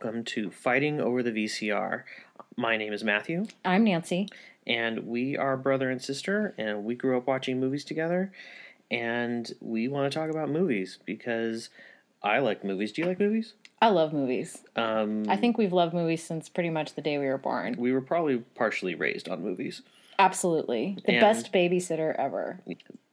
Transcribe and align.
welcome 0.00 0.22
to 0.22 0.48
Fighting 0.48 1.00
Over 1.00 1.24
the 1.24 1.32
VCR. 1.32 2.04
My 2.56 2.76
name 2.76 2.92
is 2.92 3.02
Matthew, 3.02 3.48
I'm 3.64 3.82
Nancy. 3.82 4.28
and 4.64 5.08
we 5.08 5.36
are 5.36 5.56
brother 5.56 5.90
and 5.90 6.00
sister, 6.00 6.54
and 6.56 6.84
we 6.84 6.94
grew 6.94 7.16
up 7.16 7.26
watching 7.26 7.58
movies 7.58 7.84
together. 7.84 8.30
And 8.92 9.50
we 9.60 9.88
want 9.88 10.12
to 10.12 10.16
talk 10.16 10.30
about 10.30 10.50
movies 10.50 10.98
because 11.04 11.70
I 12.22 12.38
like 12.38 12.62
movies. 12.62 12.92
Do 12.92 13.02
you 13.02 13.08
like 13.08 13.18
movies? 13.18 13.54
I 13.82 13.88
love 13.88 14.12
movies. 14.12 14.58
Um, 14.76 15.24
I 15.28 15.36
think 15.36 15.58
we've 15.58 15.72
loved 15.72 15.94
movies 15.94 16.22
since 16.22 16.48
pretty 16.48 16.70
much 16.70 16.94
the 16.94 17.02
day 17.02 17.18
we 17.18 17.26
were 17.26 17.36
born. 17.36 17.74
we 17.76 17.90
were 17.92 18.00
probably 18.00 18.38
partially 18.54 18.94
raised 18.94 19.28
on 19.28 19.42
movies. 19.42 19.82
Absolutely. 20.18 20.98
The 21.06 21.12
And- 21.12 21.20
best 21.20 21.52
babysitter 21.52 22.14
ever. 22.18 22.60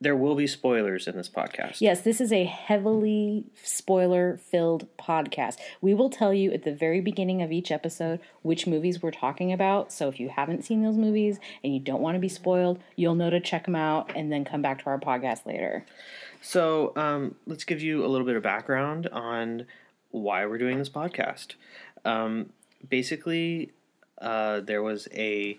There 0.02 0.16
will 0.16 0.36
be 0.36 0.48
spoilers 0.48 1.08
in 1.08 1.16
this 1.16 1.30
podcast. 1.30 1.80
Yes, 1.80 2.02
this 2.02 2.20
is 2.20 2.32
a 2.32 2.44
heavily 2.46 3.46
spoiler 3.63 4.38
filled 4.38 4.88
podcast. 4.98 5.58
We 5.82 5.94
will 5.94 6.10
tell 6.10 6.34
you 6.34 6.52
at 6.52 6.63
the 6.63 6.73
very 6.73 7.02
beginning 7.02 7.41
of 7.41 7.52
each 7.52 7.72
episode 7.72 8.20
which 8.41 8.66
movies 8.68 9.02
we're 9.02 9.12
talking 9.12 9.54
about. 9.54 9.91
So 9.91 10.08
if 10.10 10.20
you 10.20 10.30
haven't 10.30 10.63
seen 10.66 10.84
those 10.84 10.98
movies 10.98 11.40
and 11.63 11.73
you 11.73 11.80
don't 11.80 12.02
want 12.02 12.16
to 12.16 12.20
be 12.20 12.30
spoiled, 12.30 12.80
you'll 12.96 13.16
know 13.16 13.30
to 13.30 13.40
check 13.40 13.66
them 13.66 13.76
out 13.76 14.12
and 14.16 14.32
then 14.32 14.44
come 14.44 14.62
back 14.62 14.80
to 14.84 14.88
our 14.88 14.99
podcast 14.99 15.46
later. 15.46 15.85
So 16.41 16.91
um, 16.96 17.35
let's 17.46 17.63
give 17.63 17.82
you 17.82 18.04
a 18.05 18.08
little 18.08 18.26
bit 18.26 18.35
of 18.35 18.44
background 18.44 19.08
on 19.08 19.65
why 20.12 20.46
we're 20.46 20.58
doing 20.58 20.77
this 20.80 20.90
podcast. 20.90 21.54
Um, 22.04 22.52
basically, 22.87 23.71
uh, 24.20 24.60
there 24.62 24.84
was 24.84 25.08
a 25.13 25.58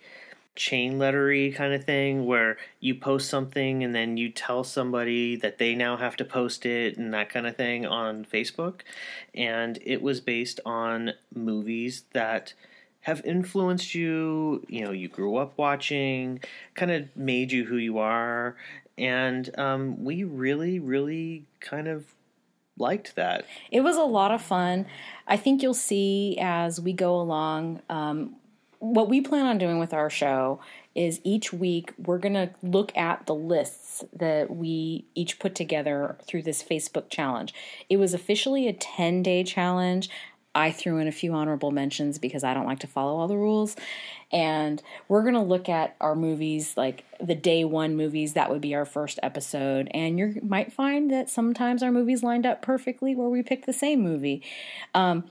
chain 0.57 0.99
lettery 0.99 1.55
kind 1.55 1.73
of 1.73 1.85
thing 1.85 2.27
where 2.27 2.57
you 2.81 2.95
post 2.95 3.29
something 3.29 3.85
and 3.85 3.95
then 3.95 4.17
you 4.17 4.31
tell 4.31 4.65
somebody 4.65 5.37
that 5.37 5.59
they 5.59 5.75
now 5.75 5.97
have 5.97 6.17
to 6.17 6.25
post 6.25 6.67
it 6.67 6.97
and 6.97 7.15
that 7.15 7.29
kind 7.29 7.47
of 7.47 7.57
thing 7.57 7.87
on 7.87 8.25
Facebook. 8.25 8.81
And 9.35 9.79
it 9.83 10.03
was 10.03 10.21
based 10.21 10.59
on 10.65 11.13
movies 11.35 12.05
that 12.13 12.55
have 13.03 13.25
influenced 13.25 13.95
you, 13.95 14.65
you 14.69 14.85
know, 14.85 14.91
you 14.91 15.09
grew 15.09 15.37
up 15.37 15.57
watching, 15.57 16.41
kind 16.75 16.91
of 16.91 17.15
made 17.15 17.53
you 17.53 17.65
who 17.65 17.77
you 17.77 17.99
are. 17.99 18.57
And 18.99 19.57
um, 19.59 20.03
we 20.05 20.25
really, 20.25 20.81
really 20.81 21.45
kind 21.61 21.87
of 21.87 22.07
liked 22.79 23.15
that. 23.17 23.45
It 23.71 23.83
was 23.83 23.97
a 23.97 24.03
lot 24.03 24.33
of 24.33 24.43
fun. 24.43 24.87
I 25.27 25.37
think 25.37 25.63
you'll 25.63 25.75
see 25.75 26.37
as 26.41 26.81
we 26.81 26.93
go 26.93 27.21
along. 27.21 27.81
Um, 27.89 28.37
what 28.79 29.09
we 29.09 29.21
plan 29.21 29.47
on 29.47 29.59
doing 29.59 29.79
with 29.79 29.95
our 29.95 30.11
show 30.11 30.61
is 30.95 31.21
each 31.25 31.53
week 31.53 31.93
we're 31.99 32.19
going 32.19 32.35
to 32.35 32.51
look 32.63 32.97
at 32.97 33.27
the 33.27 33.35
lists 33.35 34.05
that 34.13 34.55
we 34.55 35.05
each 35.15 35.39
put 35.39 35.55
together 35.55 36.17
through 36.27 36.43
this 36.43 36.63
Facebook 36.63 37.11
challenge. 37.11 37.55
It 37.89 37.99
was 37.99 38.15
officially 38.15 38.67
a 38.67 38.73
10 38.73 39.23
day 39.23 39.45
challenge. 39.45 40.09
I 40.55 40.71
threw 40.71 40.97
in 40.97 41.07
a 41.07 41.13
few 41.13 41.35
honorable 41.35 41.71
mentions 41.71 42.19
because 42.19 42.43
I 42.43 42.55
don't 42.55 42.65
like 42.65 42.79
to 42.79 42.87
follow 42.87 43.19
all 43.19 43.29
the 43.29 43.37
rules. 43.37 43.77
And 44.33 44.83
we're 45.07 45.21
going 45.21 45.35
to 45.35 45.41
look 45.41 45.69
at 45.69 45.97
our 46.01 46.15
movies, 46.15 46.79
like 46.79 47.05
the 47.21 47.35
day 47.35 47.63
one 47.65 47.95
movies. 47.95 48.33
That 48.33 48.51
would 48.51 48.63
be 48.63 48.75
our 48.75 48.87
first 48.87 49.21
episode. 49.23 49.89
And 49.93 50.19
you 50.19 50.41
might 50.43 50.73
find 50.73 51.11
that 51.11 51.29
sometimes 51.29 51.83
our 51.83 51.93
movies 51.93 52.23
lined 52.23 52.47
up 52.47 52.63
perfectly 52.63 53.15
where 53.15 53.29
we 53.29 53.43
picked 53.43 53.67
the 53.67 53.75
same 53.75 54.01
movie. 54.01 54.43
Um, 54.95 55.25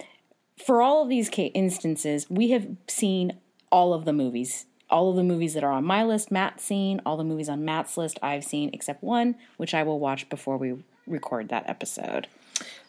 for 0.64 0.82
all 0.82 1.02
of 1.02 1.10
these 1.10 1.30
instances, 1.30 2.30
we 2.30 2.52
have 2.52 2.68
seen 2.88 3.34
all 3.72 3.94
of 3.94 4.06
the 4.06 4.14
movies. 4.14 4.66
All 4.90 5.10
of 5.10 5.16
the 5.16 5.24
movies 5.24 5.56
that 5.56 5.64
are 5.64 5.72
on 5.72 5.84
my 5.84 6.04
list, 6.04 6.32
Matt's 6.32 6.64
seen. 6.64 7.02
All 7.06 7.18
the 7.18 7.24
movies 7.24 7.50
on 7.50 7.66
Matt's 7.66 7.98
list, 7.98 8.20
I've 8.22 8.44
seen, 8.44 8.70
except 8.72 9.04
one, 9.04 9.36
which 9.58 9.74
I 9.74 9.84
will 9.84 10.00
watch 10.00 10.30
before 10.30 10.58
we 10.58 10.76
record 11.08 11.50
that 11.50 11.68
episode. 11.68 12.28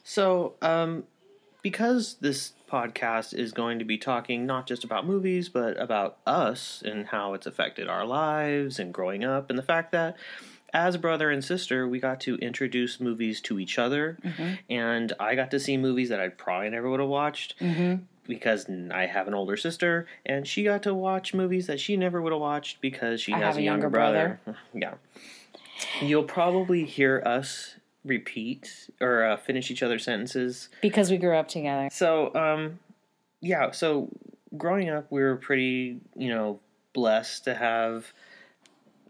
So, 0.04 0.54
um, 0.60 1.04
because 1.62 2.16
this 2.20 2.52
podcast 2.70 3.34
is 3.34 3.52
going 3.52 3.78
to 3.78 3.84
be 3.84 3.98
talking 3.98 4.46
not 4.46 4.66
just 4.66 4.84
about 4.84 5.06
movies, 5.06 5.48
but 5.48 5.80
about 5.80 6.18
us 6.26 6.82
and 6.84 7.06
how 7.06 7.34
it's 7.34 7.46
affected 7.46 7.88
our 7.88 8.04
lives 8.04 8.78
and 8.78 8.92
growing 8.92 9.24
up, 9.24 9.50
and 9.50 9.58
the 9.58 9.62
fact 9.64 9.90
that 9.92 10.16
as 10.72 10.96
brother 10.96 11.30
and 11.30 11.42
sister, 11.42 11.88
we 11.88 11.98
got 11.98 12.20
to 12.20 12.36
introduce 12.36 13.00
movies 13.00 13.40
to 13.40 13.58
each 13.58 13.78
other, 13.78 14.18
and 14.68 15.12
I 15.18 15.34
got 15.34 15.50
to 15.52 15.58
see 15.60 15.76
movies 15.76 16.10
that 16.10 16.20
I 16.20 16.28
probably 16.28 16.70
never 16.70 16.90
would 16.90 17.00
have 17.00 17.08
watched. 17.08 17.54
Because 18.26 18.66
I 18.92 19.06
have 19.06 19.28
an 19.28 19.34
older 19.34 19.56
sister, 19.56 20.06
and 20.24 20.46
she 20.46 20.64
got 20.64 20.82
to 20.84 20.94
watch 20.94 21.34
movies 21.34 21.66
that 21.66 21.80
she 21.80 21.96
never 21.96 22.20
would 22.20 22.32
have 22.32 22.40
watched 22.40 22.80
because 22.80 23.20
she 23.20 23.32
I 23.32 23.38
has 23.38 23.56
a 23.56 23.62
younger, 23.62 23.86
younger 23.86 23.90
brother. 23.90 24.40
yeah. 24.74 24.94
You'll 26.00 26.24
probably 26.24 26.84
hear 26.84 27.22
us 27.24 27.76
repeat 28.04 28.90
or 29.00 29.24
uh, 29.24 29.36
finish 29.36 29.70
each 29.70 29.82
other's 29.82 30.04
sentences. 30.04 30.68
Because 30.80 31.10
we 31.10 31.18
grew 31.18 31.36
up 31.36 31.48
together. 31.48 31.88
So, 31.92 32.34
um, 32.34 32.78
yeah. 33.40 33.70
So, 33.72 34.08
growing 34.56 34.88
up, 34.88 35.06
we 35.10 35.20
were 35.20 35.36
pretty, 35.36 35.98
you 36.14 36.28
know, 36.28 36.60
blessed 36.94 37.44
to 37.44 37.54
have 37.54 38.12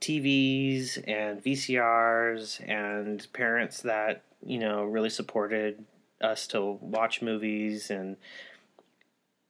TVs 0.00 1.03
and 1.06 1.43
VCRs 1.43 2.69
and 2.69 3.26
parents 3.32 3.82
that 3.82 4.22
you 4.44 4.59
know 4.59 4.84
really 4.84 5.09
supported 5.09 5.84
us 6.21 6.47
to 6.49 6.78
watch 6.81 7.22
movies 7.22 7.91
and 7.91 8.16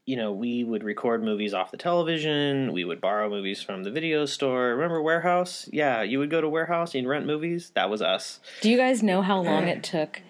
you 0.06 0.16
know 0.16 0.32
we 0.32 0.64
would 0.64 0.82
record 0.82 1.22
movies 1.22 1.52
off 1.52 1.70
the 1.70 1.76
television 1.76 2.72
we 2.72 2.84
would 2.84 3.00
borrow 3.00 3.28
movies 3.28 3.60
from 3.62 3.82
the 3.82 3.90
video 3.90 4.24
store 4.24 4.68
remember 4.68 5.02
warehouse 5.02 5.68
yeah 5.72 6.02
you 6.02 6.18
would 6.18 6.30
go 6.30 6.40
to 6.40 6.48
warehouse 6.48 6.94
and 6.94 7.06
rent 7.08 7.26
movies 7.26 7.70
that 7.74 7.90
was 7.90 8.00
us 8.00 8.40
Do 8.62 8.70
you 8.70 8.76
guys 8.78 9.02
know 9.02 9.20
how 9.20 9.40
long 9.40 9.68
it 9.68 9.82
took 9.82 10.22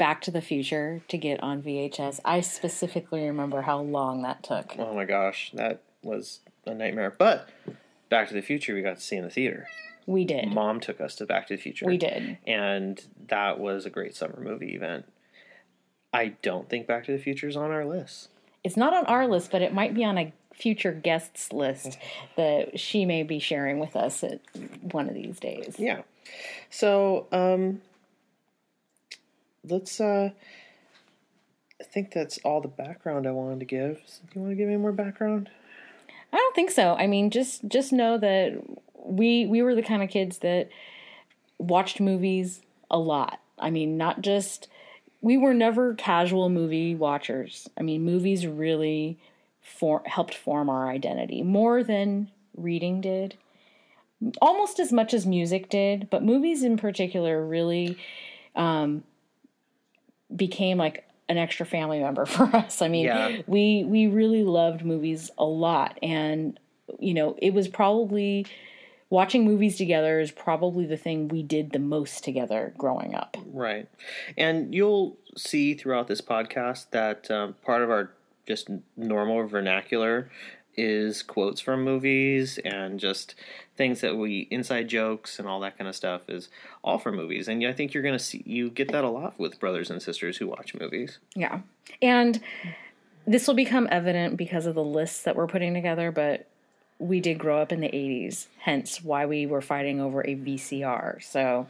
Back 0.00 0.22
to 0.22 0.30
the 0.30 0.40
Future 0.40 1.02
to 1.08 1.18
get 1.18 1.42
on 1.42 1.62
VHS? 1.62 2.20
I 2.24 2.40
specifically 2.40 3.22
remember 3.22 3.60
how 3.60 3.80
long 3.80 4.22
that 4.22 4.42
took. 4.42 4.74
Oh 4.78 4.94
my 4.94 5.04
gosh, 5.04 5.50
that 5.52 5.82
was 6.02 6.40
a 6.64 6.72
nightmare. 6.72 7.14
But 7.18 7.50
Back 8.08 8.28
to 8.28 8.34
the 8.34 8.40
Future, 8.40 8.74
we 8.74 8.80
got 8.80 8.96
to 8.96 9.02
see 9.02 9.16
in 9.16 9.24
the 9.24 9.30
theater. 9.30 9.68
We 10.06 10.24
did. 10.24 10.48
Mom 10.48 10.80
took 10.80 11.02
us 11.02 11.16
to 11.16 11.26
Back 11.26 11.48
to 11.48 11.56
the 11.56 11.62
Future. 11.62 11.84
We 11.84 11.98
did. 11.98 12.38
And 12.46 13.04
that 13.28 13.60
was 13.60 13.84
a 13.84 13.90
great 13.90 14.16
summer 14.16 14.40
movie 14.40 14.74
event. 14.74 15.04
I 16.14 16.28
don't 16.40 16.70
think 16.70 16.86
Back 16.86 17.04
to 17.04 17.12
the 17.12 17.22
Future 17.22 17.48
is 17.48 17.56
on 17.56 17.70
our 17.70 17.84
list. 17.84 18.30
It's 18.62 18.76
not 18.76 18.92
on 18.92 19.06
our 19.06 19.26
list, 19.26 19.50
but 19.50 19.62
it 19.62 19.72
might 19.72 19.94
be 19.94 20.04
on 20.04 20.18
a 20.18 20.32
future 20.52 20.92
guests 20.92 21.52
list 21.52 21.98
that 22.36 22.78
she 22.78 23.04
may 23.04 23.22
be 23.22 23.38
sharing 23.38 23.78
with 23.78 23.96
us 23.96 24.22
at 24.22 24.40
one 24.82 25.08
of 25.08 25.14
these 25.14 25.38
days. 25.38 25.76
Yeah. 25.78 26.02
So, 26.68 27.26
um, 27.32 27.80
let's, 29.68 30.00
uh, 30.00 30.30
I 31.80 31.84
think 31.84 32.12
that's 32.12 32.38
all 32.44 32.60
the 32.60 32.68
background 32.68 33.26
I 33.26 33.30
wanted 33.30 33.60
to 33.60 33.66
give. 33.66 33.96
Do 33.96 34.28
you 34.34 34.40
want 34.42 34.52
to 34.52 34.56
give 34.56 34.68
any 34.68 34.76
more 34.76 34.92
background? 34.92 35.50
I 36.32 36.36
don't 36.36 36.54
think 36.54 36.70
so. 36.70 36.94
I 36.94 37.06
mean, 37.06 37.30
just 37.30 37.66
just 37.66 37.92
know 37.92 38.16
that 38.18 38.62
we 38.94 39.46
we 39.46 39.62
were 39.62 39.74
the 39.74 39.82
kind 39.82 40.02
of 40.02 40.10
kids 40.10 40.38
that 40.38 40.68
watched 41.58 42.00
movies 42.00 42.60
a 42.90 42.98
lot. 42.98 43.40
I 43.58 43.70
mean, 43.70 43.96
not 43.96 44.20
just 44.20 44.68
we 45.20 45.36
were 45.36 45.54
never 45.54 45.94
casual 45.94 46.48
movie 46.48 46.94
watchers. 46.94 47.68
I 47.78 47.82
mean, 47.82 48.02
movies 48.04 48.46
really 48.46 49.18
for, 49.60 50.02
helped 50.06 50.34
form 50.34 50.68
our 50.70 50.88
identity 50.88 51.42
more 51.42 51.82
than 51.84 52.30
reading 52.56 53.00
did. 53.00 53.36
Almost 54.40 54.78
as 54.80 54.92
much 54.92 55.14
as 55.14 55.26
music 55.26 55.68
did, 55.68 56.08
but 56.10 56.22
movies 56.22 56.62
in 56.62 56.76
particular 56.76 57.44
really 57.44 57.98
um, 58.54 59.02
became 60.34 60.78
like 60.78 61.04
an 61.28 61.38
extra 61.38 61.64
family 61.64 62.00
member 62.00 62.26
for 62.26 62.44
us. 62.54 62.82
I 62.82 62.88
mean, 62.88 63.06
Yeah. 63.06 63.42
we 63.46 63.84
we 63.84 64.06
really 64.06 64.42
loved 64.44 64.84
movies 64.84 65.30
a 65.38 65.44
lot, 65.44 65.98
and 66.02 66.58
you 66.98 67.14
know, 67.14 67.36
it 67.40 67.54
was 67.54 67.68
probably 67.68 68.46
watching 69.10 69.44
movies 69.44 69.76
together 69.76 70.20
is 70.20 70.30
probably 70.30 70.86
the 70.86 70.96
thing 70.96 71.28
we 71.28 71.42
did 71.42 71.72
the 71.72 71.78
most 71.78 72.24
together 72.24 72.72
growing 72.78 73.14
up. 73.14 73.36
Right. 73.52 73.88
And 74.38 74.74
you'll 74.74 75.16
see 75.36 75.74
throughout 75.74 76.08
this 76.08 76.20
podcast 76.20 76.90
that 76.90 77.30
um, 77.30 77.54
part 77.64 77.82
of 77.82 77.90
our 77.90 78.12
just 78.46 78.68
normal 78.96 79.46
vernacular 79.46 80.30
is 80.76 81.22
quotes 81.22 81.60
from 81.60 81.82
movies 81.82 82.58
and 82.64 82.98
just 82.98 83.34
things 83.76 84.00
that 84.00 84.16
we 84.16 84.46
inside 84.50 84.88
jokes 84.88 85.38
and 85.38 85.48
all 85.48 85.60
that 85.60 85.76
kind 85.76 85.88
of 85.88 85.96
stuff 85.96 86.22
is 86.28 86.48
all 86.82 86.96
from 86.96 87.16
movies 87.16 87.48
and 87.48 87.66
i 87.66 87.72
think 87.72 87.92
you're 87.92 88.04
going 88.04 88.16
to 88.16 88.22
see 88.22 88.42
you 88.46 88.70
get 88.70 88.90
that 88.92 89.02
a 89.02 89.08
lot 89.08 89.38
with 89.38 89.58
brothers 89.58 89.90
and 89.90 90.00
sisters 90.00 90.36
who 90.36 90.46
watch 90.46 90.72
movies 90.78 91.18
Yeah, 91.34 91.60
and 92.00 92.40
this 93.26 93.46
will 93.46 93.54
become 93.54 93.86
evident 93.90 94.36
because 94.36 94.66
of 94.66 94.74
the 94.74 94.82
lists 94.82 95.22
that 95.22 95.36
we're 95.36 95.46
putting 95.46 95.74
together, 95.74 96.10
but. 96.10 96.46
We 97.00 97.20
did 97.20 97.38
grow 97.38 97.60
up 97.60 97.72
in 97.72 97.80
the 97.80 97.88
80s, 97.88 98.46
hence 98.58 99.02
why 99.02 99.26
we 99.26 99.46
were 99.46 99.60
fighting 99.60 100.00
over 100.00 100.20
a 100.20 100.34
VCR. 100.36 101.22
So, 101.22 101.66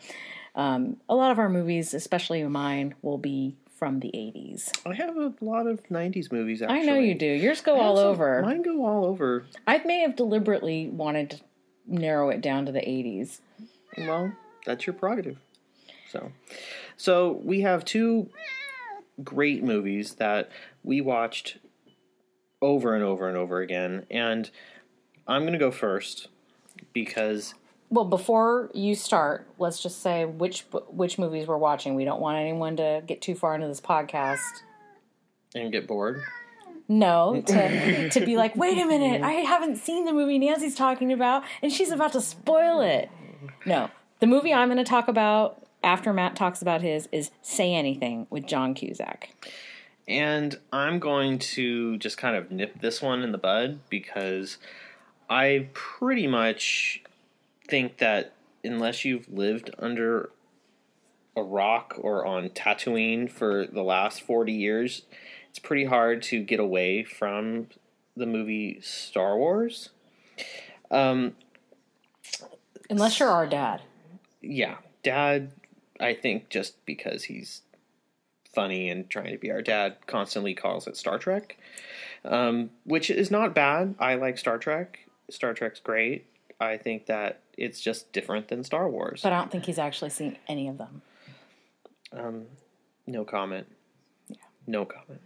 um, 0.54 0.96
a 1.08 1.14
lot 1.14 1.30
of 1.30 1.38
our 1.38 1.48
movies, 1.48 1.94
especially 1.94 2.42
mine, 2.44 2.94
will 3.00 3.18
be 3.18 3.56
from 3.78 4.00
the 4.00 4.08
80s. 4.08 4.70
i 4.84 4.92
have 4.92 5.16
a 5.16 5.32
lot 5.40 5.66
of 5.66 5.82
90s 5.88 6.30
movies 6.30 6.60
actually 6.60 6.80
I 6.80 6.82
know 6.82 6.96
you 6.96 7.14
do. 7.14 7.24
Yours 7.24 7.62
go 7.62 7.80
all 7.80 7.96
some- 7.96 8.08
over. 8.08 8.42
mine 8.42 8.60
go 8.60 8.84
all 8.84 9.06
over 9.06 9.46
I 9.66 9.78
may 9.78 10.00
have 10.00 10.16
deliberately 10.16 10.88
wanted 10.88 11.30
to 11.30 11.40
narrow 11.86 12.28
it 12.28 12.42
down 12.42 12.66
to 12.66 12.72
the 12.72 12.80
80s. 12.80 13.40
Well, 13.96 14.32
that's 14.66 14.86
your 14.86 14.92
prerogative. 14.92 15.38
So, 16.10 16.32
so 16.96 17.40
we 17.42 17.62
have 17.62 17.84
two 17.84 18.28
great 19.24 19.62
movies 19.62 20.14
that 20.16 20.50
we 20.82 21.00
watched 21.00 21.58
over 22.60 22.94
and 22.94 23.02
over 23.02 23.28
and 23.28 23.36
over 23.36 23.60
again. 23.60 24.06
And 24.10 24.50
I'm 25.26 25.42
going 25.42 25.52
to 25.52 25.58
go 25.58 25.70
first 25.70 26.28
because 26.92 27.54
Well, 27.90 28.04
before 28.04 28.70
you 28.74 28.94
start, 28.94 29.46
let's 29.58 29.82
just 29.82 30.02
say 30.02 30.24
which 30.24 30.64
which 30.88 31.18
movies 31.18 31.46
we're 31.46 31.56
watching. 31.56 31.94
We 31.94 32.04
don't 32.04 32.20
want 32.20 32.38
anyone 32.38 32.76
to 32.76 33.02
get 33.06 33.20
too 33.20 33.34
far 33.34 33.54
into 33.54 33.68
this 33.68 33.80
podcast. 33.80 34.40
and 35.54 35.70
get 35.72 35.86
bored. 35.86 36.22
No, 36.88 37.40
to 37.46 38.10
to 38.10 38.20
be 38.26 38.36
like, 38.36 38.56
wait 38.56 38.76
a 38.76 38.84
minute, 38.84 39.22
I 39.22 39.32
haven't 39.32 39.76
seen 39.76 40.04
the 40.06 40.12
movie 40.12 40.38
Nancy's 40.40 40.74
talking 40.74 41.12
about, 41.12 41.44
and 41.62 41.72
she's 41.72 41.92
about 41.92 42.12
to 42.14 42.20
spoil 42.20 42.80
it. 42.80 43.08
No, 43.64 43.90
the 44.18 44.26
movie 44.26 44.52
I'm 44.52 44.68
going 44.68 44.78
to 44.78 44.84
talk 44.84 45.06
about 45.06 45.64
after 45.84 46.12
Matt 46.12 46.34
talks 46.34 46.60
about 46.60 46.82
his 46.82 47.08
is 47.12 47.30
Say 47.42 47.72
Anything 47.74 48.26
with 48.28 48.44
John 48.46 48.74
Cusack. 48.74 49.30
And 50.08 50.58
I'm 50.72 50.98
going 50.98 51.38
to 51.38 51.96
just 51.98 52.18
kind 52.18 52.34
of 52.34 52.50
nip 52.50 52.80
this 52.80 53.00
one 53.00 53.22
in 53.22 53.30
the 53.30 53.38
bud 53.38 53.78
because 53.88 54.58
I 55.30 55.68
pretty 55.72 56.26
much 56.26 57.02
think 57.68 57.98
that 57.98 58.34
unless 58.64 59.04
you've 59.04 59.28
lived 59.28 59.70
under 59.78 60.30
a 61.36 61.42
rock 61.42 61.94
or 61.98 62.26
on 62.26 62.48
Tatooine 62.48 63.30
for 63.30 63.64
the 63.66 63.82
last 63.82 64.22
40 64.22 64.52
years, 64.52 65.02
it's 65.48 65.60
pretty 65.60 65.84
hard 65.84 66.22
to 66.24 66.42
get 66.42 66.58
away 66.58 67.04
from 67.04 67.68
the 68.16 68.26
movie 68.26 68.80
Star 68.82 69.38
Wars. 69.38 69.90
Um, 70.90 71.36
Unless 72.90 73.20
you're 73.20 73.28
our 73.28 73.46
dad. 73.46 73.82
yeah, 74.42 74.78
Dad, 75.02 75.52
I 76.00 76.14
think 76.14 76.50
just 76.50 76.84
because 76.84 77.24
he's 77.24 77.62
funny 78.52 78.90
and 78.90 79.08
trying 79.08 79.30
to 79.32 79.38
be 79.38 79.50
our 79.52 79.62
dad, 79.62 79.96
constantly 80.06 80.54
calls 80.54 80.88
it 80.88 80.96
Star 80.96 81.18
Trek, 81.18 81.56
um, 82.24 82.70
which 82.84 83.10
is 83.10 83.30
not 83.30 83.54
bad. 83.54 83.94
I 84.00 84.16
like 84.16 84.36
Star 84.36 84.58
Trek. 84.58 85.06
Star 85.30 85.54
Trek's 85.54 85.80
great. 85.80 86.26
I 86.60 86.76
think 86.76 87.06
that 87.06 87.40
it's 87.56 87.80
just 87.80 88.12
different 88.12 88.48
than 88.48 88.62
Star 88.64 88.88
Wars. 88.88 89.20
But 89.22 89.32
I 89.32 89.38
don't 89.38 89.50
think 89.50 89.64
he's 89.64 89.78
actually 89.78 90.10
seen 90.10 90.36
any 90.46 90.68
of 90.68 90.78
them. 90.78 91.02
Um, 92.12 92.46
no 93.06 93.24
comment. 93.24 93.66
Yeah. 94.28 94.36
No 94.66 94.84
comment. 94.84 95.20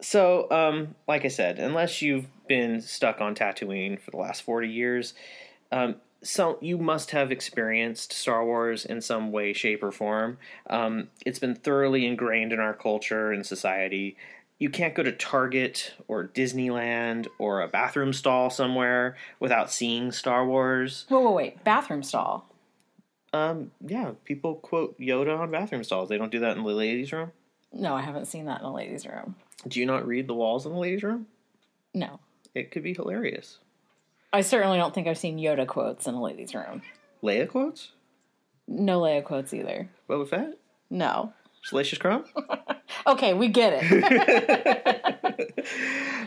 So, 0.00 0.50
um, 0.50 0.94
like 1.06 1.24
I 1.24 1.28
said, 1.28 1.58
unless 1.58 2.00
you've 2.00 2.26
been 2.46 2.80
stuck 2.80 3.20
on 3.20 3.34
Tatooine 3.34 4.00
for 4.00 4.10
the 4.10 4.16
last 4.16 4.42
40 4.42 4.68
years, 4.68 5.14
um, 5.72 5.96
so 6.22 6.58
you 6.60 6.78
must 6.78 7.12
have 7.12 7.32
experienced 7.32 8.12
Star 8.12 8.44
Wars 8.44 8.84
in 8.84 9.00
some 9.00 9.32
way, 9.32 9.52
shape, 9.52 9.82
or 9.82 9.90
form. 9.92 10.38
Um, 10.68 11.08
it's 11.24 11.38
been 11.38 11.54
thoroughly 11.54 12.06
ingrained 12.06 12.52
in 12.52 12.60
our 12.60 12.74
culture 12.74 13.32
and 13.32 13.44
society. 13.44 14.16
You 14.60 14.68
can't 14.68 14.94
go 14.94 15.02
to 15.02 15.10
Target 15.10 15.94
or 16.06 16.28
Disneyland 16.28 17.26
or 17.38 17.62
a 17.62 17.68
bathroom 17.68 18.12
stall 18.12 18.50
somewhere 18.50 19.16
without 19.40 19.72
seeing 19.72 20.12
Star 20.12 20.46
Wars. 20.46 21.06
Whoa, 21.08 21.20
whoa, 21.20 21.32
wait. 21.32 21.64
Bathroom 21.64 22.02
stall. 22.02 22.46
Um, 23.32 23.70
yeah, 23.84 24.12
people 24.26 24.56
quote 24.56 25.00
Yoda 25.00 25.38
on 25.38 25.50
bathroom 25.50 25.82
stalls. 25.82 26.10
They 26.10 26.18
don't 26.18 26.30
do 26.30 26.40
that 26.40 26.58
in 26.58 26.62
the 26.62 26.68
ladies' 26.70 27.10
room. 27.10 27.32
No, 27.72 27.94
I 27.94 28.02
haven't 28.02 28.26
seen 28.26 28.44
that 28.46 28.58
in 28.58 28.64
the 28.66 28.72
ladies' 28.72 29.06
room. 29.06 29.34
Do 29.66 29.80
you 29.80 29.86
not 29.86 30.06
read 30.06 30.26
the 30.26 30.34
walls 30.34 30.66
in 30.66 30.72
the 30.72 30.78
ladies' 30.78 31.02
room? 31.02 31.26
No. 31.94 32.20
It 32.54 32.70
could 32.70 32.82
be 32.82 32.92
hilarious. 32.92 33.58
I 34.30 34.42
certainly 34.42 34.76
don't 34.76 34.94
think 34.94 35.06
I've 35.08 35.16
seen 35.16 35.38
Yoda 35.38 35.66
quotes 35.66 36.06
in 36.06 36.14
a 36.14 36.20
ladies' 36.22 36.54
room. 36.54 36.82
Leia 37.22 37.48
quotes? 37.48 37.92
No 38.68 39.00
Leia 39.00 39.24
quotes 39.24 39.54
either. 39.54 39.88
Boba 40.08 40.28
Fett? 40.28 40.58
No. 40.90 41.32
Salacious 41.62 41.98
Crumb? 41.98 42.24
Okay, 43.06 43.34
we 43.34 43.48
get 43.48 43.82
it. 43.82 44.88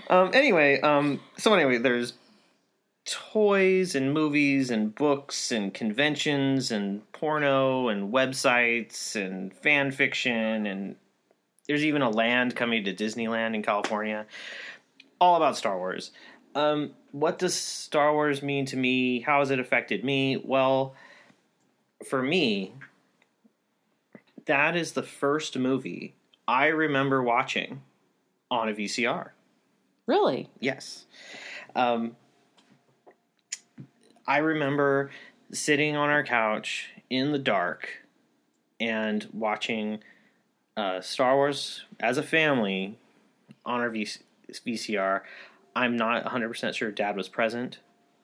um, 0.10 0.32
anyway, 0.34 0.80
um, 0.82 1.20
so 1.38 1.54
anyway, 1.54 1.78
there's 1.78 2.14
toys 3.06 3.96
and 3.96 4.14
movies 4.14 4.70
and 4.70 4.96
books 4.96 5.52
and 5.52 5.74
conventions 5.74 6.72
and 6.72 7.12
porno 7.12 7.90
and 7.90 8.14
websites 8.14 9.16
and 9.16 9.54
fan 9.54 9.92
fiction 9.92 10.66
and 10.66 10.96
there's 11.68 11.86
even 11.86 12.02
a 12.02 12.10
land 12.10 12.56
coming 12.56 12.84
to 12.84 12.94
Disneyland 12.94 13.56
in 13.56 13.64
California, 13.64 14.26
all 15.20 15.36
about 15.36 15.56
Star 15.56 15.78
Wars. 15.78 16.12
Um, 16.56 16.92
what 17.12 17.40
does 17.40 17.56
Star 17.56 18.14
Wars 18.14 18.44
mean 18.44 18.66
to 18.68 18.78
me? 18.78 19.22
How 19.22 19.40
has 19.40 19.50
it 19.50 19.60
affected 19.60 20.04
me? 20.04 20.38
Well, 20.38 20.96
for 22.08 22.22
me, 22.22 22.74
that 24.46 24.76
is 24.76 24.92
the 24.92 25.04
first 25.04 25.58
movie 25.58 26.16
I 26.48 26.68
remember 26.68 27.22
watching 27.24 27.82
on 28.52 28.70
a 28.70 28.74
VCR. 28.74 29.30
really? 30.06 30.50
Yes. 30.60 31.06
Um, 31.76 32.16
I 34.28 34.38
remember 34.38 35.10
sitting 35.52 35.96
on 35.96 36.10
our 36.10 36.24
couch 36.24 36.90
in 37.10 37.32
the 37.32 37.40
dark 37.40 37.90
and 38.80 39.28
watching 39.34 40.00
uh, 40.78 41.02
Star 41.02 41.36
Wars 41.36 41.84
as 42.00 42.18
a 42.18 42.24
family 42.24 42.98
on 43.66 43.80
our 43.82 43.90
v- 43.90 44.08
VCR. 44.52 45.22
I'm 45.76 45.96
not 45.96 46.26
100% 46.26 46.74
sure 46.74 46.92
Dad 46.92 47.16
was 47.16 47.28
present. 47.30 47.80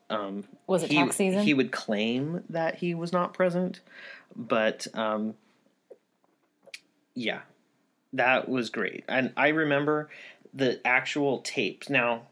Um, 0.09 0.45
Was 0.67 0.83
it 0.83 0.91
he, 0.91 0.97
tax 0.97 1.15
season? 1.15 1.43
He 1.43 1.53
would 1.53 1.71
claim 1.71 2.43
that 2.49 2.75
he 2.75 2.93
was 2.95 3.11
not 3.13 3.33
present, 3.33 3.79
but 4.35 4.87
um, 4.93 5.35
yeah, 7.13 7.41
that 8.13 8.49
was 8.49 8.69
great. 8.69 9.03
And 9.07 9.33
I 9.37 9.49
remember 9.49 10.09
the 10.53 10.85
actual 10.85 11.39
tapes. 11.39 11.89
Now, 11.89 12.23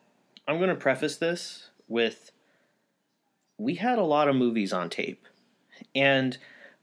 I'm 0.47 0.57
going 0.57 0.69
to 0.69 0.75
preface 0.75 1.17
this 1.17 1.69
with 1.87 2.31
we 3.57 3.75
had 3.75 3.97
a 3.97 4.03
lot 4.03 4.27
of 4.27 4.35
movies 4.35 4.71
on 4.71 4.89
tape, 4.89 5.25
and 5.95 6.37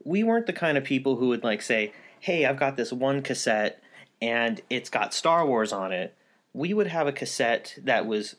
we 0.05 0.25
weren't 0.25 0.47
the 0.47 0.53
kind 0.53 0.77
of 0.77 0.85
people 0.85 1.17
who 1.17 1.29
would 1.29 1.45
like 1.45 1.63
say, 1.63 1.93
"Hey, 2.21 2.45
I've 2.45 2.59
got 2.59 2.77
this 2.77 2.93
one 2.93 3.23
cassette 3.23 3.81
and 4.21 4.61
it's 4.71 4.91
got 4.91 5.15
Star 5.15 5.47
Wars 5.47 5.73
on 5.73 5.93
it." 5.93 6.15
We 6.53 6.75
would 6.75 6.89
have 6.89 7.07
a 7.07 7.13
cassette 7.13 7.79
that 7.83 8.07
was 8.07 8.37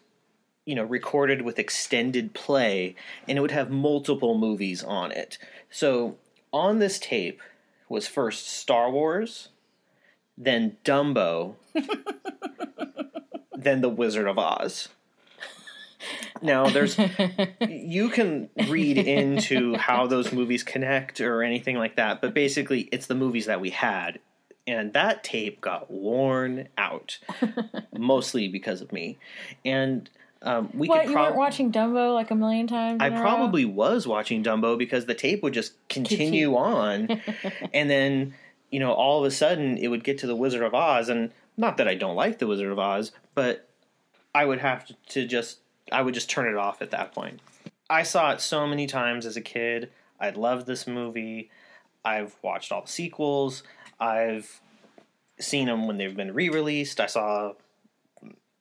you 0.65 0.75
know 0.75 0.83
recorded 0.83 1.43
with 1.43 1.59
extended 1.59 2.33
play 2.33 2.95
and 3.27 3.37
it 3.37 3.41
would 3.41 3.51
have 3.51 3.69
multiple 3.69 4.37
movies 4.37 4.83
on 4.83 5.11
it 5.11 5.37
so 5.69 6.17
on 6.51 6.79
this 6.79 6.99
tape 6.99 7.39
was 7.87 8.07
first 8.07 8.49
star 8.49 8.89
wars 8.89 9.49
then 10.37 10.77
dumbo 10.83 11.55
then 13.53 13.81
the 13.81 13.89
wizard 13.89 14.27
of 14.27 14.37
oz 14.37 14.89
now 16.41 16.69
there's 16.69 16.97
you 17.67 18.09
can 18.09 18.49
read 18.67 18.97
into 18.97 19.75
how 19.75 20.05
those 20.07 20.31
movies 20.31 20.63
connect 20.63 21.21
or 21.21 21.41
anything 21.41 21.77
like 21.77 21.95
that 21.95 22.21
but 22.21 22.33
basically 22.33 22.81
it's 22.91 23.07
the 23.07 23.15
movies 23.15 23.45
that 23.45 23.61
we 23.61 23.69
had 23.69 24.19
and 24.67 24.93
that 24.93 25.23
tape 25.23 25.61
got 25.61 25.89
worn 25.89 26.67
out 26.77 27.17
mostly 27.93 28.47
because 28.47 28.81
of 28.81 28.91
me 28.91 29.17
and 29.63 30.09
um, 30.45 30.69
we 30.73 30.87
What, 30.87 31.01
could 31.01 31.09
you 31.09 31.15
weren't 31.17 31.35
watching 31.35 31.71
Dumbo 31.71 32.13
like 32.13 32.29
a 32.29 32.35
million 32.35 32.67
times? 32.67 32.99
I 33.01 33.07
in 33.07 33.13
a 33.13 33.15
row? 33.15 33.21
probably 33.21 33.65
was 33.65 34.05
watching 34.05 34.43
Dumbo 34.43 34.77
because 34.77 35.05
the 35.05 35.15
tape 35.15 35.41
would 35.41 35.53
just 35.53 35.73
continue 35.89 36.55
on, 36.55 37.19
and 37.73 37.89
then 37.89 38.35
you 38.69 38.79
know 38.79 38.93
all 38.93 39.19
of 39.19 39.25
a 39.25 39.31
sudden 39.31 39.77
it 39.77 39.87
would 39.87 40.03
get 40.03 40.17
to 40.19 40.27
the 40.27 40.35
Wizard 40.35 40.63
of 40.63 40.73
Oz, 40.73 41.09
and 41.09 41.31
not 41.57 41.77
that 41.77 41.87
I 41.87 41.95
don't 41.95 42.15
like 42.15 42.39
the 42.39 42.47
Wizard 42.47 42.71
of 42.71 42.79
Oz, 42.79 43.11
but 43.33 43.67
I 44.33 44.45
would 44.45 44.59
have 44.59 44.91
to 45.09 45.25
just 45.25 45.59
I 45.91 46.01
would 46.01 46.13
just 46.13 46.29
turn 46.29 46.47
it 46.47 46.57
off 46.57 46.81
at 46.81 46.91
that 46.91 47.13
point. 47.13 47.39
I 47.89 48.03
saw 48.03 48.31
it 48.31 48.41
so 48.41 48.65
many 48.65 48.87
times 48.87 49.25
as 49.25 49.37
a 49.37 49.41
kid. 49.41 49.91
I 50.19 50.31
loved 50.31 50.65
this 50.65 50.87
movie. 50.87 51.51
I've 52.03 52.35
watched 52.41 52.71
all 52.71 52.81
the 52.81 52.87
sequels. 52.87 53.63
I've 53.99 54.61
seen 55.39 55.67
them 55.67 55.87
when 55.87 55.97
they've 55.97 56.15
been 56.15 56.33
re-released. 56.33 56.99
I 56.99 57.05
saw 57.05 57.53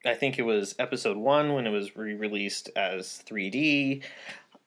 I 0.07 0.15
think 0.15 0.39
it 0.39 0.43
was 0.43 0.75
episode 0.79 1.17
one 1.17 1.55
when 1.55 1.67
it 1.67 1.71
was 1.71 1.97
re-released 1.97 2.71
as 2.77 3.23
3D. 3.27 4.03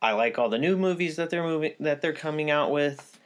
I 0.01 0.11
like 0.13 0.39
all 0.39 0.49
the 0.49 0.57
new 0.57 0.77
movies 0.77 1.15
that 1.17 1.29
they're 1.29 1.43
moving 1.43 1.73
that 1.79 2.01
they're 2.01 2.13
coming 2.13 2.49
out 2.49 2.71
with. 2.71 3.16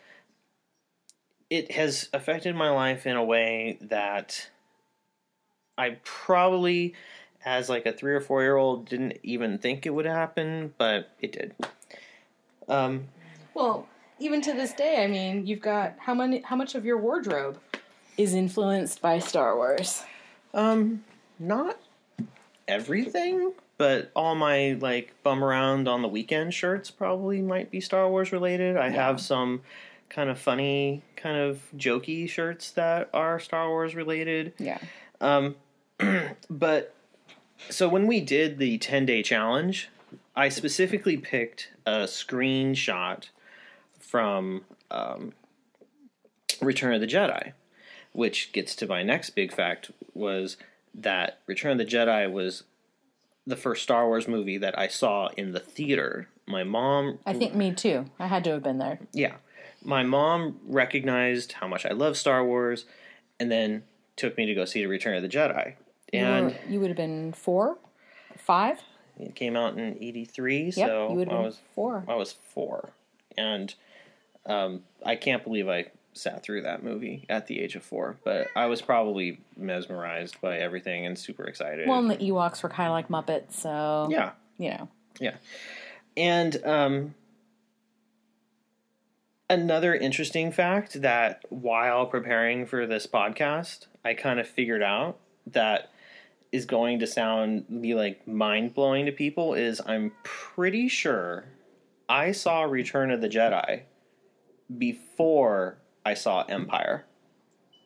It 1.51 1.73
has 1.73 2.07
affected 2.13 2.55
my 2.55 2.69
life 2.69 3.05
in 3.05 3.17
a 3.17 3.23
way 3.23 3.77
that 3.81 4.49
I 5.77 5.97
probably, 6.03 6.93
as 7.43 7.67
like 7.67 7.85
a 7.85 7.91
three 7.91 8.13
or 8.13 8.21
four 8.21 8.41
year 8.41 8.55
old, 8.55 8.87
didn't 8.87 9.17
even 9.21 9.57
think 9.57 9.85
it 9.85 9.89
would 9.89 10.05
happen, 10.05 10.73
but 10.77 11.09
it 11.19 11.33
did. 11.33 11.53
Um, 12.69 13.09
Well, 13.53 13.87
even 14.17 14.41
to 14.41 14.53
this 14.53 14.71
day, 14.73 15.03
I 15.03 15.07
mean, 15.07 15.45
you've 15.45 15.61
got 15.61 15.95
how 15.99 16.13
many? 16.13 16.41
How 16.41 16.55
much 16.55 16.73
of 16.73 16.85
your 16.85 16.97
wardrobe 16.97 17.59
is 18.17 18.33
influenced 18.33 19.01
by 19.01 19.19
Star 19.19 19.55
Wars? 19.57 20.03
Um, 20.53 21.03
not 21.37 21.77
everything, 22.65 23.51
but 23.77 24.09
all 24.15 24.35
my 24.35 24.77
like 24.79 25.15
bum 25.23 25.43
around 25.43 25.89
on 25.89 26.01
the 26.01 26.07
weekend 26.07 26.53
shirts 26.53 26.91
probably 26.91 27.41
might 27.41 27.71
be 27.71 27.81
Star 27.81 28.09
Wars 28.09 28.31
related. 28.31 28.77
I 28.77 28.89
have 28.89 29.19
some 29.19 29.63
kind 30.11 30.29
of 30.29 30.37
funny, 30.37 31.01
kind 31.15 31.37
of 31.37 31.61
jokey 31.75 32.29
shirts 32.29 32.71
that 32.71 33.09
are 33.13 33.39
Star 33.39 33.69
Wars 33.69 33.95
related. 33.95 34.53
Yeah. 34.59 34.77
Um, 35.21 35.55
but 36.49 36.93
so 37.69 37.87
when 37.87 38.07
we 38.07 38.19
did 38.19 38.59
the 38.59 38.77
10 38.77 39.05
day 39.05 39.23
challenge, 39.23 39.89
I 40.35 40.49
specifically 40.49 41.15
picked 41.17 41.69
a 41.85 42.03
screenshot 42.03 43.29
from 43.99 44.65
um, 44.91 45.31
Return 46.61 46.93
of 46.93 46.99
the 46.99 47.07
Jedi, 47.07 47.53
which 48.11 48.51
gets 48.51 48.75
to 48.75 48.87
my 48.87 49.03
next 49.03 49.31
big 49.31 49.53
fact 49.53 49.91
was 50.13 50.57
that 50.93 51.39
Return 51.47 51.71
of 51.71 51.77
the 51.77 51.85
Jedi 51.85 52.29
was 52.29 52.63
the 53.47 53.55
first 53.55 53.81
Star 53.81 54.07
Wars 54.07 54.27
movie 54.27 54.57
that 54.57 54.77
I 54.77 54.89
saw 54.89 55.29
in 55.37 55.53
the 55.53 55.59
theater. 55.59 56.27
My 56.45 56.65
mom 56.65 57.19
I 57.25 57.31
think 57.31 57.55
me 57.55 57.73
too. 57.73 58.05
I 58.19 58.27
had 58.27 58.43
to 58.43 58.51
have 58.51 58.63
been 58.63 58.77
there. 58.77 58.99
yeah. 59.13 59.35
My 59.83 60.03
mom 60.03 60.59
recognized 60.65 61.53
how 61.53 61.67
much 61.67 61.85
I 61.85 61.91
love 61.91 62.17
Star 62.17 62.43
Wars 62.45 62.85
and 63.39 63.51
then 63.51 63.83
took 64.15 64.37
me 64.37 64.45
to 64.45 64.53
go 64.53 64.65
see 64.65 64.81
The 64.81 64.87
Return 64.87 65.15
of 65.15 65.21
the 65.23 65.29
Jedi. 65.29 65.75
You, 66.13 66.19
And 66.19 66.45
were, 66.47 66.55
you 66.69 66.79
would 66.79 66.89
have 66.89 66.97
been 66.97 67.33
four, 67.33 67.77
five. 68.37 68.79
it 69.19 69.35
came 69.35 69.55
out 69.55 69.77
in 69.77 69.97
83, 69.99 70.63
Yep, 70.65 70.73
so 70.75 71.09
you 71.09 71.15
would 71.15 71.29
have 71.29 71.39
I 71.39 71.43
was 71.43 71.59
four. 71.73 72.03
I 72.07 72.15
was 72.15 72.33
4. 72.53 72.89
And 73.37 73.73
um, 74.45 74.83
I 75.05 75.15
can't 75.15 75.43
believe 75.43 75.67
I 75.69 75.85
sat 76.13 76.43
through 76.43 76.63
that 76.63 76.83
movie 76.83 77.25
at 77.29 77.47
the 77.47 77.61
age 77.61 77.75
of 77.75 77.83
4, 77.83 78.17
but 78.23 78.47
I 78.55 78.65
was 78.65 78.81
probably 78.81 79.39
mesmerized 79.55 80.39
by 80.41 80.57
everything 80.57 81.05
and 81.05 81.17
super 81.17 81.45
excited. 81.45 81.87
Well, 81.87 81.99
and 81.99 82.11
the 82.11 82.17
Ewoks 82.17 82.61
were 82.61 82.69
kind 82.69 82.87
of 82.87 82.93
like 82.93 83.07
Muppets, 83.07 83.53
so 83.53 84.07
yeah. 84.11 84.31
you 84.57 84.69
know. 84.71 84.89
Yeah. 85.19 85.35
And 86.17 86.63
um, 86.65 87.15
another 89.51 89.93
interesting 89.93 90.49
fact 90.49 91.01
that 91.01 91.43
while 91.49 92.05
preparing 92.05 92.65
for 92.65 92.87
this 92.87 93.05
podcast, 93.05 93.87
I 94.03 94.13
kind 94.13 94.39
of 94.39 94.47
figured 94.47 94.81
out 94.81 95.19
that 95.47 95.91
is 96.53 96.65
going 96.65 96.99
to 96.99 97.07
sound 97.07 97.81
be 97.81 97.93
like 97.93 98.25
mind 98.25 98.73
blowing 98.73 99.05
to 99.05 99.11
people 99.11 99.53
is 99.53 99.81
I'm 99.85 100.13
pretty 100.23 100.87
sure 100.87 101.45
I 102.07 102.31
saw 102.31 102.63
Return 102.63 103.11
of 103.11 103.19
the 103.19 103.27
Jedi 103.27 103.81
before 104.77 105.77
I 106.05 106.13
saw 106.13 106.43
Empire. 106.43 107.05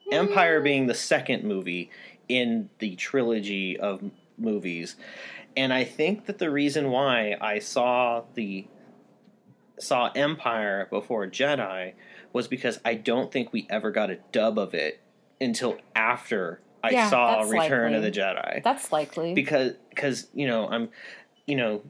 Hmm. 0.07 0.13
Empire 0.13 0.62
being 0.62 0.86
the 0.86 0.93
second 0.93 1.43
movie 1.43 1.89
in 2.29 2.69
the 2.77 2.95
trilogy 2.95 3.77
of 3.77 4.03
movies. 4.38 4.95
And 5.57 5.74
I 5.74 5.84
think 5.84 6.25
that 6.25 6.38
the 6.38 6.51
reason 6.51 6.91
why 6.91 7.38
I 7.41 7.57
saw 7.57 8.24
the 8.36 8.67
saw 9.79 10.10
Empire 10.15 10.88
before 10.89 11.27
Jedi 11.27 11.94
was 12.34 12.48
because 12.48 12.79
I 12.86 12.96
don't 12.96 13.32
think 13.32 13.51
we 13.53 13.67
ever 13.70 13.91
got 13.91 14.10
a 14.10 14.17
dub 14.32 14.58
of 14.58 14.74
it 14.74 15.01
until 15.39 15.77
after 15.96 16.62
I 16.84 16.91
Yeah, 16.91 17.10
saw 17.10 17.41
Return 17.41 17.94
of 17.94 18.01
the 18.03 18.12
Jedi 18.12 18.63
That's 18.63 18.91
likely. 18.91 19.34
because 19.34 19.74
because 19.89 20.27
you 20.34 20.48
know 20.48 20.67
I'm 20.67 20.89
you 21.48 21.55
know 21.55 21.82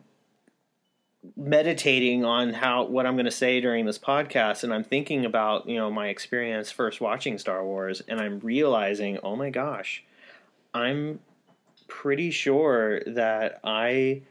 meditating 1.35 2.23
on 2.23 2.53
how 2.53 2.83
what 2.85 3.05
I'm 3.05 3.15
going 3.15 3.25
to 3.25 3.31
say 3.31 3.59
during 3.59 3.85
this 3.85 3.97
podcast 3.97 4.63
and 4.63 4.73
I'm 4.73 4.83
thinking 4.83 5.25
about 5.25 5.67
you 5.67 5.77
know 5.77 5.89
my 5.89 6.07
experience 6.09 6.71
first 6.71 7.01
watching 7.01 7.37
Star 7.37 7.65
Wars 7.65 8.01
and 8.07 8.19
I'm 8.19 8.39
realizing 8.39 9.17
oh 9.23 9.35
my 9.35 9.49
gosh 9.49 10.03
I'm 10.73 11.19
pretty 11.87 12.29
sure 12.31 13.01
that 13.07 13.59
I 13.63 14.21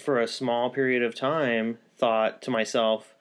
for 0.00 0.18
a 0.20 0.26
small 0.26 0.70
period 0.70 1.02
of 1.02 1.14
time 1.14 1.78
thought 2.02 2.42
to 2.42 2.50
myself 2.50 3.14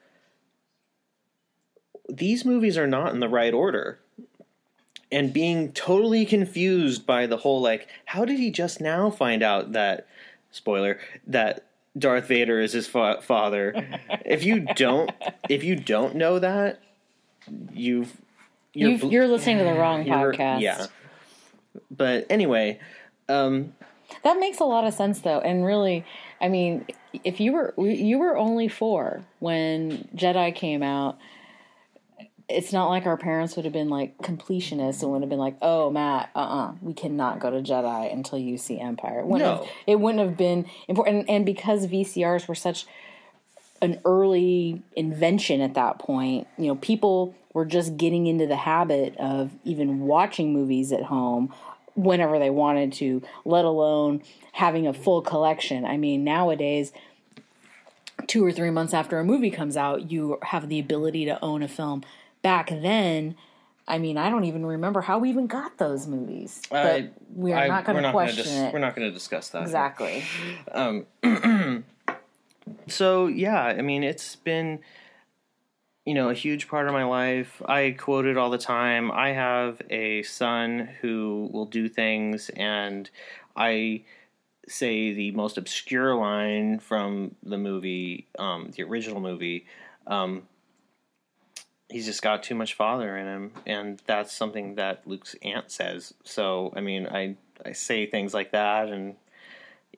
these 2.09 2.43
movies 2.43 2.77
are 2.77 2.88
not 2.88 3.13
in 3.13 3.19
the 3.19 3.29
right 3.29 3.53
order. 3.53 4.00
And 5.11 5.31
being 5.33 5.71
totally 5.73 6.25
confused 6.25 7.05
by 7.05 7.25
the 7.27 7.38
whole 7.38 7.61
like 7.61 7.88
how 8.05 8.25
did 8.25 8.39
he 8.39 8.50
just 8.50 8.81
now 8.81 9.09
find 9.09 9.43
out 9.43 9.73
that 9.73 10.07
spoiler 10.51 11.00
that 11.27 11.65
Darth 11.97 12.27
Vader 12.27 12.59
is 12.59 12.73
his 12.73 12.88
fa- 12.88 13.21
father? 13.21 13.88
If 14.25 14.43
you 14.43 14.61
don't 14.75 15.11
if 15.50 15.63
you 15.63 15.75
don't 15.75 16.15
know 16.15 16.39
that 16.39 16.79
you've 17.73 18.17
you're, 18.73 18.91
You've, 18.91 19.03
you're 19.11 19.27
listening 19.27 19.57
to 19.59 19.63
the 19.65 19.73
wrong 19.73 20.05
podcast. 20.15 20.61
yeah. 20.61 20.88
But 21.89 22.25
anyway 22.29 22.79
um 23.29 23.73
That 24.23 24.39
makes 24.39 24.59
a 24.59 24.65
lot 24.65 24.85
of 24.88 24.93
sense, 24.93 25.19
though, 25.21 25.39
and 25.39 25.65
really, 25.65 26.05
I 26.41 26.50
mean, 26.50 26.86
if 27.24 27.39
you 27.39 27.53
were 27.53 27.74
you 27.77 28.17
were 28.17 28.36
only 28.36 28.67
four 28.67 29.24
when 29.39 30.10
Jedi 30.15 30.53
came 30.55 30.81
out, 30.81 31.19
it's 32.50 32.74
not 32.74 32.89
like 32.89 33.05
our 33.05 33.15
parents 33.17 33.55
would 33.55 33.65
have 33.65 33.74
been 33.74 33.89
like 33.89 34.17
completionists 34.17 35.03
and 35.03 35.12
would 35.12 35.21
have 35.21 35.29
been 35.29 35.39
like, 35.39 35.55
"Oh, 35.62 35.91
Matt, 35.91 36.31
uh, 36.36 36.39
uh 36.39 36.74
we 36.81 36.93
cannot 36.93 37.39
go 37.39 37.51
to 37.51 37.62
Jedi 37.62 38.12
until 38.12 38.39
you 38.39 38.57
see 38.57 38.79
Empire." 38.79 39.19
It 39.19 39.27
wouldn't, 39.27 39.50
No. 39.50 39.57
have, 39.57 39.74
it 39.88 40.00
wouldn't 40.00 40.24
have 40.24 40.38
been 40.38 40.65
important, 40.88 41.19
and, 41.19 41.29
and 41.29 41.45
because 41.45 41.86
VCRs 41.88 42.48
were 42.48 42.55
such 42.55 42.86
an 43.81 44.00
early 44.05 44.81
invention 44.95 45.62
at 45.62 45.75
that 45.75 46.00
point, 46.00 46.48
you 46.57 46.67
know, 46.67 46.75
people 46.75 47.36
were 47.53 47.65
just 47.65 47.98
getting 47.98 48.27
into 48.27 48.48
the 48.48 48.55
habit 48.55 49.15
of 49.17 49.51
even 49.63 50.01
watching 50.01 50.53
movies 50.53 50.91
at 50.91 51.03
home 51.03 51.53
whenever 51.95 52.39
they 52.39 52.50
wanted 52.50 52.93
to, 52.93 53.21
let 53.45 53.65
alone 53.65 54.21
having 54.53 54.88
a 54.88 54.93
full 54.93 55.21
collection. 55.21 55.86
I 55.86 55.98
mean, 55.98 56.24
nowadays, 56.24 56.91
two 58.27 58.45
or 58.45 58.51
three 58.51 58.69
months 58.69 58.93
after 58.93 59.19
a 59.19 59.24
movie 59.24 59.51
comes 59.51 59.75
out, 59.77 60.12
you 60.12 60.38
have 60.43 60.69
the 60.69 60.79
ability 60.79 61.25
to 61.25 61.43
own 61.43 61.63
a 61.63 61.67
film. 61.67 62.03
Back 62.41 62.69
then, 62.69 63.36
I 63.88 63.98
mean, 63.98 64.17
I 64.17 64.29
don't 64.29 64.45
even 64.45 64.65
remember 64.65 65.01
how 65.01 65.19
we 65.19 65.29
even 65.29 65.48
got 65.48 65.77
those 65.77 66.07
movies. 66.07 66.62
But 66.69 67.12
we 67.36 67.51
are 67.51 67.60
I- 67.60 67.67
not 67.67 67.86
going 67.86 67.98
to 67.98 68.01
gonna 68.03 68.13
question 68.13 68.43
dis- 68.45 68.53
it. 68.55 68.74
we're 68.74 68.79
not 68.79 68.95
going 68.95 69.07
to 69.07 69.13
discuss 69.13 69.50
that 69.50 69.63
exactly. 69.63 70.24
Um, 70.71 71.05
so 72.88 73.27
yeah 73.27 73.63
i 73.65 73.81
mean 73.81 74.03
it's 74.03 74.36
been 74.36 74.79
you 76.05 76.13
know 76.13 76.29
a 76.29 76.34
huge 76.34 76.67
part 76.67 76.88
of 76.88 76.93
my 76.93 77.03
life. 77.03 77.62
I 77.65 77.96
quote 77.98 78.25
it 78.25 78.38
all 78.38 78.50
the 78.50 78.58
time. 78.58 79.12
I 79.12 79.29
have 79.29 79.81
a 79.89 80.24
son 80.24 80.89
who 81.01 81.50
will 81.51 81.65
do 81.65 81.88
things 81.88 82.50
and 82.55 83.10
i 83.55 84.01
say 84.67 85.12
the 85.13 85.31
most 85.31 85.58
obscure 85.58 86.15
line 86.15 86.79
from 86.79 87.36
the 87.43 87.58
movie 87.58 88.27
um, 88.39 88.72
the 88.75 88.84
original 88.84 89.20
movie 89.20 89.65
um, 90.08 90.43
he's 91.89 92.05
just 92.05 92.22
got 92.22 92.41
too 92.41 92.55
much 92.55 92.74
father 92.74 93.17
in 93.17 93.25
him 93.25 93.51
and 93.65 94.01
that's 94.05 94.34
something 94.34 94.75
that 94.75 95.05
luke's 95.05 95.36
aunt 95.43 95.70
says. 95.70 96.13
So 96.24 96.72
i 96.75 96.81
mean 96.81 97.08
i 97.08 97.36
i 97.65 97.74
say 97.74 98.05
things 98.05 98.34
like 98.34 98.51
that 98.51 98.88
and 98.88 99.15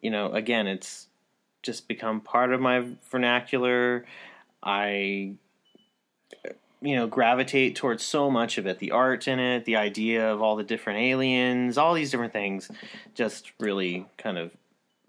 you 0.02 0.10
know 0.10 0.32
again 0.32 0.66
it's 0.68 1.08
just 1.64 1.88
become 1.88 2.22
part 2.22 2.54
of 2.54 2.62
my 2.62 2.86
vernacular. 3.10 4.06
I, 4.62 5.34
you 6.82 6.96
know, 6.96 7.08
gravitate 7.08 7.76
towards 7.76 8.04
so 8.04 8.30
much 8.30 8.58
of 8.58 8.68
it 8.68 8.80
the 8.80 8.92
art 8.92 9.28
in 9.28 9.40
it, 9.40 9.66
the 9.66 9.78
idea 9.78 10.32
of 10.32 10.42
all 10.42 10.56
the 10.56 10.64
different 10.64 11.00
aliens, 11.00 11.78
all 11.78 11.94
these 11.94 12.12
different 12.12 12.34
things 12.34 12.70
just 13.16 13.52
really 13.60 14.06
kind 14.18 14.38
of 14.38 14.52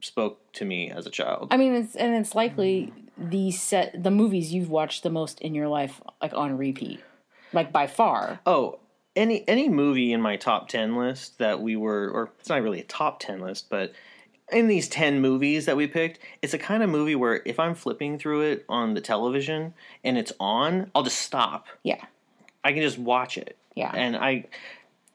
spoke 0.00 0.38
to 0.52 0.64
me 0.64 0.90
as 0.90 1.06
a 1.06 1.10
child. 1.10 1.48
I 1.50 1.56
mean, 1.56 1.74
it's 1.74 1.96
and 1.96 2.14
it's 2.14 2.34
likely 2.34 2.92
the 3.18 3.50
set 3.50 4.02
the 4.02 4.10
movies 4.10 4.52
you've 4.52 4.70
watched 4.70 5.02
the 5.02 5.10
most 5.10 5.40
in 5.40 5.54
your 5.54 5.68
life, 5.68 6.00
like 6.22 6.32
on 6.34 6.56
repeat, 6.56 7.00
like 7.52 7.72
by 7.72 7.86
far. 7.86 8.40
Oh, 8.46 8.78
any 9.16 9.46
any 9.48 9.68
movie 9.68 10.12
in 10.12 10.20
my 10.20 10.36
top 10.36 10.68
10 10.68 10.96
list 10.96 11.38
that 11.38 11.60
we 11.60 11.76
were 11.76 12.08
or 12.08 12.30
it's 12.38 12.48
not 12.48 12.62
really 12.62 12.80
a 12.80 12.84
top 12.84 13.20
10 13.20 13.40
list, 13.40 13.68
but 13.68 13.92
in 14.52 14.68
these 14.68 14.88
10 14.88 15.20
movies 15.20 15.66
that 15.66 15.76
we 15.76 15.86
picked, 15.86 16.18
it's 16.42 16.54
a 16.54 16.58
kind 16.58 16.82
of 16.82 16.90
movie 16.90 17.14
where 17.14 17.42
if 17.44 17.58
I'm 17.58 17.74
flipping 17.74 18.18
through 18.18 18.42
it 18.42 18.64
on 18.68 18.94
the 18.94 19.00
television 19.00 19.74
and 20.02 20.18
it's 20.18 20.32
on, 20.38 20.90
I'll 20.94 21.02
just 21.02 21.18
stop. 21.18 21.66
Yeah, 21.82 22.04
I 22.62 22.72
can 22.72 22.82
just 22.82 22.98
watch 22.98 23.38
it. 23.38 23.56
Yeah. 23.74 23.90
And 23.94 24.16
I 24.16 24.46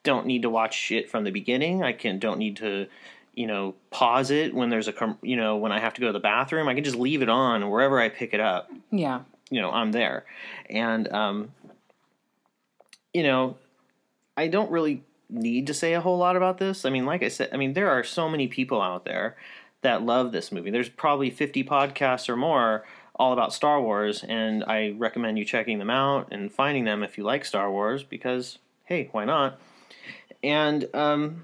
don't 0.03 0.25
need 0.25 0.41
to 0.41 0.49
watch 0.49 0.91
it 0.91 1.09
from 1.09 1.23
the 1.23 1.31
beginning. 1.31 1.83
I 1.83 1.93
can 1.93 2.19
don't 2.19 2.39
need 2.39 2.57
to, 2.57 2.87
you 3.33 3.47
know, 3.47 3.75
pause 3.91 4.31
it 4.31 4.53
when 4.53 4.69
there's 4.69 4.87
a 4.87 5.17
you 5.21 5.35
know, 5.35 5.57
when 5.57 5.71
I 5.71 5.79
have 5.79 5.93
to 5.95 6.01
go 6.01 6.07
to 6.07 6.13
the 6.13 6.19
bathroom. 6.19 6.67
I 6.67 6.73
can 6.73 6.83
just 6.83 6.97
leave 6.97 7.21
it 7.21 7.29
on 7.29 7.69
wherever 7.69 7.99
I 7.99 8.09
pick 8.09 8.33
it 8.33 8.39
up, 8.39 8.69
yeah. 8.91 9.21
you 9.49 9.61
know, 9.61 9.71
I'm 9.71 9.91
there. 9.91 10.25
And 10.69 11.11
um 11.13 11.51
you 13.13 13.23
know, 13.23 13.57
I 14.37 14.47
don't 14.47 14.71
really 14.71 15.03
need 15.29 15.67
to 15.67 15.73
say 15.73 15.93
a 15.93 16.01
whole 16.01 16.17
lot 16.17 16.35
about 16.35 16.57
this. 16.57 16.85
I 16.85 16.89
mean, 16.89 17.05
like 17.05 17.23
I 17.23 17.27
said, 17.27 17.49
I 17.53 17.57
mean 17.57 17.73
there 17.73 17.89
are 17.89 18.03
so 18.03 18.29
many 18.29 18.47
people 18.47 18.81
out 18.81 19.05
there 19.05 19.37
that 19.81 20.03
love 20.03 20.31
this 20.31 20.51
movie. 20.51 20.71
There's 20.71 20.89
probably 20.89 21.29
50 21.29 21.63
podcasts 21.63 22.27
or 22.27 22.35
more 22.35 22.83
all 23.15 23.33
about 23.33 23.53
Star 23.53 23.81
Wars, 23.81 24.23
and 24.23 24.63
I 24.63 24.95
recommend 24.97 25.37
you 25.37 25.45
checking 25.45 25.77
them 25.77 25.89
out 25.89 26.29
and 26.31 26.51
finding 26.51 26.85
them 26.85 27.03
if 27.03 27.17
you 27.17 27.23
like 27.23 27.45
Star 27.45 27.69
Wars 27.71 28.03
because 28.03 28.57
hey, 28.85 29.09
why 29.11 29.25
not? 29.25 29.59
And 30.43 30.87
um, 30.95 31.43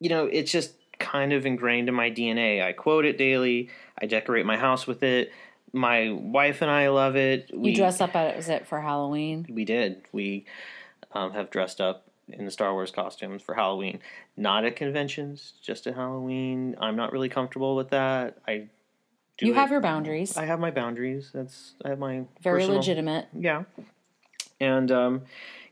you 0.00 0.08
know, 0.08 0.26
it's 0.26 0.52
just 0.52 0.74
kind 0.98 1.32
of 1.32 1.46
ingrained 1.46 1.88
in 1.88 1.94
my 1.94 2.10
DNA. 2.10 2.62
I 2.62 2.72
quote 2.72 3.04
it 3.04 3.18
daily. 3.18 3.70
I 4.00 4.06
decorate 4.06 4.46
my 4.46 4.56
house 4.56 4.86
with 4.86 5.02
it. 5.02 5.32
my 5.72 6.10
wife 6.10 6.62
and 6.62 6.70
I 6.70 6.88
love 6.88 7.16
it. 7.16 7.50
You 7.54 7.74
dress 7.74 8.00
up 8.00 8.14
as 8.16 8.48
it 8.48 8.66
for 8.66 8.80
Halloween. 8.80 9.46
We 9.48 9.64
did. 9.64 10.02
We 10.12 10.44
um, 11.12 11.32
have 11.32 11.50
dressed 11.50 11.80
up 11.80 12.07
in 12.32 12.44
the 12.44 12.50
Star 12.50 12.72
Wars 12.72 12.90
costumes 12.90 13.42
for 13.42 13.54
Halloween. 13.54 14.00
Not 14.36 14.64
at 14.64 14.76
conventions, 14.76 15.54
just 15.62 15.86
at 15.86 15.94
Halloween. 15.94 16.76
I'm 16.80 16.96
not 16.96 17.12
really 17.12 17.28
comfortable 17.28 17.74
with 17.76 17.90
that. 17.90 18.38
I 18.46 18.68
do 19.38 19.46
You 19.46 19.52
it- 19.52 19.56
have 19.56 19.70
your 19.70 19.80
boundaries. 19.80 20.36
I 20.36 20.44
have 20.44 20.60
my 20.60 20.70
boundaries. 20.70 21.30
That's 21.32 21.74
I 21.84 21.88
have 21.90 21.98
my 21.98 22.24
Very 22.42 22.60
personal- 22.62 22.78
legitimate. 22.78 23.26
Yeah, 23.32 23.64
and 24.60 24.90
um, 24.90 25.22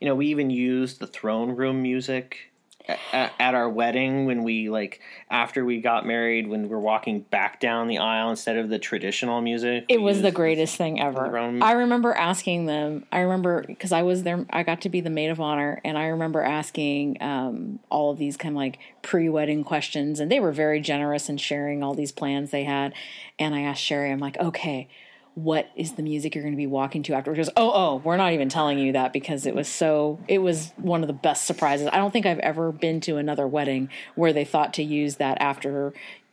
you 0.00 0.08
know 0.08 0.14
we 0.14 0.26
even 0.28 0.50
used 0.50 1.00
the 1.00 1.06
throne 1.06 1.50
room 1.56 1.82
music 1.82 2.52
at, 2.88 3.32
at 3.38 3.54
our 3.54 3.68
wedding 3.68 4.26
when 4.26 4.42
we 4.42 4.70
like 4.70 5.00
after 5.30 5.64
we 5.64 5.80
got 5.80 6.06
married 6.06 6.48
when 6.48 6.68
we're 6.68 6.78
walking 6.78 7.20
back 7.20 7.60
down 7.60 7.88
the 7.88 7.98
aisle 7.98 8.30
instead 8.30 8.56
of 8.56 8.68
the 8.68 8.78
traditional 8.78 9.40
music. 9.40 9.84
It 9.88 10.00
was 10.00 10.22
the 10.22 10.30
greatest 10.30 10.76
thing 10.76 11.00
ever. 11.00 11.36
I 11.62 11.72
remember 11.72 12.12
asking 12.12 12.66
them. 12.66 13.06
I 13.10 13.20
remember 13.20 13.64
because 13.66 13.92
I 13.92 14.02
was 14.02 14.22
there. 14.22 14.46
I 14.50 14.62
got 14.62 14.82
to 14.82 14.88
be 14.88 15.00
the 15.00 15.10
maid 15.10 15.30
of 15.30 15.40
honor, 15.40 15.80
and 15.84 15.98
I 15.98 16.06
remember 16.06 16.42
asking 16.42 17.22
um, 17.22 17.80
all 17.90 18.10
of 18.10 18.18
these 18.18 18.36
kind 18.36 18.54
of 18.54 18.58
like 18.58 18.78
pre-wedding 19.02 19.64
questions, 19.64 20.20
and 20.20 20.30
they 20.30 20.40
were 20.40 20.52
very 20.52 20.80
generous 20.80 21.28
in 21.28 21.36
sharing 21.36 21.82
all 21.82 21.94
these 21.94 22.12
plans 22.12 22.50
they 22.50 22.64
had. 22.64 22.92
And 23.38 23.54
I 23.54 23.62
asked 23.62 23.82
Sherry, 23.82 24.10
I'm 24.10 24.20
like, 24.20 24.38
okay. 24.38 24.88
What 25.36 25.70
is 25.76 25.92
the 25.92 26.02
music 26.02 26.34
you're 26.34 26.42
going 26.42 26.54
to 26.54 26.56
be 26.56 26.66
walking 26.66 27.02
to 27.04 27.12
afterwards? 27.12 27.36
She 27.36 27.44
goes, 27.44 27.52
oh, 27.56 27.70
oh, 27.72 27.96
we're 28.02 28.16
not 28.16 28.32
even 28.32 28.48
telling 28.48 28.78
you 28.78 28.92
that 28.92 29.12
because 29.12 29.44
it 29.44 29.54
was 29.54 29.68
so. 29.68 30.18
It 30.28 30.38
was 30.38 30.72
one 30.76 31.02
of 31.02 31.08
the 31.08 31.12
best 31.12 31.44
surprises. 31.44 31.88
I 31.92 31.98
don't 31.98 32.10
think 32.10 32.24
I've 32.24 32.38
ever 32.38 32.72
been 32.72 33.02
to 33.02 33.18
another 33.18 33.46
wedding 33.46 33.90
where 34.14 34.32
they 34.32 34.46
thought 34.46 34.72
to 34.74 34.82
use 34.82 35.16
that 35.16 35.36
after 35.40 35.92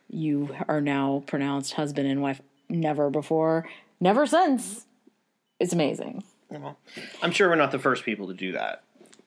you 0.09 0.55
are 0.69 0.79
now 0.79 1.23
pronounced 1.27 1.73
husband 1.73 2.07
and 2.07 2.21
wife. 2.21 2.41
Never 2.69 3.09
before, 3.09 3.67
never 3.99 4.25
since. 4.25 4.85
It's 5.59 5.73
amazing. 5.73 6.23
Well, 6.49 6.77
I'm 7.21 7.31
sure 7.31 7.49
we're 7.49 7.55
not 7.55 7.71
the 7.71 7.79
first 7.79 8.05
people 8.05 8.27
to 8.27 8.33
do 8.33 8.53
that. 8.53 8.83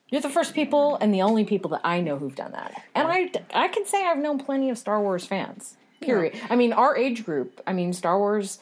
You're 0.09 0.21
the 0.21 0.29
first 0.29 0.55
people 0.55 0.97
and 0.99 1.13
the 1.13 1.21
only 1.21 1.45
people 1.45 1.69
that 1.71 1.81
I 1.83 2.01
know 2.01 2.17
who've 2.17 2.35
done 2.35 2.53
that. 2.53 2.83
And 2.95 3.07
I, 3.07 3.29
I 3.53 3.67
can 3.67 3.85
say 3.85 4.05
I've 4.05 4.17
known 4.17 4.39
plenty 4.39 4.69
of 4.69 4.77
Star 4.77 5.01
Wars 5.01 5.25
fans. 5.25 5.77
Period. 6.01 6.35
I 6.49 6.55
mean, 6.55 6.73
our 6.73 6.97
age 6.97 7.25
group. 7.25 7.61
I 7.67 7.73
mean, 7.73 7.93
Star 7.93 8.17
Wars 8.17 8.59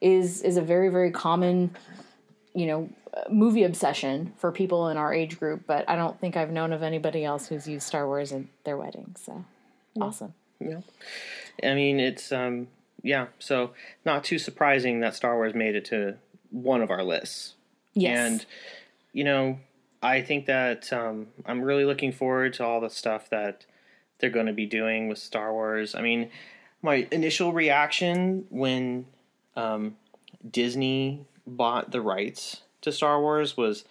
is 0.00 0.42
is 0.42 0.56
a 0.56 0.62
very 0.62 0.88
very 0.88 1.10
common, 1.10 1.74
you 2.54 2.66
know, 2.66 2.88
movie 3.30 3.64
obsession 3.64 4.32
for 4.38 4.52
people 4.52 4.88
in 4.88 4.96
our 4.96 5.12
age 5.12 5.38
group. 5.38 5.62
But 5.66 5.88
I 5.88 5.96
don't 5.96 6.18
think 6.20 6.36
I've 6.36 6.50
known 6.50 6.72
of 6.72 6.82
anybody 6.82 7.24
else 7.24 7.46
who's 7.46 7.66
used 7.66 7.86
Star 7.86 8.06
Wars 8.06 8.32
at 8.32 8.42
their 8.64 8.76
wedding. 8.76 9.16
So 9.18 9.44
awesome. 10.00 10.34
Yeah. 10.60 10.80
I 11.62 11.74
mean, 11.74 12.00
it's 12.00 12.32
um 12.32 12.68
yeah, 13.02 13.26
so 13.38 13.72
not 14.04 14.24
too 14.24 14.38
surprising 14.38 15.00
that 15.00 15.14
Star 15.14 15.34
Wars 15.36 15.54
made 15.54 15.74
it 15.74 15.84
to 15.86 16.16
one 16.50 16.80
of 16.82 16.90
our 16.90 17.04
lists. 17.04 17.54
Yes. 17.94 18.18
And 18.18 18.46
you 19.12 19.24
know, 19.24 19.58
I 20.02 20.22
think 20.22 20.46
that 20.46 20.92
um 20.92 21.28
I'm 21.46 21.62
really 21.62 21.84
looking 21.84 22.12
forward 22.12 22.54
to 22.54 22.64
all 22.64 22.80
the 22.80 22.90
stuff 22.90 23.30
that 23.30 23.66
they're 24.18 24.30
going 24.30 24.46
to 24.46 24.52
be 24.52 24.66
doing 24.66 25.08
with 25.08 25.18
Star 25.18 25.52
Wars. 25.52 25.94
I 25.94 26.00
mean, 26.00 26.30
my 26.82 27.06
initial 27.10 27.52
reaction 27.52 28.46
when 28.48 29.06
um 29.56 29.96
Disney 30.48 31.24
bought 31.46 31.90
the 31.90 32.00
rights 32.00 32.62
to 32.82 32.92
Star 32.92 33.20
Wars 33.20 33.56
was 33.56 33.84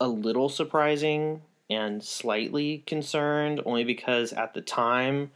a 0.00 0.08
little 0.08 0.48
surprising 0.48 1.42
and 1.70 2.02
slightly 2.02 2.82
concerned 2.86 3.60
only 3.66 3.84
because 3.84 4.32
at 4.32 4.54
the 4.54 4.60
time 4.60 5.30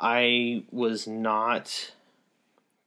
I 0.00 0.62
was 0.70 1.06
not 1.06 1.92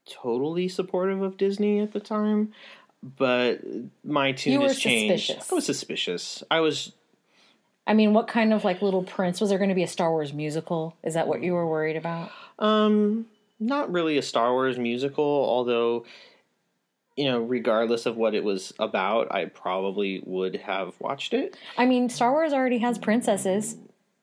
totally 0.09 0.67
supportive 0.67 1.21
of 1.21 1.37
Disney 1.37 1.79
at 1.79 1.93
the 1.93 1.99
time, 1.99 2.53
but 3.01 3.61
my 4.03 4.33
tune 4.33 4.53
You 4.53 4.61
has 4.63 4.77
changed. 4.79 5.25
suspicious. 5.25 5.51
I 5.51 5.55
was 5.55 5.65
suspicious. 5.65 6.43
I 6.51 6.59
was 6.59 6.91
I 7.87 7.93
mean, 7.93 8.13
what 8.13 8.27
kind 8.27 8.51
of 8.51 8.63
like 8.63 8.81
Little 8.81 9.03
Prince 9.03 9.39
was 9.39 9.49
there 9.49 9.59
going 9.59 9.69
to 9.69 9.75
be 9.75 9.83
a 9.83 9.87
Star 9.87 10.09
Wars 10.09 10.33
musical? 10.33 10.95
Is 11.03 11.13
that 11.13 11.27
what 11.27 11.43
you 11.43 11.53
were 11.53 11.67
worried 11.67 11.95
about? 11.97 12.31
um 12.59 13.25
not 13.65 13.91
really 13.91 14.17
a 14.17 14.21
Star 14.21 14.51
Wars 14.53 14.77
musical, 14.77 15.23
although 15.23 16.05
you 17.15 17.25
know, 17.25 17.39
regardless 17.39 18.05
of 18.05 18.17
what 18.17 18.35
it 18.35 18.43
was 18.43 18.73
about, 18.77 19.33
I 19.33 19.45
probably 19.45 20.21
would 20.25 20.57
have 20.57 20.93
watched 20.99 21.33
it. 21.33 21.55
I 21.77 21.85
mean, 21.85 22.09
Star 22.09 22.31
Wars 22.31 22.51
already 22.51 22.79
has 22.79 22.97
princesses, 22.97 23.77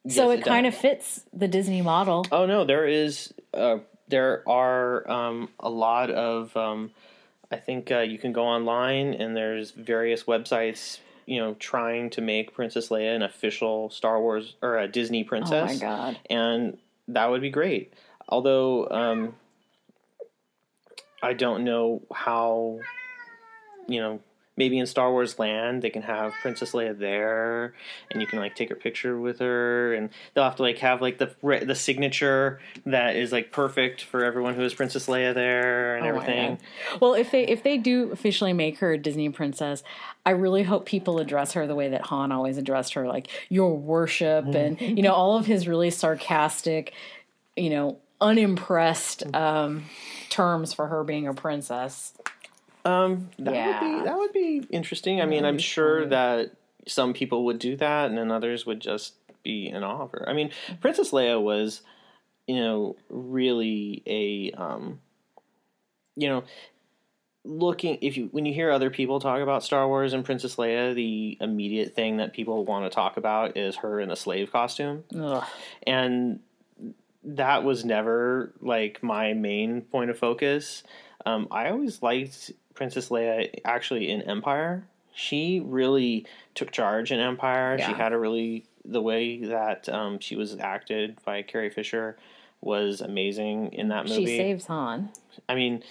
so 0.09 0.31
Yes, 0.31 0.38
it, 0.38 0.40
it 0.40 0.44
kind 0.44 0.66
of 0.66 0.74
fits 0.74 1.24
the 1.33 1.48
Disney 1.48 1.81
model. 1.81 2.26
Oh 2.31 2.44
no, 2.44 2.64
there 2.64 2.87
is 2.87 3.33
uh, 3.55 3.78
there 4.09 4.46
are 4.46 5.11
um, 5.11 5.48
a 5.59 5.70
lot 5.70 6.11
of 6.11 6.55
um, 6.57 6.90
I 7.50 7.57
think 7.57 7.90
uh, 7.90 8.00
you 8.00 8.18
can 8.18 8.33
go 8.33 8.44
online 8.44 9.14
and 9.14 9.35
there's 9.35 9.70
various 9.70 10.24
websites 10.24 10.98
you 11.24 11.38
know 11.40 11.55
trying 11.55 12.11
to 12.11 12.20
make 12.20 12.52
Princess 12.52 12.90
Leia 12.90 13.16
an 13.16 13.22
official 13.22 13.88
Star 13.88 14.20
Wars 14.20 14.57
or 14.61 14.76
a 14.78 14.87
Disney 14.87 15.24
Oh 15.24 15.28
princess. 15.28 15.72
my 15.72 15.76
god! 15.76 16.18
and 16.28 16.76
that 17.09 17.31
would 17.31 17.40
be 17.40 17.50
great. 17.50 17.94
Although 18.28 18.88
um, 18.90 19.35
I 21.22 21.32
don't 21.35 21.64
know 21.64 22.02
how, 22.12 22.78
you 23.88 24.00
know, 24.00 24.20
maybe 24.56 24.78
in 24.78 24.87
Star 24.87 25.11
Wars 25.11 25.38
Land 25.38 25.82
they 25.82 25.90
can 25.90 26.02
have 26.02 26.32
Princess 26.42 26.72
Leia 26.72 26.98
there, 26.98 27.74
and 28.11 28.20
you 28.20 28.26
can 28.26 28.38
like 28.38 28.54
take 28.54 28.70
a 28.70 28.74
picture 28.74 29.18
with 29.18 29.38
her, 29.38 29.94
and 29.94 30.11
they'll 30.35 30.44
have 30.44 30.56
to 30.56 30.62
like 30.62 30.78
have 30.78 31.00
like 31.00 31.18
the 31.18 31.35
the 31.64 31.74
signature 31.74 32.61
that 32.85 33.16
is 33.16 33.32
like 33.32 33.52
perfect 33.52 34.02
for 34.02 34.24
everyone 34.24 34.54
who 34.54 34.62
is 34.62 34.74
Princess 34.74 35.06
Leia 35.06 35.35
there 35.35 35.96
and 35.96 36.04
Oh 36.04 36.08
everything. 36.08 36.58
Well, 37.00 37.14
if 37.14 37.30
they 37.30 37.46
if 37.46 37.62
they 37.62 37.78
do 37.78 38.11
officially 38.12 38.52
make 38.52 38.78
her 38.78 38.92
a 38.92 38.98
Disney 38.98 39.28
princess, 39.30 39.82
I 40.26 40.30
really 40.30 40.64
hope 40.64 40.87
people 40.87 41.18
address 41.18 41.52
her 41.52 41.66
the 41.66 41.74
way 41.74 41.88
that 41.88 42.02
Han 42.02 42.32
always 42.32 42.58
addressed 42.58 42.94
her, 42.94 43.06
like 43.06 43.28
your 43.48 43.76
worship, 43.76 44.46
and 44.46 44.80
you 44.80 45.02
know 45.02 45.12
all 45.12 45.37
of 45.37 45.46
his 45.46 45.66
really 45.66 45.90
sarcastic, 45.90 46.92
you 47.56 47.70
know, 47.70 47.98
unimpressed 48.22 49.24
um, 49.35 49.85
terms 50.30 50.72
for 50.72 50.87
her 50.87 51.04
being 51.04 51.26
a 51.26 51.35
princess. 51.35 52.14
Um, 52.85 53.30
that 53.38 53.52
Yeah. 53.54 53.66
would 53.66 53.80
be 53.80 54.04
that 54.04 54.16
would 54.16 54.32
be 54.32 54.66
interesting. 54.70 55.20
I 55.20 55.26
mean, 55.26 55.44
I'm 55.44 55.58
sure 55.58 56.06
that 56.06 56.52
some 56.87 57.12
people 57.12 57.44
would 57.44 57.58
do 57.58 57.76
that, 57.76 58.08
and 58.08 58.18
then 58.18 58.30
others 58.30 58.64
would 58.66 58.80
just 58.80 59.14
be 59.42 59.68
in 59.68 59.82
awe 59.82 60.02
of 60.02 60.12
her. 60.12 60.28
I 60.28 60.32
mean, 60.32 60.50
Princess 60.80 61.11
Leia 61.11 61.40
was, 61.40 61.82
you 62.46 62.56
know, 62.56 62.96
really 63.08 64.02
a, 64.06 64.50
um, 64.52 65.00
you 66.16 66.28
know, 66.28 66.44
looking 67.44 67.98
if 68.02 68.16
you 68.16 68.28
when 68.32 68.46
you 68.46 68.54
hear 68.54 68.70
other 68.70 68.90
people 68.90 69.20
talk 69.20 69.40
about 69.40 69.62
Star 69.64 69.87
Wars 69.87 70.12
and 70.12 70.24
Princess 70.24 70.56
Leia, 70.56 70.94
the 70.94 71.38
immediate 71.40 71.94
thing 71.94 72.16
that 72.18 72.32
people 72.32 72.64
want 72.64 72.85
to 72.85 72.94
talk 72.94 73.16
about 73.16 73.56
is 73.56 73.76
her 73.76 74.00
in 74.00 74.11
a 74.11 74.16
slave 74.16 74.50
costume 74.52 75.04
Ugh. 75.16 75.44
and 75.87 76.40
that 77.24 77.64
was 77.64 77.85
never 77.85 78.52
like 78.61 79.02
my 79.02 79.32
main 79.32 79.82
point 79.82 80.11
of 80.11 80.18
focus. 80.18 80.82
Um, 81.24 81.48
I 81.50 81.70
always 81.70 82.02
liked 82.02 82.52
Princess 82.74 83.08
Leia 83.08 83.61
actually 83.64 84.11
in 84.11 84.22
Empire. 84.22 84.85
She 85.14 85.61
really 85.61 86.26
took 86.54 86.70
charge 86.72 87.12
in 87.12 87.20
Empire. 87.20 87.78
She 87.78 87.92
had 87.92 88.12
a 88.12 88.18
really 88.18 88.64
the 88.85 89.00
way 89.00 89.44
that 89.44 89.88
um, 89.88 90.18
she 90.18 90.37
was 90.37 90.56
acted 90.58 91.18
by 91.24 91.42
Carrie 91.42 91.70
Fisher 91.70 92.16
was 92.61 93.00
amazing 93.00 93.72
in 93.72 93.88
that 93.88 94.06
movie. 94.06 94.26
She 94.26 94.37
saves 94.37 94.66
Han. 94.66 95.11
I 95.48 95.54
mean, 95.54 95.82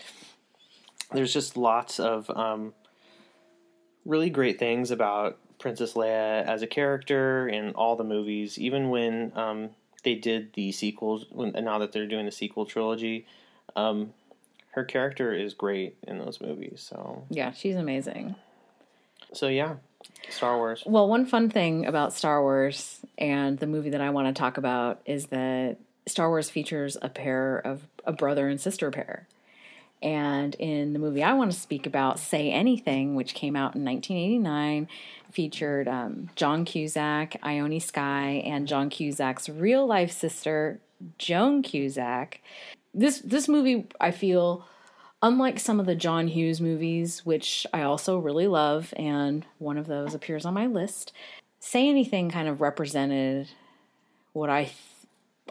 there's 1.12 1.34
just 1.34 1.56
lots 1.56 2.00
of 2.00 2.30
um, 2.30 2.74
really 4.06 4.30
great 4.30 4.58
things 4.58 4.92
about 4.92 5.38
Princess 5.60 5.94
Leia 5.94 6.44
as 6.46 6.62
a 6.62 6.68
character 6.68 7.48
in 7.48 7.72
all 7.72 7.96
the 7.96 8.04
movies. 8.04 8.58
Even 8.58 8.90
when 8.90 9.32
um, 9.36 9.70
they 10.04 10.16
did 10.16 10.54
the 10.54 10.72
sequels, 10.72 11.26
when, 11.32 11.52
now 11.52 11.78
that 11.80 11.92
they're 11.92 12.08
doing 12.08 12.26
the 12.26 12.32
sequel 12.32 12.66
trilogy, 12.66 13.26
um, 13.76 14.14
her 14.72 14.84
character 14.84 15.34
is 15.34 15.54
great 15.54 15.96
in 16.08 16.18
those 16.20 16.40
movies. 16.42 16.86
So, 16.90 17.26
Yeah, 17.30 17.52
she's 17.52 17.76
amazing. 17.76 18.36
so 19.34 19.48
yeah, 19.48 19.76
Star 20.30 20.58
Wars. 20.58 20.84
Well, 20.86 21.08
one 21.08 21.26
fun 21.26 21.50
thing 21.50 21.86
about 21.86 22.14
Star 22.14 22.42
Wars 22.42 23.00
and 23.18 23.60
the 23.60 23.68
movie 23.68 23.90
that 23.92 24.02
I 24.02 24.10
want 24.10 24.34
to 24.34 24.40
talk 24.40 24.58
about 24.58 25.02
is 25.06 25.28
that 25.28 25.78
Star 26.08 26.30
Wars 26.30 26.50
features 26.50 26.98
a 27.02 27.10
pair 27.10 27.58
of 27.60 27.86
a 28.06 28.12
brother 28.12 28.48
and 28.48 28.60
sister 28.60 28.90
pair. 28.92 29.28
And 30.02 30.56
in 30.56 30.94
the 30.94 31.00
movie 31.00 31.24
I 31.24 31.34
want 31.34 31.52
to 31.52 31.60
speak 31.60 31.86
about, 31.86 32.20
Say 32.20 32.52
Anything, 32.52 33.16
which 33.16 33.36
came 33.36 33.56
out 33.56 33.76
in 33.76 33.86
1989, 33.86 34.88
featured 35.32 35.88
um, 35.88 36.30
John 36.36 36.66
Cusack, 36.66 37.38
Ione 37.44 37.80
Skye, 37.80 38.42
and 38.46 38.68
John 38.68 38.90
Cusack's 38.90 39.48
real 39.48 39.86
life 39.86 40.12
sister, 40.12 40.80
Joan 41.18 41.62
Cusack. 41.62 42.42
This 42.94 43.20
this 43.20 43.48
movie, 43.48 43.88
I 44.00 44.12
feel, 44.12 44.66
unlike 45.22 45.60
some 45.60 45.80
of 45.80 45.86
the 45.86 45.96
John 45.96 46.28
Hughes 46.28 46.60
movies, 46.60 47.26
which 47.26 47.66
I 47.72 47.84
also 47.84 48.18
really 48.18 48.48
love, 48.48 48.94
and 48.98 49.46
one 49.60 49.78
of 49.78 49.88
those 49.88 50.14
appears 50.14 50.46
on 50.46 50.54
my 50.54 50.66
list, 50.66 51.14
Say 51.60 51.88
Anything 51.88 52.32
kind 52.32 52.48
of 52.48 52.60
represented 52.60 53.50
what 54.34 54.50
I 54.50 54.64
th- 54.64 54.76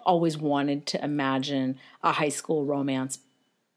always 0.04 0.36
wanted 0.36 0.86
to 0.86 1.04
imagine 1.04 1.78
a 2.02 2.12
high 2.12 2.30
school 2.30 2.64
romance 2.64 3.18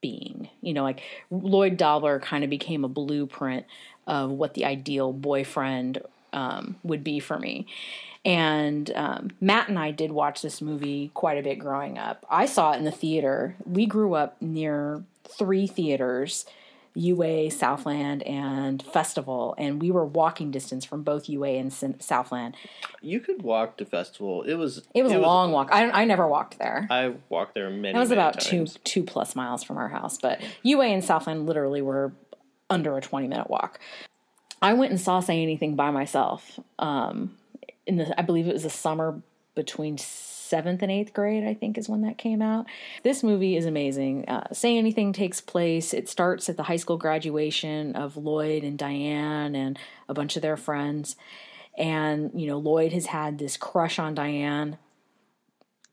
being. 0.03 0.49
You 0.61 0.75
know, 0.75 0.83
like 0.83 1.01
Lloyd 1.31 1.77
Dobler 1.77 2.19
kind 2.19 2.43
of 2.43 2.51
became 2.51 2.83
a 2.83 2.89
blueprint 2.89 3.65
of 4.05 4.29
what 4.29 4.53
the 4.53 4.65
ideal 4.65 5.11
boyfriend 5.11 6.03
um, 6.33 6.75
would 6.83 7.03
be 7.03 7.19
for 7.19 7.39
me. 7.39 7.65
And 8.25 8.91
um, 8.95 9.31
Matt 9.41 9.69
and 9.69 9.79
I 9.79 9.91
did 9.91 10.11
watch 10.11 10.41
this 10.41 10.61
movie 10.61 11.09
quite 11.13 11.37
a 11.37 11.43
bit 11.43 11.57
growing 11.57 11.97
up. 11.97 12.25
I 12.29 12.45
saw 12.45 12.73
it 12.73 12.77
in 12.77 12.83
the 12.83 12.91
theater. 12.91 13.55
We 13.65 13.85
grew 13.85 14.13
up 14.13 14.41
near 14.41 15.03
three 15.25 15.67
theaters 15.67 16.45
UA, 16.95 17.51
Southland, 17.51 18.21
and 18.23 18.81
Festival, 18.83 19.55
and 19.57 19.81
we 19.81 19.89
were 19.89 20.05
walking 20.05 20.51
distance 20.51 20.85
from 20.85 21.01
both 21.03 21.27
UA 21.27 21.49
and 21.49 21.73
Southland. 21.99 22.55
You 23.01 23.19
could 23.19 23.41
walk 23.41 23.77
to 23.77 23.85
Festival. 23.85 24.43
It 24.43 24.55
was 24.55 24.83
it 24.93 25.01
was 25.03 25.11
it 25.11 25.15
a 25.15 25.19
was, 25.19 25.25
long 25.25 25.51
walk. 25.51 25.69
I 25.71 25.89
I 25.89 26.05
never 26.05 26.27
walked 26.27 26.59
there. 26.59 26.87
I 26.89 27.15
walked 27.29 27.55
there 27.55 27.69
many. 27.69 27.97
It 27.97 27.99
was 27.99 28.09
many 28.09 28.21
about 28.21 28.33
times. 28.35 28.73
two 28.75 28.79
two 28.83 29.03
plus 29.03 29.35
miles 29.35 29.63
from 29.63 29.77
our 29.77 29.89
house, 29.89 30.17
but 30.17 30.41
UA 30.61 30.85
and 30.85 31.03
Southland 31.03 31.47
literally 31.47 31.81
were 31.81 32.13
under 32.69 32.95
a 32.97 33.01
twenty 33.01 33.27
minute 33.27 33.49
walk. 33.49 33.79
I 34.61 34.73
went 34.73 34.91
and 34.91 35.01
saw 35.01 35.19
Say 35.19 35.41
Anything 35.41 35.75
by 35.75 35.91
myself. 35.91 36.59
Um, 36.79 37.37
in 37.85 37.97
the 37.97 38.19
I 38.19 38.23
believe 38.23 38.47
it 38.47 38.53
was 38.53 38.63
the 38.63 38.69
summer 38.69 39.21
between 39.55 39.97
seventh 40.53 40.83
and 40.83 40.91
eighth 40.91 41.13
grade, 41.15 41.43
I 41.43 41.55
think 41.55 41.79
is 41.79 41.89
when 41.89 42.03
that 42.03 42.19
came 42.19 42.39
out. 42.39 42.67
This 43.01 43.23
movie 43.23 43.57
is 43.57 43.65
amazing. 43.65 44.29
Uh, 44.29 44.53
Say 44.53 44.77
Anything 44.77 45.11
takes 45.11 45.41
place. 45.41 45.95
It 45.95 46.07
starts 46.07 46.47
at 46.47 46.57
the 46.57 46.63
high 46.63 46.75
school 46.75 46.97
graduation 46.97 47.95
of 47.95 48.17
Lloyd 48.17 48.63
and 48.63 48.77
Diane 48.77 49.55
and 49.55 49.79
a 50.07 50.13
bunch 50.13 50.35
of 50.35 50.43
their 50.43 50.55
friends. 50.55 51.15
And, 51.75 52.29
you 52.35 52.45
know, 52.45 52.59
Lloyd 52.59 52.93
has 52.93 53.07
had 53.07 53.39
this 53.39 53.57
crush 53.57 53.97
on 53.97 54.13
Diane 54.13 54.77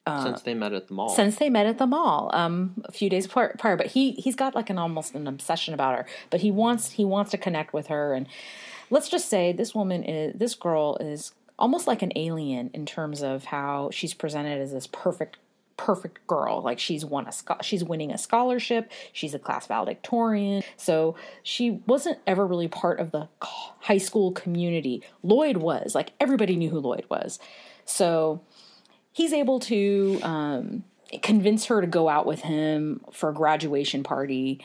uh, 0.07 0.25
since 0.25 0.42
they 0.42 0.53
met 0.53 0.75
at 0.75 0.88
the 0.88 0.94
mall. 0.94 1.09
Since 1.09 1.37
they 1.37 1.49
met 1.49 1.64
at 1.64 1.79
the 1.79 1.87
mall, 1.87 2.31
um, 2.35 2.83
a 2.85 2.92
few 2.92 3.09
days 3.09 3.27
prior, 3.27 3.55
prior. 3.59 3.77
But 3.77 3.87
he 3.87 4.12
he's 4.12 4.37
got 4.37 4.55
like 4.55 4.68
an 4.68 4.79
almost 4.79 5.14
an 5.14 5.27
obsession 5.27 5.73
about 5.73 5.96
her. 5.96 6.07
But 6.29 6.40
he 6.40 6.51
wants 6.51 6.90
he 6.92 7.05
wants 7.05 7.31
to 7.31 7.38
connect 7.38 7.73
with 7.73 7.87
her, 7.87 8.14
and 8.14 8.27
let's 8.90 9.09
just 9.09 9.29
say 9.29 9.53
this 9.53 9.75
woman 9.75 10.03
is 10.03 10.35
this 10.38 10.55
girl 10.55 10.96
is 11.01 11.33
almost 11.61 11.87
like 11.87 12.03
an 12.03 12.12
alien 12.16 12.70
in 12.75 12.87
terms 12.87 13.23
of 13.23 13.44
how 13.44 13.90
she's 13.92 14.14
presented 14.14 14.61
as 14.61 14.73
this 14.73 14.87
perfect 14.87 15.37
perfect 15.77 16.27
girl. 16.27 16.61
Like 16.61 16.79
she's 16.79 17.07
won 17.07 17.27
a 17.27 17.62
she's 17.62 17.83
winning 17.83 18.11
a 18.11 18.18
scholarship. 18.18 18.90
She's 19.12 19.35
a 19.35 19.38
class 19.38 19.66
valedictorian. 19.66 20.62
So 20.77 21.16
she 21.42 21.81
wasn't 21.87 22.18
ever 22.27 22.46
really 22.46 22.68
part 22.68 23.01
of 23.01 23.12
the 23.12 23.29
high 23.40 23.99
school 23.99 24.33
community. 24.33 25.03
Lloyd 25.23 25.57
was. 25.57 25.94
Like 25.94 26.12
everybody 26.20 26.57
knew 26.57 26.68
who 26.68 26.81
lloyd 26.81 27.07
was. 27.09 27.38
So 27.87 28.42
he's 29.12 29.33
able 29.33 29.59
to 29.61 30.20
um, 30.23 30.85
convince 31.23 31.66
her 31.66 31.81
to 31.81 31.87
go 31.87 32.09
out 32.09 32.27
with 32.27 32.40
him 32.42 33.01
for 33.11 33.31
a 33.31 33.35
graduation 33.35 34.03
party 34.03 34.61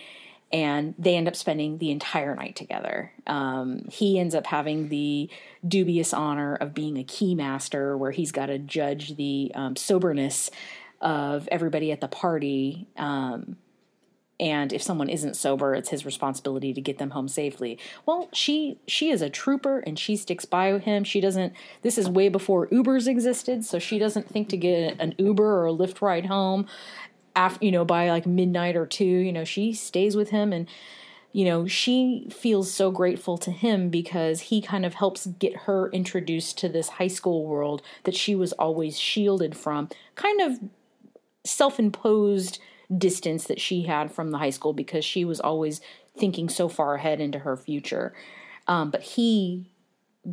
and 0.52 0.94
they 0.98 1.16
end 1.16 1.28
up 1.28 1.36
spending 1.36 1.80
the 1.80 1.92
entire 1.92 2.36
night 2.36 2.56
together. 2.56 3.12
Um, 3.28 3.86
he 3.90 4.20
ends 4.20 4.36
up 4.36 4.48
having 4.48 4.90
the 4.90 5.30
dubious 5.68 6.14
honor 6.14 6.56
of 6.56 6.74
being 6.74 6.98
a 6.98 7.04
key 7.04 7.36
master, 7.36 7.98
where 7.98 8.12
he's 8.12 8.32
got 8.32 8.48
to 8.48 8.60
judge 8.60 9.16
the 9.16 9.52
um, 9.56 9.76
soberness 9.76 10.52
of 11.02 11.48
everybody 11.52 11.92
at 11.92 12.02
the 12.02 12.08
party. 12.08 12.88
Um, 12.96 13.58
and 14.40 14.74
if 14.74 14.82
someone 14.82 15.08
isn't 15.08 15.36
sober, 15.36 15.74
it's 15.74 15.90
his 15.90 16.06
responsibility 16.06 16.74
to 16.74 16.82
get 16.82 16.98
them 16.98 17.12
home 17.12 17.28
safely. 17.28 17.80
Well, 18.06 18.30
she 18.34 18.80
she 18.86 19.10
is 19.10 19.22
a 19.22 19.30
trooper 19.30 19.80
and 19.80 19.98
she 19.98 20.18
sticks 20.18 20.44
by 20.44 20.78
him. 20.78 21.06
She 21.06 21.22
doesn't. 21.22 21.54
This 21.84 21.98
is 21.98 22.10
way 22.10 22.28
before 22.28 22.68
Ubers 22.68 23.08
existed, 23.08 23.64
so 23.64 23.80
she 23.80 23.98
doesn't 23.98 24.30
think 24.30 24.50
to 24.50 24.58
get 24.58 25.00
an 25.00 25.16
Uber 25.18 25.44
or 25.44 25.68
a 25.68 25.74
Lyft 25.74 26.02
ride 26.02 26.26
home 26.26 26.68
after 27.36 27.64
you 27.66 27.72
know 27.72 27.86
by 27.86 28.10
like 28.10 28.26
midnight 28.26 28.76
or 28.76 28.86
two 28.86 29.06
you 29.06 29.32
know 29.32 29.44
she 29.44 29.74
stays 29.74 30.16
with 30.16 30.30
him 30.30 30.54
and 30.54 30.68
you 31.32 31.46
know 31.46 31.68
she 31.68 32.28
feels 32.32 32.72
so 32.72 32.92
grateful 32.92 33.38
to 33.38 33.52
him 33.52 33.90
because 33.90 34.42
he 34.42 34.62
kind 34.62 34.86
of 34.86 34.96
helps 34.96 35.26
get 35.26 35.56
her 35.62 35.90
introduced 35.92 36.58
to 36.58 36.70
this 36.70 36.90
high 36.90 37.08
school 37.08 37.46
world 37.46 37.82
that 38.04 38.16
she 38.16 38.36
was 38.36 38.54
always 38.54 38.98
shielded 38.98 39.56
from 39.56 39.90
kind 40.16 40.42
of 40.42 40.60
self-imposed 41.44 42.60
distance 42.96 43.46
that 43.46 43.62
she 43.62 43.84
had 43.84 44.12
from 44.12 44.32
the 44.32 44.38
high 44.38 44.50
school 44.50 44.74
because 44.74 45.06
she 45.06 45.26
was 45.26 45.40
always 45.40 45.82
thinking 46.18 46.50
so 46.50 46.68
far 46.68 46.96
ahead 46.96 47.20
into 47.20 47.40
her 47.40 47.58
future. 47.58 48.14
Um, 48.68 48.90
but 48.90 49.02
he 49.02 49.70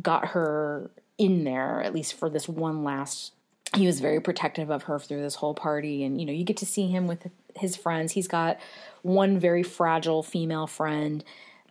got 0.01 0.29
her 0.29 0.91
in 1.17 1.43
there 1.43 1.81
at 1.83 1.93
least 1.93 2.15
for 2.15 2.29
this 2.29 2.49
one 2.49 2.83
last 2.83 3.33
he 3.75 3.85
was 3.85 3.99
very 3.99 4.19
protective 4.19 4.69
of 4.69 4.83
her 4.83 4.99
through 4.99 5.21
this 5.21 5.35
whole 5.35 5.53
party. 5.53 6.03
And 6.03 6.19
you 6.19 6.25
know 6.25 6.33
you 6.33 6.43
get 6.43 6.57
to 6.57 6.65
see 6.65 6.87
him 6.87 7.07
with 7.07 7.29
his 7.55 7.75
friends. 7.75 8.13
He's 8.13 8.27
got 8.27 8.59
one 9.01 9.39
very 9.39 9.63
fragile 9.63 10.23
female 10.23 10.67
friend 10.67 11.23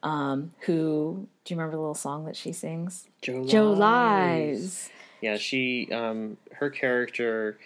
um, 0.02 0.50
who 0.60 1.28
do 1.44 1.54
you 1.54 1.58
remember 1.58 1.76
the 1.76 1.80
little 1.80 1.94
song 1.94 2.24
that 2.24 2.36
she 2.36 2.52
sings? 2.52 3.08
Joe, 3.20 3.44
joe 3.46 3.72
lies. 3.72 3.78
lies. 3.78 4.90
Yeah 5.20 5.36
she 5.36 5.88
um, 5.92 6.36
her 6.54 6.70
character 6.70 7.58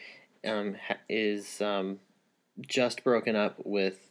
um, 0.46 0.76
is 1.08 1.60
um, 1.62 1.98
just 2.60 3.02
broken 3.04 3.34
up 3.34 3.56
with 3.64 4.10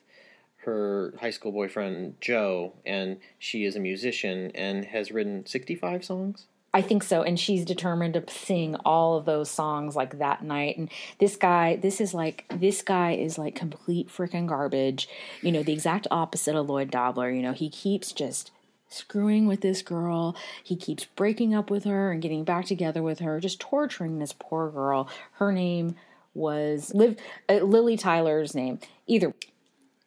her 0.57 1.13
high 1.21 1.29
school 1.29 1.51
boyfriend 1.51 2.15
joe 2.19 2.73
and 2.87 3.17
she 3.37 3.65
is 3.65 3.75
a 3.75 3.79
musician 3.79 4.51
and 4.55 4.85
has 4.85 5.11
written 5.11 5.45
65 5.45 6.03
songs 6.03 6.47
I 6.75 6.81
think 6.81 7.03
so. 7.03 7.23
And 7.23 7.39
she's 7.39 7.63
determined 7.63 8.15
to 8.15 8.25
sing 8.27 8.75
all 8.83 9.15
of 9.15 9.23
those 9.23 9.49
songs 9.49 9.95
like 9.95 10.19
that 10.19 10.43
night. 10.43 10.77
And 10.77 10.91
this 11.19 11.37
guy, 11.37 11.77
this 11.77 12.01
is 12.01 12.13
like, 12.13 12.43
this 12.49 12.81
guy 12.81 13.13
is 13.13 13.37
like 13.37 13.55
complete 13.55 14.09
freaking 14.09 14.45
garbage. 14.45 15.07
You 15.41 15.53
know, 15.53 15.63
the 15.63 15.71
exact 15.71 16.05
opposite 16.11 16.53
of 16.53 16.67
Lloyd 16.67 16.91
Dobler. 16.91 17.31
You 17.31 17.41
know, 17.43 17.53
he 17.53 17.69
keeps 17.69 18.11
just 18.11 18.51
screwing 18.89 19.47
with 19.47 19.61
this 19.61 19.81
girl. 19.81 20.35
He 20.61 20.75
keeps 20.75 21.05
breaking 21.05 21.55
up 21.55 21.69
with 21.69 21.85
her 21.85 22.11
and 22.11 22.21
getting 22.21 22.43
back 22.43 22.65
together 22.65 23.01
with 23.01 23.19
her, 23.19 23.39
just 23.39 23.61
torturing 23.61 24.19
this 24.19 24.33
poor 24.37 24.69
girl. 24.69 25.07
Her 25.35 25.53
name 25.53 25.95
was 26.33 26.93
Liv, 26.93 27.15
uh, 27.47 27.59
Lili 27.59 27.95
Taylor's 27.95 28.53
name. 28.53 28.79
Either 29.07 29.33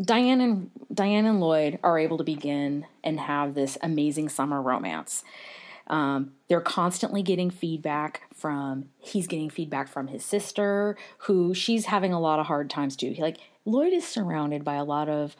Diane 0.02 0.42
and 0.42 0.70
Diane 0.92 1.24
and 1.24 1.40
Lloyd 1.40 1.78
are 1.82 1.98
able 1.98 2.18
to 2.18 2.24
begin 2.24 2.84
and 3.02 3.18
have 3.20 3.54
this 3.54 3.78
amazing 3.82 4.28
summer 4.28 4.60
romance. 4.60 5.24
Um, 5.88 6.32
they're 6.48 6.60
constantly 6.60 7.22
getting 7.22 7.50
feedback 7.50 8.22
from, 8.34 8.86
he's 8.98 9.26
getting 9.26 9.50
feedback 9.50 9.88
from 9.88 10.08
his 10.08 10.24
sister, 10.24 10.96
who 11.18 11.54
she's 11.54 11.86
having 11.86 12.12
a 12.12 12.20
lot 12.20 12.38
of 12.38 12.46
hard 12.46 12.68
times 12.70 12.94
too. 12.94 13.14
Like, 13.18 13.38
Lloyd 13.64 13.92
is 13.92 14.06
surrounded 14.06 14.64
by 14.64 14.74
a 14.74 14.84
lot 14.84 15.08
of 15.08 15.34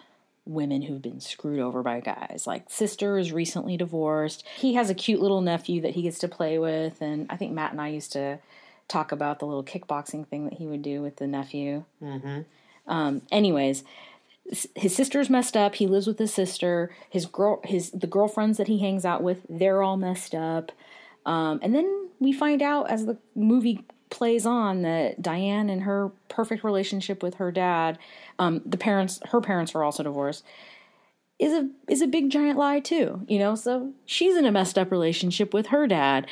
women 0.47 0.83
who've 0.83 1.03
been 1.03 1.21
screwed 1.21 1.61
over 1.61 1.83
by 1.83 2.01
guys. 2.01 2.45
Like, 2.47 2.71
sister 2.71 3.19
is 3.19 3.33
recently 3.33 3.77
divorced. 3.77 4.45
He 4.57 4.75
has 4.75 4.89
a 4.89 4.95
cute 4.95 5.21
little 5.21 5.43
nephew 5.43 5.83
that 5.83 5.95
he 5.95 6.03
gets 6.03 6.19
to 6.21 6.29
play 6.29 6.59
with. 6.59 7.03
And 7.03 7.27
I 7.31 7.37
think 7.37 7.53
Matt 7.53 7.73
and 7.73 7.81
I 7.81 7.89
used 7.89 8.13
to 8.13 8.39
talk 8.89 9.13
about 9.13 9.39
the 9.39 9.47
little 9.47 9.65
kickboxing 9.65 10.27
thing 10.27 10.45
that 10.45 10.55
he 10.55 10.67
would 10.67 10.83
do 10.83 11.03
with 11.03 11.17
the 11.17 11.27
nephew. 11.27 11.85
Mm-hmm. 12.03 12.41
Um, 12.91 13.21
anyways, 13.31 13.85
his 14.75 14.95
sister's 14.95 15.29
messed 15.29 15.57
up. 15.57 15.75
He 15.75 15.87
lives 15.87 16.07
with 16.07 16.19
his 16.19 16.33
sister. 16.33 16.91
His 17.11 17.27
girl, 17.27 17.61
his 17.65 17.91
the 17.91 18.07
girlfriends 18.07 18.59
that 18.59 18.69
he 18.69 18.79
hangs 18.79 19.05
out 19.05 19.23
with, 19.23 19.45
they're 19.49 19.83
all 19.83 19.97
messed 19.97 20.35
up. 20.35 20.73
Um, 21.27 21.61
and 21.63 21.75
then 21.75 22.09
we 22.19 22.33
find 22.33 22.63
out 22.63 22.91
as 22.91 23.07
the 23.07 23.19
movie 23.35 23.85
plays 24.11 24.47
on 24.47 24.83
that 24.83 25.21
Diane 25.21 25.69
and 25.69 25.83
her 25.83 26.11
perfect 26.29 26.65
relationship 26.65 27.23
with 27.23 27.35
her 27.35 27.53
dad, 27.53 27.99
um, 28.39 28.63
the 28.65 28.79
parents, 28.79 29.21
her 29.31 29.41
parents 29.41 29.75
are 29.75 29.85
also 29.85 30.03
divorced, 30.03 30.45
is 31.39 31.53
a 31.53 31.69
is 31.89 32.01
a 32.01 32.07
big 32.07 32.31
giant 32.31 32.59
lie 32.59 32.81
too. 32.81 33.25
You 33.29 33.39
know, 33.39 33.55
so 33.55 33.93
she's 34.07 34.37
in 34.37 34.47
a 34.47 34.53
messed 34.53 34.79
up 34.79 34.91
relationship 34.91 35.53
with 35.53 35.67
her 35.69 35.87
dad. 35.87 36.27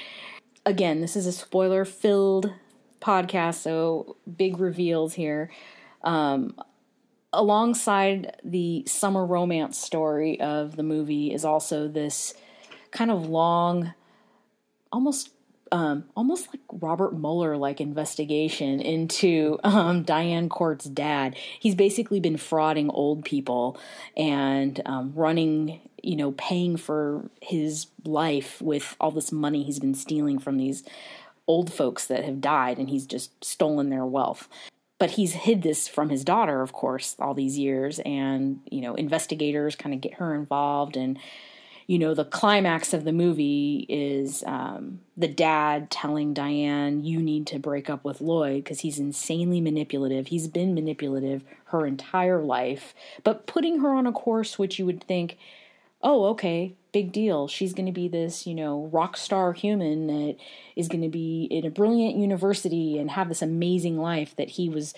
Again, 0.64 1.00
this 1.00 1.16
is 1.16 1.26
a 1.26 1.32
spoiler 1.32 1.84
filled 1.84 2.52
podcast, 3.00 3.56
so 3.56 4.16
big 4.36 4.58
reveals 4.58 5.14
here. 5.14 5.50
Um, 6.02 6.54
alongside 7.32 8.40
the 8.44 8.84
summer 8.86 9.24
romance 9.24 9.78
story 9.78 10.40
of 10.40 10.76
the 10.76 10.82
movie 10.82 11.32
is 11.32 11.44
also 11.44 11.88
this 11.88 12.34
kind 12.90 13.10
of 13.10 13.28
long, 13.28 13.92
almost 14.92 15.30
um, 15.72 16.04
almost 16.16 16.48
like 16.48 16.60
Robert 16.70 17.12
Mueller 17.12 17.56
like 17.56 17.80
investigation 17.80 18.80
into 18.80 19.58
um, 19.64 20.04
Diane 20.04 20.48
Court's 20.48 20.84
dad. 20.84 21.36
He's 21.58 21.74
basically 21.74 22.20
been 22.20 22.36
frauding 22.36 22.88
old 22.92 23.24
people 23.24 23.78
and 24.16 24.80
um, 24.86 25.12
running, 25.14 25.80
you 26.02 26.16
know, 26.16 26.32
paying 26.32 26.76
for 26.76 27.28
his 27.42 27.88
life 28.04 28.62
with 28.62 28.96
all 29.00 29.10
this 29.10 29.32
money 29.32 29.64
he's 29.64 29.80
been 29.80 29.94
stealing 29.94 30.38
from 30.38 30.56
these 30.56 30.84
old 31.48 31.72
folks 31.72 32.06
that 32.06 32.24
have 32.24 32.40
died, 32.40 32.78
and 32.78 32.88
he's 32.88 33.06
just 33.06 33.44
stolen 33.44 33.90
their 33.90 34.04
wealth 34.04 34.48
but 34.98 35.12
he's 35.12 35.32
hid 35.32 35.62
this 35.62 35.88
from 35.88 36.08
his 36.08 36.24
daughter, 36.24 36.62
of 36.62 36.72
course, 36.72 37.16
all 37.18 37.34
these 37.34 37.58
years. 37.58 37.98
And, 38.00 38.60
you 38.70 38.80
know, 38.80 38.94
investigators 38.94 39.76
kind 39.76 39.94
of 39.94 40.00
get 40.00 40.14
her 40.14 40.34
involved. 40.34 40.96
And, 40.96 41.18
you 41.86 41.98
know, 41.98 42.14
the 42.14 42.24
climax 42.24 42.94
of 42.94 43.04
the 43.04 43.12
movie 43.12 43.86
is 43.88 44.42
um, 44.46 45.00
the 45.16 45.28
dad 45.28 45.90
telling 45.90 46.34
Diane, 46.34 47.04
you 47.04 47.20
need 47.20 47.46
to 47.48 47.58
break 47.58 47.90
up 47.90 48.04
with 48.04 48.20
Lloyd 48.20 48.64
because 48.64 48.80
he's 48.80 48.98
insanely 48.98 49.60
manipulative. 49.60 50.28
He's 50.28 50.48
been 50.48 50.74
manipulative 50.74 51.44
her 51.66 51.86
entire 51.86 52.42
life, 52.42 52.94
but 53.22 53.46
putting 53.46 53.80
her 53.80 53.94
on 53.94 54.06
a 54.06 54.12
course 54.12 54.58
which 54.58 54.78
you 54.78 54.86
would 54.86 55.04
think, 55.04 55.38
oh, 56.06 56.26
okay, 56.26 56.72
big 56.92 57.10
deal. 57.10 57.48
She's 57.48 57.74
going 57.74 57.86
to 57.86 57.92
be 57.92 58.06
this, 58.06 58.46
you 58.46 58.54
know, 58.54 58.88
rock 58.92 59.16
star 59.16 59.52
human 59.52 60.06
that 60.06 60.36
is 60.76 60.86
going 60.86 61.02
to 61.02 61.08
be 61.08 61.48
in 61.50 61.66
a 61.66 61.70
brilliant 61.70 62.14
university 62.14 62.96
and 62.96 63.10
have 63.10 63.28
this 63.28 63.42
amazing 63.42 63.98
life 63.98 64.36
that 64.36 64.50
he 64.50 64.68
was, 64.68 64.94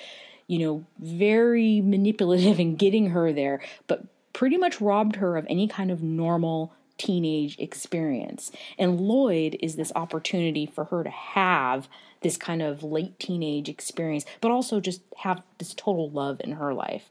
you 0.48 0.58
know, 0.58 0.84
very 0.98 1.80
manipulative 1.80 2.60
in 2.64 2.76
getting 2.76 3.10
her 3.10 3.32
there, 3.32 3.62
but 3.86 4.04
pretty 4.34 4.58
much 4.58 4.82
robbed 4.82 5.16
her 5.16 5.38
of 5.38 5.46
any 5.48 5.66
kind 5.66 5.90
of 5.90 6.02
normal 6.02 6.74
teenage 6.98 7.58
experience. 7.58 8.52
And 8.78 9.00
Lloyd 9.00 9.56
is 9.62 9.76
this 9.76 9.92
opportunity 9.96 10.66
for 10.66 10.84
her 10.84 11.02
to 11.02 11.10
have 11.10 11.88
this 12.20 12.36
kind 12.36 12.60
of 12.60 12.82
late 12.82 13.18
teenage 13.18 13.70
experience, 13.70 14.26
but 14.42 14.50
also 14.50 14.78
just 14.78 15.00
have 15.16 15.40
this 15.56 15.72
total 15.72 16.10
love 16.10 16.38
in 16.44 16.52
her 16.52 16.74
life. 16.74 17.08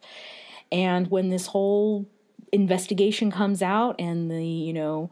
And 0.72 1.10
when 1.10 1.30
this 1.30 1.48
whole 1.48 2.06
investigation 2.52 3.32
comes 3.32 3.62
out 3.62 3.96
and 4.00 4.32
the, 4.32 4.46
you 4.46 4.74
know, 4.74 5.10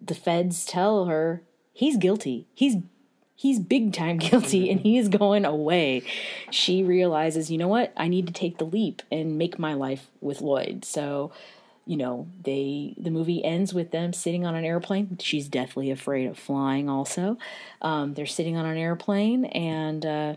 the 0.00 0.14
feds 0.14 0.64
tell 0.64 1.06
her 1.06 1.42
he's 1.72 1.96
guilty. 1.96 2.46
He's 2.54 2.76
he's 3.34 3.58
big 3.58 3.92
time 3.92 4.18
guilty 4.18 4.70
and 4.70 4.80
he 4.80 4.98
is 4.98 5.08
going 5.08 5.44
away. 5.44 6.02
She 6.50 6.82
realizes, 6.82 7.50
you 7.50 7.58
know 7.58 7.68
what? 7.68 7.92
I 7.96 8.08
need 8.08 8.26
to 8.26 8.32
take 8.32 8.58
the 8.58 8.66
leap 8.66 9.02
and 9.10 9.38
make 9.38 9.58
my 9.58 9.74
life 9.74 10.10
with 10.20 10.42
Lloyd. 10.42 10.84
So, 10.84 11.32
you 11.86 11.96
know, 11.96 12.28
they 12.42 12.94
the 12.98 13.10
movie 13.10 13.42
ends 13.42 13.72
with 13.72 13.90
them 13.90 14.12
sitting 14.12 14.44
on 14.44 14.54
an 14.54 14.64
airplane. 14.64 15.16
She's 15.20 15.48
deathly 15.48 15.90
afraid 15.90 16.26
of 16.26 16.38
flying. 16.38 16.88
Also, 16.88 17.38
um, 17.80 18.14
they're 18.14 18.26
sitting 18.26 18.56
on 18.56 18.66
an 18.66 18.76
airplane 18.76 19.46
and 19.46 20.04
uh, 20.04 20.36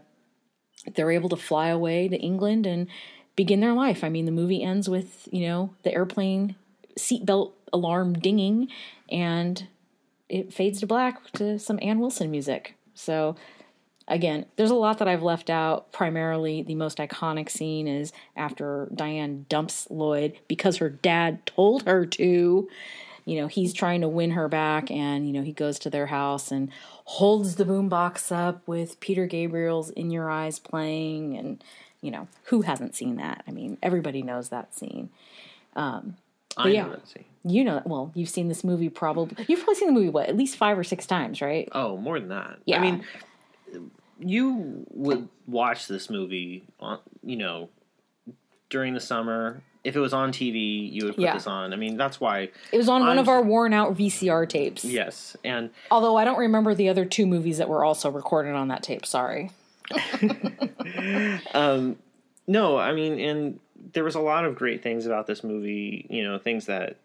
they're 0.96 1.12
able 1.12 1.30
to 1.30 1.38
fly 1.38 1.68
away 1.68 2.08
to 2.08 2.16
England 2.16 2.66
and 2.66 2.88
begin 3.36 3.60
their 3.60 3.74
life. 3.74 4.04
I 4.04 4.10
mean, 4.10 4.26
the 4.26 4.32
movie 4.32 4.64
ends 4.64 4.90
with 4.90 5.28
you 5.32 5.48
know 5.48 5.74
the 5.84 5.94
airplane 5.94 6.56
seatbelt 6.98 7.54
alarm 7.72 8.14
dinging 8.14 8.68
and 9.10 9.68
it 10.30 10.54
fades 10.54 10.80
to 10.80 10.88
black 10.88 11.32
to 11.34 11.60
some 11.60 11.80
Ann 11.82 12.00
Wilson 12.00 12.32
music. 12.32 12.76
So 12.94 13.36
again, 14.08 14.46
there's 14.56 14.72
a 14.72 14.76
lot 14.76 14.98
that 15.00 15.08
I've 15.08 15.24
left 15.24 15.50
out. 15.50 15.92
Primarily, 15.92 16.64
the 16.64 16.76
most 16.76 16.98
iconic 16.98 17.50
scene 17.50 17.88
is 17.88 18.12
after 18.36 18.90
Diane 18.94 19.46
dumps 19.50 19.88
Lloyd 19.90 20.40
because 20.48 20.78
her 20.78 20.90
dad 20.90 21.46
told 21.46 21.84
her 21.86 22.06
to. 22.06 22.68
You 23.26 23.40
know, 23.40 23.48
he's 23.48 23.72
trying 23.72 24.02
to 24.02 24.10
win 24.10 24.32
her 24.32 24.50
back, 24.50 24.92
and 24.92 25.26
you 25.26 25.32
know, 25.32 25.44
he 25.44 25.54
goes 25.54 25.80
to 25.80 25.90
their 25.90 26.08
house 26.08 26.52
and 26.52 26.70
holds 27.06 27.56
the 27.56 27.64
boombox 27.64 28.34
up 28.34 28.68
with 28.68 29.00
Peter 29.00 29.28
Gabriel's 29.28 29.92
"In 29.92 30.12
Your 30.12 30.30
Eyes" 30.30 30.60
playing, 30.60 31.38
and 31.38 31.64
you 32.04 32.12
know, 32.12 32.28
who 32.46 32.62
hasn't 32.62 32.94
seen 32.96 33.16
that? 33.16 33.44
I 33.48 33.52
mean, 33.52 33.78
everybody 33.82 34.22
knows 34.22 34.50
that 34.50 34.76
scene. 34.76 35.10
Um, 35.76 36.18
I 36.58 36.68
yeah. 36.68 36.84
know 36.84 36.90
that 36.92 37.08
scene. 37.08 37.24
you 37.44 37.64
know, 37.64 37.82
well, 37.86 38.12
you've 38.14 38.30
seen 38.30 38.48
this 38.50 38.64
movie 38.64 38.90
probably. 38.90 39.44
You've 39.48 39.60
probably 39.62 39.76
seen 39.76 39.88
the 39.88 39.94
movie 39.94 40.10
what 40.10 40.30
at 40.30 40.36
least 40.38 40.58
five 40.58 40.78
or 40.78 40.84
six 40.84 41.08
times, 41.08 41.42
right? 41.42 41.68
Oh, 41.72 41.98
more 41.98 42.20
than 42.20 42.30
that. 42.30 42.60
Yeah. 42.66 42.78
I 42.78 42.82
mean, 42.82 43.04
you 44.20 44.86
would 44.92 45.28
watch 45.48 45.88
this 45.88 46.10
movie 46.10 46.64
on, 46.80 47.00
you 47.24 47.36
know, 47.38 47.70
during 48.70 48.94
the 48.94 49.00
summer. 49.00 49.62
If 49.84 49.98
it 49.98 50.00
was 50.00 50.14
on 50.14 50.32
TV, 50.32 50.90
you 50.92 51.06
would 51.06 51.16
put 51.16 51.24
Yeah. 51.24 51.34
this 51.34 51.46
on. 51.48 51.74
I 51.74 51.76
mean, 51.76 51.98
that's 51.98 52.20
why. 52.22 52.50
It 52.72 52.78
was 52.78 52.88
on 52.88 53.02
one 53.02 53.10
I'm- 53.10 53.20
of 53.20 53.28
our 53.28 53.42
worn 53.42 53.74
out 53.74 53.96
VCR 53.98 54.46
tapes. 54.46 54.86
Yes, 54.86 55.36
and 55.44 55.72
Although 55.92 56.16
I 56.16 56.24
don't 56.24 56.38
remember 56.40 56.74
the 56.74 56.88
other 56.88 57.04
two 57.06 57.26
movies 57.26 57.58
that 57.58 57.68
were 57.68 57.84
also 57.84 58.10
recorded 58.10 58.54
on 58.56 58.70
that 58.70 58.82
tape. 58.84 59.06
Sorry. 59.06 59.52
um, 61.54 61.98
no, 62.48 62.78
I 62.78 62.94
mean, 62.94 63.20
and 63.20 63.60
there 63.94 64.04
was 64.04 64.16
a 64.16 64.20
lot 64.20 64.46
of 64.46 64.56
great 64.56 64.84
things 64.84 65.06
about 65.06 65.28
this 65.28 65.44
movie. 65.44 66.06
You 66.10 66.24
know, 66.24 66.38
things 66.38 66.66
that 66.68 66.98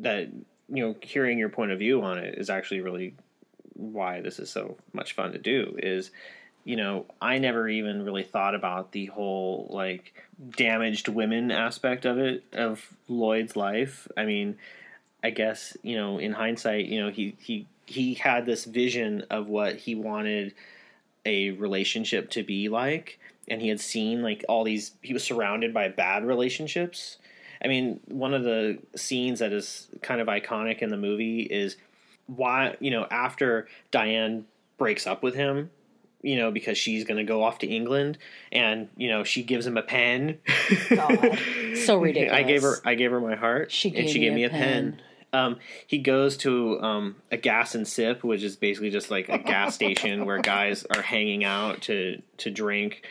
that 0.00 0.28
you 0.68 0.86
know, 0.86 0.96
hearing 1.02 1.38
your 1.38 1.48
point 1.48 1.72
of 1.72 1.78
view 1.78 2.02
on 2.02 2.18
it 2.18 2.36
is 2.38 2.50
actually 2.50 2.80
really 2.80 3.14
why 3.74 4.20
this 4.20 4.38
is 4.38 4.50
so 4.50 4.76
much 4.92 5.12
fun 5.14 5.32
to 5.32 5.38
do. 5.38 5.76
Is 5.82 6.10
you 6.64 6.76
know, 6.76 7.06
I 7.20 7.38
never 7.38 7.68
even 7.68 8.04
really 8.04 8.24
thought 8.24 8.54
about 8.54 8.92
the 8.92 9.06
whole 9.06 9.68
like 9.70 10.14
damaged 10.56 11.08
women 11.08 11.50
aspect 11.50 12.04
of 12.04 12.18
it 12.18 12.44
of 12.52 12.86
Lloyd's 13.08 13.56
life. 13.56 14.08
I 14.16 14.24
mean, 14.24 14.58
I 15.22 15.30
guess 15.30 15.76
you 15.82 15.96
know, 15.96 16.18
in 16.18 16.32
hindsight, 16.32 16.86
you 16.86 17.00
know, 17.00 17.10
he 17.10 17.36
he 17.40 17.66
he 17.86 18.14
had 18.14 18.44
this 18.44 18.64
vision 18.64 19.24
of 19.30 19.48
what 19.48 19.76
he 19.76 19.94
wanted 19.94 20.54
a 21.26 21.50
relationship 21.50 22.30
to 22.30 22.42
be 22.42 22.68
like 22.68 23.18
and 23.48 23.60
he 23.62 23.68
had 23.68 23.80
seen 23.80 24.22
like 24.22 24.44
all 24.48 24.64
these 24.64 24.92
he 25.02 25.12
was 25.12 25.24
surrounded 25.24 25.72
by 25.74 25.88
bad 25.88 26.24
relationships 26.24 27.18
i 27.64 27.68
mean 27.68 28.00
one 28.06 28.34
of 28.34 28.44
the 28.44 28.78
scenes 28.96 29.38
that 29.40 29.52
is 29.52 29.88
kind 30.02 30.20
of 30.20 30.26
iconic 30.28 30.78
in 30.78 30.90
the 30.90 30.96
movie 30.96 31.40
is 31.42 31.76
why 32.26 32.76
you 32.80 32.90
know 32.90 33.06
after 33.10 33.66
diane 33.90 34.44
breaks 34.76 35.06
up 35.06 35.22
with 35.22 35.34
him 35.34 35.70
you 36.22 36.36
know 36.36 36.50
because 36.50 36.76
she's 36.76 37.04
going 37.04 37.16
to 37.18 37.24
go 37.24 37.42
off 37.42 37.58
to 37.58 37.66
england 37.66 38.18
and 38.52 38.88
you 38.96 39.08
know 39.08 39.24
she 39.24 39.42
gives 39.42 39.66
him 39.66 39.76
a 39.76 39.82
pen 39.82 40.38
God. 40.90 41.38
So 41.86 41.96
ridiculous. 41.98 42.36
i 42.38 42.42
gave 42.42 42.62
her 42.62 42.74
i 42.84 42.94
gave 42.94 43.10
her 43.12 43.20
my 43.20 43.36
heart 43.36 43.70
She 43.72 43.94
and 43.96 44.08
she 44.08 44.18
gave 44.18 44.32
me 44.32 44.44
a 44.44 44.50
pen. 44.50 44.92
pen. 44.92 45.02
Um, 45.32 45.56
he 45.86 45.98
goes 45.98 46.36
to 46.38 46.80
um, 46.80 47.16
a 47.30 47.36
gas 47.36 47.74
and 47.74 47.86
sip, 47.86 48.24
which 48.24 48.42
is 48.42 48.56
basically 48.56 48.90
just 48.90 49.10
like 49.10 49.28
a 49.28 49.38
gas 49.38 49.74
station 49.74 50.24
where 50.24 50.38
guys 50.38 50.86
are 50.94 51.02
hanging 51.02 51.44
out 51.44 51.82
to 51.82 52.22
to 52.38 52.50
drink 52.50 53.02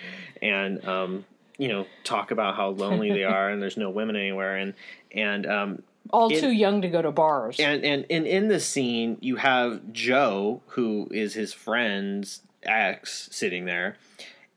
and 0.41 0.83
um, 0.87 1.25
you 1.57 1.67
know 1.67 1.85
talk 2.03 2.31
about 2.31 2.55
how 2.55 2.69
lonely 2.69 3.11
they 3.11 3.23
are 3.23 3.49
and 3.49 3.61
there's 3.61 3.77
no 3.77 3.89
women 3.89 4.15
anywhere 4.15 4.55
and 4.57 4.73
and 5.11 5.45
um, 5.45 5.83
All 6.11 6.31
It- 6.31 6.39
too 6.39 6.51
young 6.51 6.81
to 6.81 6.89
go 6.89 7.01
to 7.01 7.11
bars. 7.11 7.59
and 7.59 7.83
and 7.85 8.05
and 8.09 8.25
in 8.25 8.47
this 8.47 8.65
scene 8.65 9.17
you 9.21 9.35
have 9.35 9.93
Joe 9.93 10.61
who 10.69 11.07
is 11.11 11.33
his 11.35 11.53
friend's 11.53 12.41
ex 12.63 13.29
sitting 13.31 13.65
there 13.65 13.97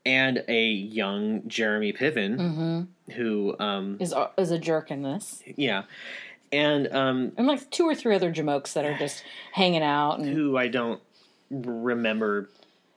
and 0.05 0.43
a 0.47 0.65
young 0.71 1.47
Jeremy 1.47 1.93
Piven 1.93 2.37
Mm-hmm. 2.37 3.11
who 3.13 3.55
um 3.59 3.97
is 3.99 4.13
a, 4.13 4.31
is 4.37 4.49
a 4.51 4.57
jerk 4.57 4.89
in 4.89 5.03
this, 5.03 5.43
yeah 5.55 5.83
and 6.51 6.93
um 6.93 7.31
and 7.37 7.47
like 7.47 7.69
two 7.71 7.85
or 7.85 7.95
three 7.95 8.15
other 8.15 8.31
jamokes 8.31 8.73
that 8.73 8.85
are 8.85 8.97
just 8.97 9.23
hanging 9.53 9.83
out, 9.83 10.19
and 10.19 10.27
who 10.27 10.57
I 10.57 10.67
don't 10.67 11.01
remember 11.49 12.49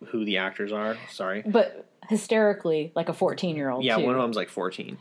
who 0.09 0.25
the 0.25 0.39
actors 0.39 0.73
are. 0.73 0.97
Sorry. 1.11 1.43
but 1.47 1.87
hysterically 2.09 2.93
like 2.95 3.09
a 3.09 3.13
fourteen 3.13 3.57
year 3.57 3.71
old. 3.71 3.85
Yeah, 3.85 3.97
too. 3.97 4.05
one 4.05 4.15
of 4.15 4.21
them's 4.21 4.37
like 4.37 4.51
14. 4.51 4.99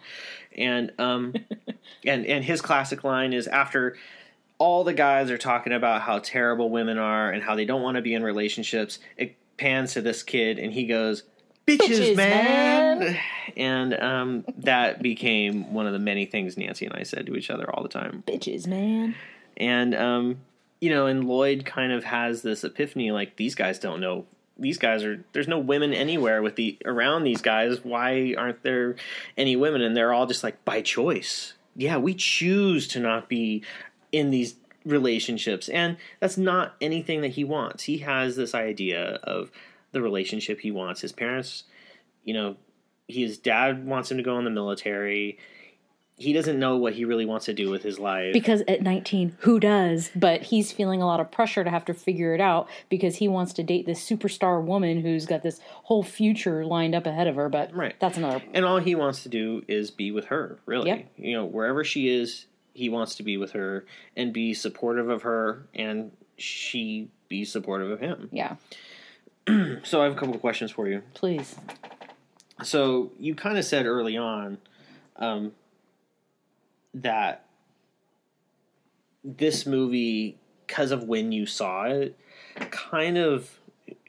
And 0.58 0.92
um 1.00 1.34
and 2.06 2.26
and 2.26 2.44
his 2.44 2.62
classic 2.62 3.04
line 3.04 3.34
is 3.34 3.48
after 3.48 3.98
all 4.60 4.84
the 4.84 4.94
guys 4.94 5.30
are 5.30 5.38
talking 5.38 5.74
about 5.74 6.02
how 6.02 6.20
terrible 6.20 6.70
women 6.70 6.98
are 6.98 7.32
and 7.32 7.44
how 7.44 7.56
they 7.56 7.66
don't 7.66 7.82
want 7.82 7.96
to 7.96 8.02
be 8.02 8.14
in 8.14 8.24
relationships, 8.24 9.00
it 9.18 9.36
pans 9.58 9.94
to 9.94 10.02
this 10.02 10.24
kid 10.24 10.58
and 10.60 10.72
he 10.72 10.86
goes, 10.86 11.24
"Bitches, 11.68 11.78
Bitches, 11.78 12.16
man." 12.16 13.00
man. 13.00 13.20
And 13.56 14.00
um 14.02 14.46
that 14.58 15.02
became 15.02 15.74
one 15.74 15.88
of 15.88 15.94
the 15.94 16.00
many 16.00 16.26
things 16.26 16.58
Nancy 16.58 16.86
and 16.86 16.96
I 16.96 17.04
said 17.04 17.26
to 17.28 17.36
each 17.36 17.50
other 17.50 17.70
all 17.70 17.84
the 17.84 17.90
time. 17.90 18.24
bitches, 18.28 18.68
man. 18.68 19.16
And 19.58 19.94
um, 19.96 20.38
you 20.82 20.90
know, 20.90 21.06
and 21.06 21.26
Lloyd 21.26 21.66
kind 21.66 21.92
of 21.92 22.04
has 22.04 22.42
this 22.42 22.64
epiphany 22.64 23.12
like 23.12 23.36
these 23.36 23.56
guys 23.56 23.80
don't 23.80 24.02
know 24.02 24.26
these 24.58 24.78
guys 24.78 25.04
are 25.04 25.24
there's 25.34 25.48
no 25.48 25.60
women 25.60 25.94
anywhere 25.94 26.42
with 26.42 26.56
the 26.56 26.78
around 26.86 27.24
these 27.24 27.42
guys. 27.42 27.84
Why 27.84 28.36
aren't 28.38 28.64
there 28.64 28.96
any 29.38 29.56
women? 29.56 29.82
And 29.82 29.96
they're 29.96 30.14
all 30.14 30.26
just 30.26 30.44
like 30.44 30.64
by 30.66 30.82
choice. 30.82 31.54
Yeah, 31.76 31.98
we 31.98 32.14
choose 32.14 32.88
to 32.90 33.00
not 33.00 33.30
be 33.30 33.64
in 34.12 34.30
these 34.30 34.56
relationships. 34.86 35.70
And 35.70 35.98
that's 36.20 36.38
not 36.38 36.76
anything 36.82 37.22
that 37.22 37.30
he 37.30 37.44
wants. 37.44 37.84
He 37.84 38.00
has 38.00 38.36
this 38.36 38.54
idea 38.54 39.16
of 39.24 39.52
the 39.94 40.02
relationship 40.02 40.60
he 40.60 40.72
wants. 40.72 41.00
His 41.02 41.14
parents, 41.14 41.64
you 42.26 42.34
know, 42.34 42.58
his 43.08 43.38
dad 43.38 43.86
wants 43.86 44.12
him 44.12 44.18
to 44.18 44.24
go 44.24 44.38
in 44.38 44.44
the 44.44 44.50
military. 44.52 45.38
He 46.16 46.32
doesn't 46.32 46.60
know 46.60 46.78
what 46.78 46.94
he 46.94 47.06
really 47.06 47.26
wants 47.26 47.46
to 47.48 47.54
do 47.54 47.70
with 47.72 47.82
his 47.82 47.98
life. 48.00 48.34
Because 48.34 48.62
at 48.68 48.82
19, 48.84 49.36
who 49.40 49.60
does? 49.60 50.12
But 50.16 50.44
he's 50.44 50.72
feeling 50.72 51.02
a 51.02 51.06
lot 51.08 51.20
of 51.20 51.32
pressure 51.32 51.64
to 51.64 51.70
have 51.70 51.86
to 51.86 51.94
figure 51.94 52.36
it 52.36 52.40
out 52.42 52.70
because 52.90 53.16
he 53.16 53.28
wants 53.28 53.54
to 53.54 53.64
date 53.64 53.86
this 53.88 54.08
superstar 54.08 54.64
woman 54.64 55.02
who's 55.02 55.26
got 55.26 55.42
this 55.42 55.60
whole 55.64 56.04
future 56.04 56.66
lined 56.66 56.94
up 56.94 57.08
ahead 57.08 57.28
of 57.28 57.36
her. 57.36 57.50
But 57.50 57.74
Right. 57.76 57.96
that's 58.00 58.18
another. 58.18 58.44
and 58.54 58.64
all 58.64 58.78
he 58.78 58.94
wants 58.96 59.24
to 59.24 59.30
do 59.30 59.64
is 59.68 59.90
be 59.92 60.12
with 60.12 60.26
her 60.26 60.60
really 60.68 60.90
Yep. 60.90 61.06
you 61.18 61.34
know 61.34 61.46
wherever 61.46 61.84
she 61.84 62.10
is 62.10 62.46
he 62.76 62.90
wants 62.90 63.16
to 63.16 63.24
be 63.24 63.38
with 63.38 63.52
her 63.52 63.86
and 64.16 64.32
be 64.34 64.54
supportive 64.54 65.10
of 65.10 65.24
her 65.24 65.68
and 65.76 66.12
she 66.38 67.10
be 67.28 67.44
supportive 67.44 67.90
of 67.92 68.00
him 68.00 68.30
Yeah, 68.32 68.56
so 69.84 70.02
i 70.02 70.04
have 70.04 70.14
a 70.14 70.16
couple 70.16 70.36
of 70.36 70.42
questions 70.42 70.72
for 70.72 70.88
you 70.88 71.02
please. 71.14 71.56
so 72.64 73.12
you 73.20 73.36
kind 73.36 73.58
of 73.58 73.66
said 73.66 73.86
early 73.86 74.18
on 74.18 74.58
um, 75.18 75.52
that 76.94 77.46
this 79.24 79.66
movie, 79.66 80.38
because 80.68 80.92
of 80.92 81.04
when 81.04 81.32
you 81.32 81.46
saw 81.46 81.86
it, 81.86 82.18
kind 82.72 83.18
of 83.18 83.60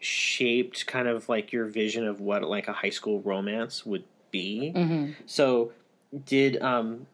shaped 0.01 0.87
kind 0.87 1.09
of 1.09 1.29
like 1.29 1.53
your 1.53 1.67
vision 1.67 2.07
of 2.07 2.21
what 2.21 2.43
like 2.43 2.69
a 2.69 2.73
high 2.73 2.91
school 2.91 3.21
romance 3.21 3.87
would 3.87 4.05
be. 4.31 4.73
Mm-hmm. 4.75 5.13
So, 5.27 5.73
did 6.27 6.61
um, 6.63 7.07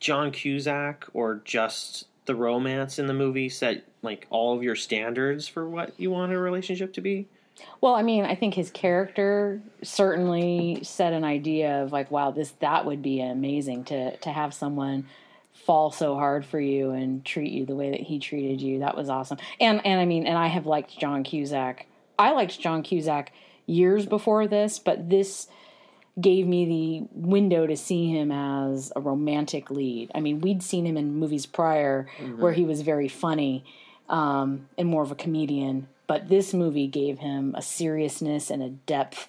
John 0.00 0.30
Cusack 0.30 1.06
or 1.12 1.40
just 1.44 2.06
the 2.24 2.34
romance 2.34 2.98
in 2.98 3.06
the 3.06 3.14
movie 3.14 3.48
set 3.48 3.84
like 4.02 4.26
all 4.30 4.56
of 4.56 4.62
your 4.62 4.76
standards 4.76 5.46
for 5.46 5.68
what 5.68 5.98
you 5.98 6.10
want 6.10 6.32
a 6.32 6.38
relationship 6.38 6.92
to 6.94 7.00
be? 7.00 7.28
Well, 7.80 7.94
I 7.94 8.02
mean, 8.02 8.24
I 8.24 8.34
think 8.34 8.54
his 8.54 8.70
character 8.70 9.60
certainly 9.82 10.80
set 10.82 11.12
an 11.12 11.24
idea 11.24 11.82
of 11.82 11.92
like, 11.92 12.10
wow, 12.10 12.30
this 12.30 12.52
that 12.60 12.86
would 12.86 13.02
be 13.02 13.20
amazing 13.20 13.84
to 13.84 14.16
to 14.16 14.30
have 14.30 14.54
someone 14.54 15.06
fall 15.52 15.90
so 15.90 16.14
hard 16.14 16.44
for 16.44 16.58
you 16.58 16.90
and 16.90 17.24
treat 17.24 17.52
you 17.52 17.66
the 17.66 17.76
way 17.76 17.90
that 17.90 18.00
he 18.00 18.18
treated 18.18 18.60
you. 18.60 18.80
That 18.80 18.96
was 18.96 19.08
awesome. 19.08 19.38
And 19.60 19.84
and 19.86 20.00
I 20.00 20.04
mean, 20.04 20.26
and 20.26 20.38
I 20.38 20.48
have 20.48 20.66
liked 20.66 20.98
John 20.98 21.22
Cusack. 21.24 21.86
I 22.18 22.32
liked 22.32 22.58
John 22.58 22.82
Cusack 22.82 23.32
years 23.66 24.06
before 24.06 24.46
this, 24.46 24.78
but 24.78 25.08
this 25.08 25.48
gave 26.20 26.46
me 26.46 26.64
the 26.66 27.18
window 27.18 27.66
to 27.66 27.76
see 27.76 28.08
him 28.08 28.30
as 28.30 28.92
a 28.94 29.00
romantic 29.00 29.70
lead. 29.70 30.10
I 30.14 30.20
mean, 30.20 30.40
we'd 30.40 30.62
seen 30.62 30.86
him 30.86 30.96
in 30.96 31.14
movies 31.14 31.46
prior 31.46 32.06
where 32.36 32.52
he 32.52 32.64
was 32.64 32.82
very 32.82 33.08
funny 33.08 33.64
um, 34.10 34.68
and 34.76 34.88
more 34.88 35.02
of 35.02 35.10
a 35.10 35.14
comedian, 35.14 35.88
but 36.06 36.28
this 36.28 36.52
movie 36.52 36.86
gave 36.86 37.18
him 37.18 37.54
a 37.56 37.62
seriousness 37.62 38.50
and 38.50 38.62
a 38.62 38.70
depth 38.70 39.28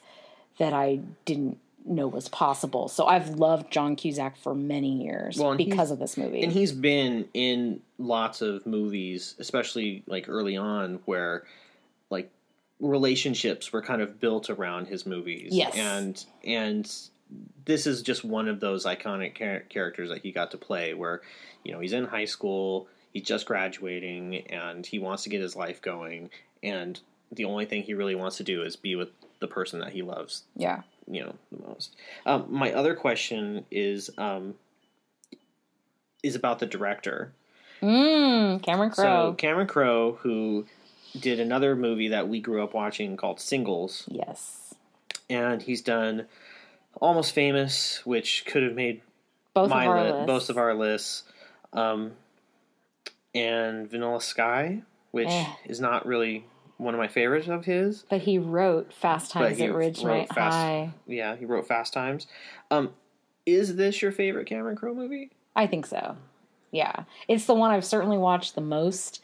that 0.58 0.74
I 0.74 1.00
didn't 1.26 1.60
know 1.86 2.08
was 2.08 2.30
possible. 2.30 2.88
So 2.88 3.06
I've 3.06 3.32
loved 3.32 3.72
John 3.72 3.96
Cusack 3.96 4.38
for 4.38 4.56
many 4.56 5.04
years 5.04 5.38
Well, 5.38 5.56
because 5.56 5.92
of 5.92 6.00
this 6.00 6.18
movie. 6.18 6.44
And 6.44 6.52
he's 6.52 6.72
been 6.72 7.28
in 7.34 7.82
lots 7.98 8.42
of 8.42 8.66
movies, 8.66 9.36
especially 9.40 10.04
like 10.08 10.30
early 10.30 10.58
on, 10.58 11.00
where 11.06 11.44
like 12.10 12.32
relationships 12.80 13.72
were 13.74 13.82
kind 13.82 14.02
of 14.02 14.20
built 14.20 14.50
around 14.50 14.88
his 14.88 15.06
movies. 15.06 15.50
Yes. 15.52 15.76
and 15.76 16.26
and 16.44 16.92
this 17.66 17.88
is 17.88 18.02
just 18.02 18.24
one 18.24 18.48
of 18.48 18.60
those 18.60 18.86
iconic 18.86 19.38
char- 19.38 19.64
characters 19.70 20.10
that 20.10 20.22
he 20.22 20.32
got 20.32 20.52
to 20.52 20.58
play, 20.58 20.94
where 20.94 21.22
you 21.64 21.72
know 21.72 21.80
he's 21.80 21.94
in 21.94 22.06
high 22.06 22.26
school, 22.26 22.88
he's 23.12 23.24
just 23.24 23.46
graduating, 23.46 24.48
and 24.48 24.86
he 24.86 25.00
wants 25.00 25.24
to 25.24 25.30
get 25.30 25.42
his 25.42 25.56
life 25.56 25.82
going, 25.82 26.30
and 26.64 27.00
the 27.32 27.46
only 27.46 27.66
thing 27.66 27.84
he 27.84 27.94
really 27.94 28.16
wants 28.16 28.38
to 28.38 28.44
do 28.44 28.64
is 28.64 28.76
be 28.76 28.96
with 28.96 29.10
the 29.40 29.48
person 29.48 29.80
that 29.82 29.92
he 29.92 30.02
loves 30.02 30.44
yeah. 30.56 30.82
you 31.12 31.22
know 31.22 31.36
the 31.52 31.68
most. 31.68 31.96
Um, 32.26 32.46
my 32.50 32.72
other 32.72 32.96
question 32.96 33.66
is 33.70 34.10
um, 34.18 34.56
is 36.24 36.36
about 36.36 36.60
the 36.60 36.66
director. 36.66 37.34
Mm, 37.82 38.64
Cameron 38.64 38.92
Crowe. 38.92 39.04
So 39.04 39.34
Cameron 39.34 39.68
Crowe, 39.68 40.14
who 40.22 40.66
did 41.20 41.40
another 41.40 41.76
movie 41.76 42.08
that 42.10 42.30
we 42.30 42.40
grew 42.40 42.64
up 42.64 42.74
watching 42.74 43.18
called 43.18 43.40
Singles, 43.42 44.08
yes. 44.10 44.74
and 45.30 45.62
he's 45.62 45.82
done 45.82 46.26
Almost 47.02 47.34
Famous, 47.34 48.06
which 48.06 48.46
could 48.46 48.64
have 48.64 48.74
made 48.74 49.02
Both 49.54 49.70
my 49.70 49.84
of 49.86 49.90
our 49.92 50.04
li- 50.06 50.12
lists. 50.12 50.26
both 50.28 50.50
of 50.50 50.58
our 50.58 50.74
lists, 50.74 51.24
um, 51.74 52.14
and 53.36 53.90
Vanilla 53.90 54.22
Sky, 54.22 54.84
which 55.12 55.28
Eh. 55.30 55.46
is 55.66 55.80
not 55.82 56.06
really 56.06 56.46
one 56.78 56.94
of 56.94 57.00
my 57.00 57.08
favorites 57.08 57.48
of 57.48 57.66
his. 57.66 58.04
But 58.10 58.22
he 58.22 58.38
wrote 58.38 58.94
Fast 58.94 59.32
Times 59.32 59.60
at 59.60 59.70
Ridgemont 59.70 60.30
High. 60.32 60.94
Yeah, 61.08 61.36
he 61.36 61.46
wrote 61.46 61.68
Fast 61.68 61.94
Times. 61.94 62.28
Um, 62.72 62.92
is 63.46 63.76
this 63.76 64.02
your 64.02 64.12
favorite 64.12 64.48
Cameron 64.48 64.76
Crowe 64.76 64.94
movie? 64.94 65.32
I 65.56 65.68
think 65.68 65.86
so. 65.86 66.18
Yeah, 66.72 67.04
it's 67.28 67.46
the 67.46 67.54
one 67.54 67.72
I've 67.72 67.86
certainly 67.86 68.18
watched 68.18 68.56
the 68.56 68.62
most. 68.62 69.24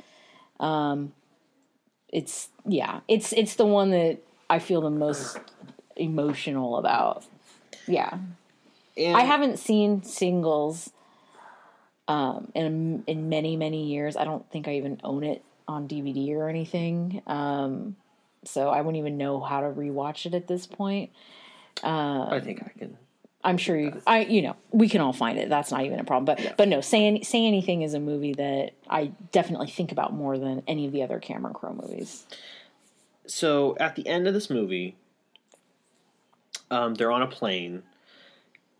Um, 0.59 1.13
it's 2.09 2.49
yeah, 2.65 2.99
it's 3.07 3.33
it's 3.33 3.55
the 3.55 3.65
one 3.65 3.91
that 3.91 4.19
I 4.49 4.59
feel 4.59 4.81
the 4.81 4.89
most 4.89 5.39
emotional 5.95 6.77
about. 6.77 7.25
Yeah, 7.87 8.19
And 8.95 9.17
I 9.17 9.21
haven't 9.21 9.57
seen 9.57 10.03
singles 10.03 10.91
um, 12.07 12.51
in 12.53 13.03
in 13.07 13.29
many 13.29 13.55
many 13.57 13.87
years. 13.87 14.15
I 14.15 14.25
don't 14.25 14.49
think 14.51 14.67
I 14.67 14.75
even 14.75 14.99
own 15.03 15.23
it 15.23 15.43
on 15.69 15.87
DVD 15.87 16.31
or 16.35 16.49
anything. 16.49 17.21
Um, 17.27 17.95
so 18.43 18.69
I 18.69 18.81
wouldn't 18.81 18.97
even 18.97 19.17
know 19.17 19.39
how 19.39 19.61
to 19.61 19.67
rewatch 19.67 20.25
it 20.25 20.33
at 20.33 20.47
this 20.47 20.65
point. 20.65 21.11
I 22.31 22.39
think 22.39 22.63
I 22.63 22.77
can. 22.77 22.97
I'm 23.41 23.57
sure 23.57 23.77
you, 23.77 24.01
I, 24.05 24.25
you 24.25 24.41
know, 24.41 24.57
we 24.71 24.89
can 24.89 24.99
all 24.99 25.13
find 25.13 25.37
it. 25.37 25.47
That's 25.47 25.71
not 25.71 25.85
even 25.85 25.99
a 25.99 26.03
problem. 26.03 26.25
But, 26.25 26.57
but 26.57 26.67
no, 26.67 26.81
say 26.81 27.05
any, 27.05 27.23
say 27.23 27.45
anything 27.45 27.83
is 27.83 27.93
a 27.93 27.99
movie 27.99 28.33
that 28.33 28.71
I 28.89 29.13
definitely 29.31 29.67
think 29.67 29.93
about 29.93 30.13
more 30.13 30.37
than 30.37 30.61
any 30.67 30.85
of 30.85 30.91
the 30.91 31.03
other 31.03 31.19
Cameron 31.19 31.53
Crowe 31.53 31.73
movies. 31.73 32.25
So 33.27 33.77
at 33.79 33.95
the 33.95 34.05
end 34.07 34.27
of 34.27 34.33
this 34.33 34.49
movie, 34.49 34.97
um, 36.69 36.95
they're 36.95 37.13
on 37.13 37.21
a 37.21 37.27
plane. 37.27 37.83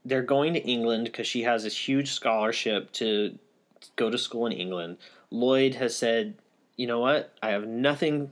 They're 0.03 0.23
going 0.23 0.53
to 0.55 0.59
England 0.59 1.05
because 1.05 1.27
she 1.27 1.43
has 1.43 1.63
this 1.63 1.77
huge 1.77 2.11
scholarship 2.11 2.91
to 2.93 3.39
go 3.95 4.09
to 4.09 4.17
school 4.17 4.45
in 4.45 4.51
England. 4.51 4.97
Lloyd 5.31 5.75
has 5.75 5.95
said, 5.95 6.33
"You 6.79 6.87
know 6.87 6.99
what? 6.99 7.33
I 7.43 7.49
have 7.49 7.67
nothing 7.67 8.31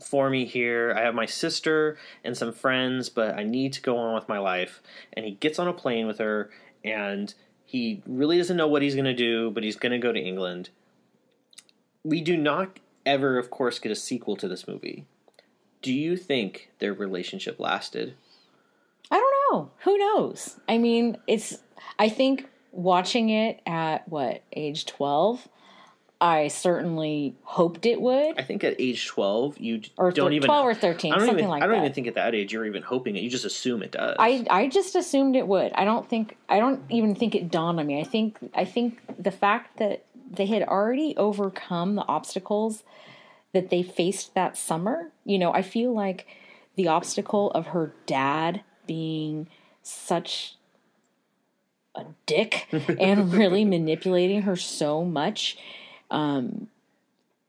for 0.00 0.30
me 0.30 0.44
here. 0.44 0.94
I 0.96 1.02
have 1.02 1.14
my 1.14 1.26
sister 1.26 1.98
and 2.22 2.36
some 2.36 2.52
friends, 2.52 3.08
but 3.08 3.34
I 3.34 3.42
need 3.42 3.72
to 3.74 3.82
go 3.82 3.96
on 3.96 4.14
with 4.14 4.28
my 4.28 4.38
life." 4.38 4.80
And 5.12 5.26
he 5.26 5.32
gets 5.32 5.58
on 5.58 5.66
a 5.66 5.72
plane 5.72 6.06
with 6.06 6.18
her, 6.18 6.50
and 6.84 7.34
he 7.64 8.02
really 8.06 8.38
doesn't 8.38 8.56
know 8.56 8.68
what 8.68 8.82
he's 8.82 8.94
going 8.94 9.04
to 9.06 9.14
do, 9.14 9.50
but 9.50 9.64
he's 9.64 9.76
going 9.76 9.92
to 9.92 9.98
go 9.98 10.12
to 10.12 10.20
England. 10.20 10.70
We 12.04 12.20
do 12.20 12.36
not 12.36 12.78
ever, 13.04 13.38
of 13.38 13.50
course, 13.50 13.80
get 13.80 13.90
a 13.90 13.96
sequel 13.96 14.36
to 14.36 14.46
this 14.46 14.68
movie. 14.68 15.06
Do 15.82 15.92
you 15.92 16.16
think 16.16 16.70
their 16.78 16.94
relationship 16.94 17.58
lasted? 17.58 18.14
I 19.10 19.16
don't 19.18 19.34
know. 19.52 19.70
Who 19.80 19.98
knows? 19.98 20.60
I 20.68 20.78
mean, 20.78 21.18
it's, 21.26 21.58
I 21.98 22.08
think 22.08 22.48
watching 22.72 23.30
it 23.30 23.60
at 23.66 24.08
what, 24.08 24.42
age 24.52 24.86
12, 24.86 25.48
I 26.24 26.48
certainly 26.48 27.34
hoped 27.42 27.84
it 27.84 28.00
would. 28.00 28.38
I 28.38 28.42
think 28.42 28.64
at 28.64 28.80
age 28.80 29.06
twelve, 29.06 29.58
you 29.58 29.82
Or 29.98 30.10
don't 30.10 30.32
even 30.32 30.46
12 30.46 30.66
or 30.66 30.74
13, 30.74 31.12
I 31.12 31.16
don't 31.18 31.26
something 31.26 31.40
even, 31.40 31.50
like 31.50 31.62
I 31.62 31.66
don't 31.66 31.74
that. 31.76 31.82
even 31.82 31.92
think 31.92 32.06
at 32.06 32.14
that 32.14 32.34
age 32.34 32.50
you're 32.50 32.64
even 32.64 32.80
hoping 32.82 33.14
it. 33.14 33.22
You 33.22 33.28
just 33.28 33.44
assume 33.44 33.82
it 33.82 33.90
does. 33.90 34.16
I 34.18 34.46
I 34.48 34.68
just 34.68 34.96
assumed 34.96 35.36
it 35.36 35.46
would. 35.46 35.72
I 35.74 35.84
don't 35.84 36.08
think 36.08 36.38
I 36.48 36.60
don't 36.60 36.80
even 36.88 37.14
think 37.14 37.34
it 37.34 37.50
dawned 37.50 37.78
on 37.78 37.86
me. 37.86 38.00
I 38.00 38.04
think 38.04 38.38
I 38.54 38.64
think 38.64 39.00
the 39.22 39.30
fact 39.30 39.76
that 39.76 40.06
they 40.30 40.46
had 40.46 40.62
already 40.62 41.14
overcome 41.18 41.94
the 41.96 42.06
obstacles 42.06 42.84
that 43.52 43.68
they 43.68 43.82
faced 43.82 44.34
that 44.34 44.56
summer, 44.56 45.10
you 45.26 45.38
know, 45.38 45.52
I 45.52 45.60
feel 45.60 45.92
like 45.94 46.26
the 46.74 46.88
obstacle 46.88 47.50
of 47.50 47.66
her 47.68 47.92
dad 48.06 48.62
being 48.86 49.46
such 49.82 50.56
a 51.94 52.06
dick 52.24 52.66
and 52.98 53.30
really 53.34 53.66
manipulating 53.66 54.42
her 54.42 54.56
so 54.56 55.04
much 55.04 55.58
um 56.14 56.68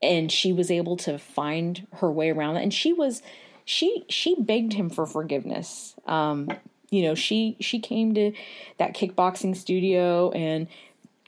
and 0.02 0.30
she 0.30 0.52
was 0.52 0.70
able 0.70 0.96
to 0.98 1.18
find 1.18 1.86
her 2.00 2.10
way 2.12 2.30
around 2.30 2.54
that. 2.54 2.62
And 2.62 2.74
she 2.74 2.92
was 2.92 3.22
she 3.64 4.04
she 4.10 4.34
begged 4.38 4.74
him 4.74 4.90
for 4.90 5.06
forgiveness. 5.06 5.94
Um 6.06 6.48
you 6.90 7.02
know 7.02 7.14
she 7.14 7.56
she 7.60 7.78
came 7.80 8.14
to 8.14 8.32
that 8.78 8.94
kickboxing 8.94 9.56
studio 9.56 10.30
and 10.32 10.66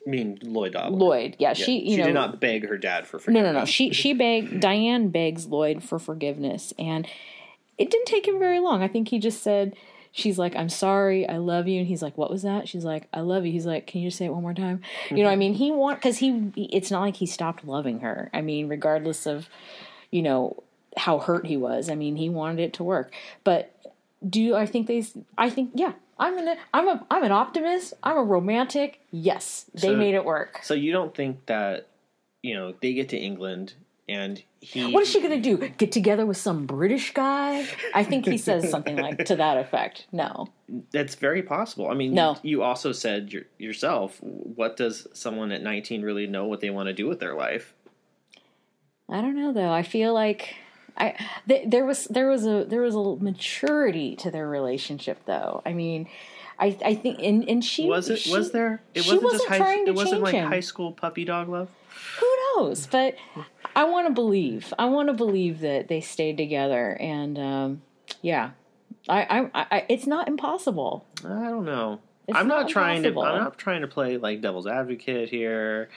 I 0.06 0.10
mean, 0.10 0.38
Lloyd 0.42 0.72
Dobler. 0.72 0.96
lloyd 0.98 1.36
yeah, 1.38 1.48
Yeah, 1.50 1.54
she 1.54 1.78
you 1.80 1.90
she 1.92 1.96
know 1.98 2.04
did 2.06 2.14
not 2.14 2.40
beg 2.40 2.66
her 2.68 2.78
dad 2.78 3.06
for 3.06 3.18
forgiveness. 3.18 3.46
no 3.48 3.52
no. 3.52 3.58
no 3.60 3.64
she 3.64 3.92
she 3.92 4.12
begged 4.14 4.60
diane 4.60 5.08
begs 5.10 5.46
lloyd 5.46 5.82
for 5.82 5.98
forgiveness. 5.98 6.72
And 6.78 7.06
it 7.78 7.90
didn't 7.92 8.06
take 8.06 8.26
him 8.26 8.38
very 8.40 8.58
long. 8.58 8.82
I 8.82 8.88
think 8.88 9.08
he 9.08 9.18
just 9.20 9.40
said 9.42 9.74
she's 10.12 10.38
like 10.38 10.54
i'm 10.56 10.68
sorry 10.68 11.28
i 11.28 11.36
love 11.36 11.68
you. 11.68 11.80
And 11.80 11.88
he's 11.88 12.02
like 12.02 12.16
what 12.16 12.30
was 12.30 12.42
that? 12.42 12.68
She's 12.68 12.84
like 12.84 13.08
i 13.12 13.20
love 13.20 13.46
you. 13.46 13.52
He's 13.52 13.66
like 13.66 13.86
can 13.86 14.00
you 14.00 14.08
just 14.08 14.18
say 14.18 14.26
it 14.26 14.32
one 14.32 14.42
more 14.42 14.54
time? 14.54 14.82
You 15.10 15.22
know 15.22 15.28
i 15.28 15.32
mm-hmm. 15.32 15.38
mean 15.38 15.54
he 15.54 15.70
want 15.70 15.98
because 15.98 16.18
he 16.18 16.52
it's 16.56 16.90
not 16.90 17.00
like 17.00 17.16
he 17.16 17.26
stopped 17.26 17.64
loving 17.64 18.00
her. 18.00 18.30
I 18.32 18.40
mean 18.40 18.68
regardless 18.68 19.26
of 19.26 19.48
you 20.10 20.22
know 20.22 20.62
how 20.96 21.18
hurt 21.18 21.46
he 21.46 21.56
was 21.56 21.88
i 21.88 21.94
mean 21.94 22.16
he 22.16 22.28
wanted 22.28 22.60
it 22.60 22.72
to 22.74 22.84
work. 22.84 23.12
But 23.44 23.74
do 24.28 24.54
i 24.54 24.66
think 24.66 24.86
they 24.88 25.06
i 25.36 25.48
think 25.48 25.70
yeah 25.74 25.92
i'm 26.18 26.36
an 26.38 26.56
i'm 26.74 26.88
a 26.88 27.06
i'm 27.08 27.22
an 27.22 27.30
optimist 27.30 27.94
i'm 28.02 28.16
a 28.16 28.22
romantic 28.22 29.00
yes 29.12 29.66
they 29.74 29.88
So- 29.88 29.96
made 29.96 30.14
it 30.14 30.24
work. 30.24 30.60
So 30.62 30.74
you 30.74 30.92
don't 30.92 31.14
think 31.14 31.46
that 31.46 31.86
you 32.42 32.54
know 32.54 32.74
they 32.80 32.94
get 32.94 33.10
to 33.10 33.16
England 33.18 33.74
and 34.08 34.42
he? 34.60 34.92
What 34.92 35.02
is 35.02 35.10
she 35.10 35.20
going 35.20 35.40
to 35.40 35.56
do? 35.56 35.68
Get 35.68 35.92
together 35.92 36.24
with 36.26 36.36
some 36.36 36.66
British 36.66 37.12
guy? 37.14 37.66
I 37.94 38.02
think 38.04 38.26
he 38.26 38.38
says 38.38 38.70
something 38.74 38.96
like 38.96 39.24
to 39.26 39.36
that 39.36 39.56
effect. 39.58 40.06
No. 40.12 40.48
That's 40.92 41.14
very 41.14 41.42
possible. 41.42 41.88
I 41.90 41.94
mean, 41.94 42.14
No. 42.14 42.36
you 42.42 42.62
also 42.62 42.92
said 42.92 43.32
your, 43.32 43.42
yourself. 43.58 44.18
What 44.22 44.76
does 44.76 45.06
someone 45.12 45.52
at 45.52 45.62
19 45.62 46.02
really 46.02 46.26
know 46.26 46.46
what 46.46 46.60
they 46.60 46.70
want 46.70 46.86
to 46.88 46.92
do 46.92 47.06
with 47.06 47.20
their 47.20 47.34
life? 47.34 47.74
I 49.08 49.20
don't 49.20 49.36
know 49.36 49.52
though. 49.52 49.72
I 49.72 49.82
feel 49.82 50.12
like 50.12 50.54
I 50.96 51.14
th- 51.48 51.68
there 51.70 51.86
was 51.86 52.04
there 52.06 52.28
was 52.28 52.44
a 52.46 52.64
there 52.68 52.82
was 52.82 52.94
a 52.94 53.16
maturity 53.22 54.16
to 54.16 54.30
their 54.30 54.46
relationship 54.48 55.18
though. 55.24 55.62
I 55.64 55.72
mean, 55.72 56.08
I 56.58 56.76
I 56.84 56.94
think 56.94 57.20
and 57.22 57.48
and 57.48 57.64
she 57.64 57.86
Was 57.86 58.10
it? 58.10 58.18
she- 58.18 58.32
was 58.32 58.50
there? 58.52 58.82
It 58.94 59.04
she 59.04 59.10
wasn't, 59.12 59.22
wasn't 59.24 59.48
just 59.48 59.62
high. 59.62 59.74
it 59.86 59.94
wasn't 59.94 60.22
like 60.22 60.34
him. 60.34 60.48
high 60.48 60.60
school 60.60 60.92
puppy 60.92 61.24
dog 61.24 61.48
love. 61.48 61.68
Who 62.20 62.36
knows? 62.56 62.86
But 62.86 63.16
I 63.78 63.84
want 63.84 64.08
to 64.08 64.12
believe. 64.12 64.74
I 64.76 64.86
want 64.86 65.06
to 65.06 65.12
believe 65.12 65.60
that 65.60 65.86
they 65.86 66.00
stayed 66.00 66.36
together, 66.36 66.96
and 66.98 67.38
um, 67.38 67.82
yeah, 68.22 68.50
I, 69.08 69.48
I, 69.54 69.66
I, 69.70 69.86
it's 69.88 70.04
not 70.04 70.26
impossible. 70.26 71.06
I 71.20 71.44
don't 71.44 71.64
know. 71.64 72.00
It's 72.26 72.36
I'm 72.36 72.48
not, 72.48 72.62
not 72.62 72.70
trying 72.70 73.04
to. 73.04 73.10
I'm 73.10 73.38
not 73.38 73.56
trying 73.56 73.82
to 73.82 73.86
play 73.86 74.16
like 74.16 74.40
devil's 74.40 74.66
advocate 74.66 75.28
here, 75.28 75.90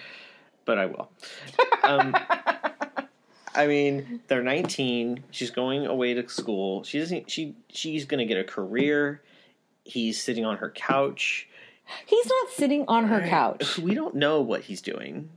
but 0.66 0.78
I 0.78 0.86
will. 0.86 1.10
Um, 1.84 2.16
I 3.56 3.66
mean, 3.66 4.22
they're 4.28 4.44
19. 4.44 5.24
She's 5.32 5.50
going 5.50 5.88
away 5.88 6.14
to 6.14 6.30
school. 6.30 6.84
She 6.84 7.00
doesn't. 7.00 7.32
She 7.32 7.56
she's 7.70 8.06
going 8.06 8.20
to 8.20 8.26
get 8.26 8.38
a 8.38 8.44
career. 8.44 9.24
He's 9.84 10.22
sitting 10.22 10.46
on 10.46 10.58
her 10.58 10.70
couch. 10.70 11.50
He's 12.06 12.28
not 12.28 12.50
sitting 12.52 12.86
on 12.88 13.06
her 13.08 13.28
couch. 13.28 13.80
We 13.80 13.96
don't 13.96 14.14
know 14.14 14.42
what 14.42 14.62
he's 14.62 14.80
doing. 14.80 15.30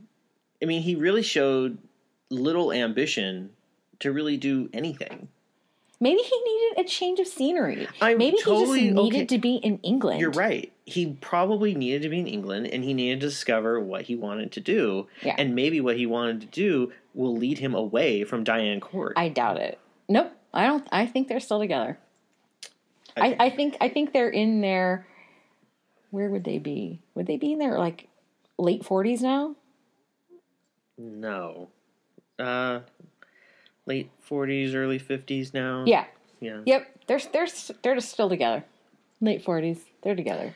I 0.61 0.65
mean, 0.65 0.83
he 0.83 0.93
really 0.93 1.23
showed 1.23 1.79
little 2.29 2.71
ambition 2.71 3.51
to 3.99 4.11
really 4.11 4.37
do 4.37 4.69
anything. 4.73 5.29
Maybe 5.99 6.21
he 6.21 6.41
needed 6.43 6.85
a 6.85 6.87
change 6.89 7.19
of 7.19 7.27
scenery. 7.27 7.87
I'm 8.01 8.17
Maybe 8.17 8.37
totally- 8.41 8.79
he 8.81 8.85
just 8.87 8.95
needed 8.95 9.17
okay. 9.17 9.25
to 9.27 9.37
be 9.37 9.55
in 9.55 9.79
England. 9.81 10.19
You're 10.19 10.31
right. 10.31 10.71
He 10.85 11.13
probably 11.21 11.73
needed 11.73 12.01
to 12.01 12.09
be 12.09 12.19
in 12.19 12.27
England 12.27 12.67
and 12.67 12.83
he 12.83 12.93
needed 12.93 13.21
to 13.21 13.27
discover 13.27 13.79
what 13.79 14.03
he 14.03 14.15
wanted 14.15 14.51
to 14.53 14.59
do. 14.59 15.07
Yeah. 15.23 15.35
And 15.37 15.55
maybe 15.55 15.79
what 15.79 15.95
he 15.97 16.05
wanted 16.05 16.41
to 16.41 16.47
do 16.47 16.91
will 17.13 17.35
lead 17.35 17.59
him 17.59 17.73
away 17.73 18.23
from 18.25 18.43
Diane 18.43 18.81
Court. 18.81 19.13
I 19.15 19.29
doubt 19.29 19.57
it. 19.57 19.79
Nope. 20.09 20.33
I 20.53 20.67
don't. 20.67 20.87
I 20.91 21.05
think 21.05 21.27
they're 21.27 21.39
still 21.39 21.59
together. 21.59 21.97
I 23.17 23.27
I, 23.29 23.35
I 23.45 23.49
think. 23.49 23.77
I 23.81 23.89
think 23.89 24.13
they're 24.13 24.29
in 24.29 24.61
their. 24.61 25.07
Where 26.11 26.29
would 26.29 26.43
they 26.43 26.59
be? 26.59 27.01
Would 27.13 27.27
they 27.27 27.37
be 27.37 27.51
in 27.53 27.59
their 27.59 27.77
like 27.79 28.07
late 28.57 28.85
forties 28.85 29.21
now? 29.21 29.55
no. 30.97 31.69
Uh, 32.37 32.79
late 33.85 34.09
40s, 34.29 34.73
early 34.75 34.99
50s 34.99 35.53
now. 35.53 35.83
Yeah. 35.85 36.05
Yeah. 36.39 36.61
Yep. 36.65 36.87
They're 37.07 37.19
they're 37.31 37.47
they're 37.81 37.95
just 37.95 38.09
still 38.09 38.29
together. 38.29 38.63
Late 39.21 39.43
forties. 39.43 39.85
They're 40.01 40.15
together. 40.15 40.53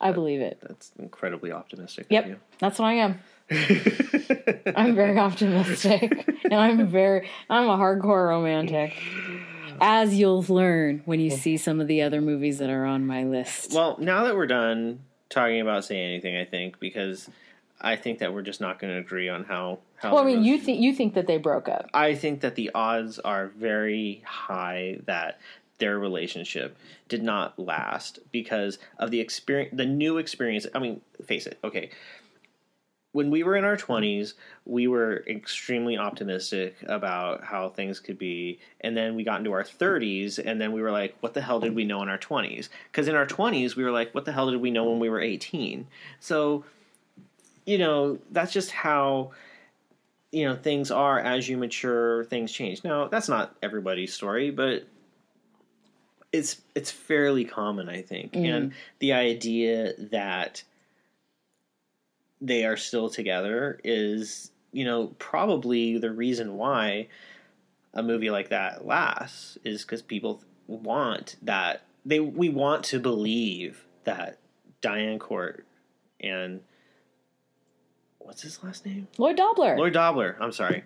I 0.00 0.10
believe 0.12 0.40
it. 0.40 0.58
That's 0.60 0.92
incredibly 0.98 1.52
optimistic. 1.52 2.06
Yep. 2.10 2.38
That's 2.58 2.78
what 2.78 2.86
I 2.86 2.94
am. 2.94 3.20
I'm 4.76 4.94
very 4.96 5.16
optimistic, 5.18 6.28
and 6.44 6.54
I'm 6.54 6.88
very 6.88 7.28
I'm 7.48 7.68
a 7.68 7.76
hardcore 7.76 8.28
romantic. 8.28 8.94
As 9.80 10.14
you'll 10.14 10.44
learn 10.48 11.02
when 11.06 11.20
you 11.20 11.30
see 11.30 11.56
some 11.56 11.80
of 11.80 11.86
the 11.88 12.02
other 12.02 12.20
movies 12.20 12.58
that 12.58 12.70
are 12.70 12.84
on 12.84 13.06
my 13.06 13.24
list. 13.24 13.72
well, 13.72 13.96
now 14.00 14.24
that 14.24 14.36
we're 14.36 14.46
done 14.46 15.00
talking 15.28 15.60
about 15.60 15.84
Say 15.84 15.98
Anything, 16.00 16.36
I 16.36 16.44
think, 16.44 16.78
because 16.78 17.28
I 17.82 17.96
think 17.96 18.20
that 18.20 18.32
we're 18.32 18.42
just 18.42 18.60
not 18.60 18.78
going 18.78 18.92
to 18.92 18.98
agree 18.98 19.28
on 19.28 19.44
how. 19.44 19.80
how 19.96 20.14
Well, 20.14 20.22
I 20.22 20.26
mean, 20.26 20.44
you 20.44 20.58
think 20.58 20.80
you 20.80 20.94
think 20.94 21.14
that 21.14 21.26
they 21.26 21.36
broke 21.36 21.68
up. 21.68 21.90
I 21.92 22.14
think 22.14 22.40
that 22.40 22.54
the 22.54 22.70
odds 22.74 23.18
are 23.18 23.48
very 23.48 24.22
high 24.24 25.00
that 25.06 25.40
their 25.78 25.98
relationship 25.98 26.76
did 27.08 27.22
not 27.22 27.58
last 27.58 28.20
because 28.30 28.78
of 28.98 29.10
the 29.10 29.20
experience, 29.20 29.74
the 29.76 29.86
new 29.86 30.18
experience. 30.18 30.66
I 30.74 30.78
mean, 30.78 31.00
face 31.26 31.46
it. 31.46 31.58
Okay, 31.64 31.90
when 33.12 33.30
we 33.30 33.42
were 33.42 33.56
in 33.56 33.64
our 33.64 33.76
twenties, 33.76 34.34
we 34.64 34.88
were 34.88 35.22
extremely 35.26 35.98
optimistic 35.98 36.76
about 36.86 37.44
how 37.44 37.68
things 37.68 38.00
could 38.00 38.18
be, 38.18 38.58
and 38.80 38.96
then 38.96 39.14
we 39.14 39.22
got 39.22 39.38
into 39.38 39.52
our 39.52 39.64
thirties, 39.64 40.38
and 40.38 40.60
then 40.60 40.72
we 40.72 40.80
were 40.80 40.90
like, 40.90 41.16
"What 41.20 41.34
the 41.34 41.42
hell 41.42 41.60
did 41.60 41.74
we 41.74 41.84
know 41.84 42.02
in 42.02 42.08
our 42.08 42.18
twenties?" 42.18 42.70
Because 42.90 43.08
in 43.08 43.14
our 43.14 43.26
twenties, 43.26 43.76
we 43.76 43.84
were 43.84 43.90
like, 43.90 44.14
"What 44.14 44.24
the 44.24 44.32
hell 44.32 44.50
did 44.50 44.60
we 44.60 44.70
know 44.70 44.88
when 44.88 44.98
we 44.98 45.10
were 45.10 45.20
18? 45.20 45.86
So, 46.20 46.64
you 47.66 47.78
know, 47.78 48.18
that's 48.30 48.52
just 48.52 48.70
how 48.70 49.32
you 50.32 50.46
know 50.46 50.56
things 50.56 50.90
are 50.90 51.20
as 51.20 51.48
you 51.48 51.56
mature 51.56 52.24
things 52.24 52.50
change. 52.50 52.82
Now 52.82 53.08
that's 53.08 53.28
not 53.28 53.54
everybody's 53.62 54.14
story 54.14 54.50
but 54.50 54.86
it's 56.32 56.62
it's 56.74 56.90
fairly 56.90 57.44
common 57.44 57.88
i 57.88 58.02
think. 58.02 58.32
Mm-hmm. 58.32 58.44
And 58.46 58.72
the 58.98 59.12
idea 59.12 59.92
that 60.10 60.62
they 62.40 62.64
are 62.64 62.76
still 62.76 63.08
together 63.08 63.78
is 63.84 64.50
you 64.72 64.84
know 64.84 65.08
probably 65.18 65.98
the 65.98 66.10
reason 66.10 66.56
why 66.56 67.08
a 67.94 68.02
movie 68.02 68.30
like 68.30 68.48
that 68.48 68.86
lasts 68.86 69.58
is 69.64 69.82
because 69.82 70.02
people 70.02 70.42
want 70.66 71.36
that 71.42 71.82
they 72.06 72.18
we 72.18 72.48
want 72.48 72.84
to 72.84 72.98
believe 72.98 73.84
that 74.04 74.38
diane 74.80 75.18
court 75.18 75.66
and 76.20 76.60
what's 78.24 78.42
his 78.42 78.62
last 78.62 78.84
name 78.86 79.08
Lloyd 79.18 79.36
Dobler. 79.36 79.76
Lloyd 79.76 79.92
Dobler. 79.94 80.36
I'm 80.40 80.52
sorry. 80.52 80.84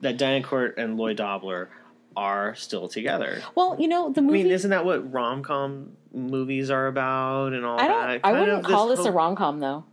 That 0.00 0.16
Diane 0.16 0.42
Court 0.42 0.76
and 0.78 0.96
Lloyd 0.96 1.16
Dobler 1.18 1.70
are 2.16 2.54
still 2.54 2.88
together. 2.88 3.40
well, 3.54 3.76
you 3.78 3.88
know 3.88 4.10
the 4.12 4.20
movie. 4.22 4.40
I 4.40 4.42
mean, 4.44 4.52
isn't 4.52 4.70
that 4.70 4.84
what 4.84 5.10
rom 5.12 5.42
com 5.42 5.92
movies 6.12 6.70
are 6.70 6.86
about 6.88 7.52
and 7.52 7.64
all 7.64 7.78
I 7.80 7.86
that? 7.88 7.88
don't. 7.88 8.10
I 8.10 8.18
Kind 8.18 8.40
wouldn't 8.40 8.58
of 8.58 8.64
call 8.70 8.88
this 8.88 9.04
a 9.04 9.10
rom 9.12 9.34
com 9.36 9.60
though. 9.60 9.84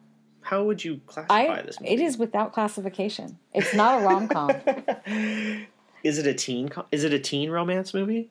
How 0.42 0.64
would 0.64 0.84
you 0.84 1.00
classify 1.06 1.36
I. 1.60 1.62
this 1.62 1.80
movie? 1.80 1.94
It 1.94 2.00
is 2.00 2.18
without 2.18 2.54
classification. 2.54 3.38
It's 3.54 3.74
not 3.74 4.02
a 4.02 4.06
rom 4.06 4.28
com. 4.28 4.50
Is 6.04 6.18
it 6.18 6.26
a 6.26 6.34
teen? 6.34 6.70
Is 6.92 7.04
it 7.04 7.14
a 7.14 7.20
teen 7.20 7.50
romance 7.50 7.94
movie? 7.94 8.30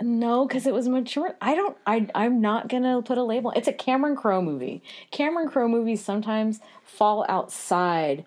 No, 0.00 0.46
because 0.46 0.66
it 0.66 0.74
was 0.74 0.88
mature. 0.88 1.36
I 1.40 1.54
don't. 1.54 1.76
I. 1.86 2.08
I'm 2.14 2.40
not 2.40 2.68
gonna 2.68 3.00
put 3.02 3.16
a 3.18 3.22
label. 3.22 3.52
It's 3.52 3.68
a 3.68 3.72
Cameron 3.72 4.16
Crowe 4.16 4.42
movie. 4.42 4.82
Cameron 5.10 5.48
Crowe 5.48 5.68
movies 5.68 6.04
sometimes 6.04 6.60
fall 6.82 7.24
outside 7.28 8.24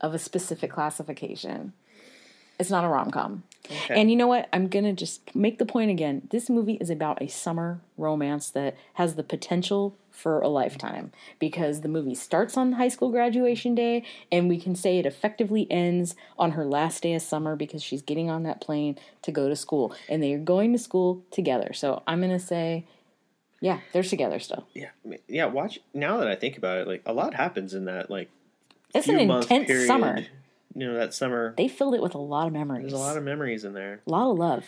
of 0.00 0.12
a 0.12 0.18
specific 0.18 0.70
classification. 0.70 1.72
It's 2.58 2.70
not 2.70 2.84
a 2.84 2.88
rom 2.88 3.10
com. 3.10 3.44
Okay. 3.66 4.00
And 4.00 4.10
you 4.10 4.16
know 4.16 4.26
what? 4.26 4.48
I'm 4.52 4.68
to 4.84 4.92
just 4.92 5.34
make 5.34 5.58
the 5.58 5.64
point 5.64 5.90
again. 5.90 6.28
This 6.30 6.50
movie 6.50 6.74
is 6.74 6.90
about 6.90 7.22
a 7.22 7.28
summer 7.28 7.80
romance 7.96 8.50
that 8.50 8.76
has 8.94 9.14
the 9.14 9.22
potential 9.22 9.96
for 10.14 10.40
a 10.40 10.48
lifetime 10.48 11.10
because 11.40 11.80
the 11.80 11.88
movie 11.88 12.14
starts 12.14 12.56
on 12.56 12.72
high 12.72 12.88
school 12.88 13.10
graduation 13.10 13.74
day 13.74 14.04
and 14.30 14.48
we 14.48 14.58
can 14.58 14.74
say 14.76 14.98
it 14.98 15.04
effectively 15.06 15.66
ends 15.70 16.14
on 16.38 16.52
her 16.52 16.64
last 16.64 17.02
day 17.02 17.14
of 17.14 17.20
summer 17.20 17.56
because 17.56 17.82
she's 17.82 18.00
getting 18.00 18.30
on 18.30 18.44
that 18.44 18.60
plane 18.60 18.96
to 19.22 19.32
go 19.32 19.48
to 19.48 19.56
school 19.56 19.92
and 20.08 20.22
they 20.22 20.32
are 20.32 20.38
going 20.38 20.72
to 20.72 20.78
school 20.78 21.22
together. 21.32 21.72
So 21.72 22.02
I'm 22.06 22.20
going 22.20 22.30
to 22.32 22.38
say 22.38 22.86
yeah, 23.60 23.80
they're 23.92 24.02
together 24.02 24.38
still. 24.40 24.66
yeah, 24.74 24.90
yeah. 25.26 25.46
Watch 25.46 25.78
now 25.94 26.18
that 26.18 26.28
I 26.28 26.34
think 26.36 26.58
about 26.58 26.78
it, 26.78 26.86
like 26.86 27.02
a 27.06 27.12
lot 27.12 27.34
happens 27.34 27.72
in 27.74 27.86
that 27.86 28.10
like 28.10 28.28
It's 28.94 29.06
few 29.06 29.18
an 29.18 29.30
intense 29.30 29.66
period. 29.66 29.86
summer. 29.86 30.18
You 30.76 30.86
know 30.88 30.94
that 30.94 31.14
summer. 31.14 31.54
They 31.56 31.68
filled 31.68 31.94
it 31.94 32.02
with 32.02 32.14
a 32.14 32.18
lot 32.18 32.46
of 32.46 32.52
memories. 32.52 32.82
There's 32.82 32.92
a 32.92 32.98
lot 32.98 33.16
of 33.16 33.24
memories 33.24 33.64
in 33.64 33.72
there. 33.72 34.00
a 34.06 34.10
lot 34.10 34.30
of 34.30 34.38
love. 34.38 34.64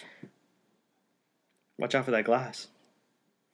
Watch 1.79 1.95
out 1.95 2.05
for 2.07 2.11
that 2.13 2.25
glass. 2.25 2.69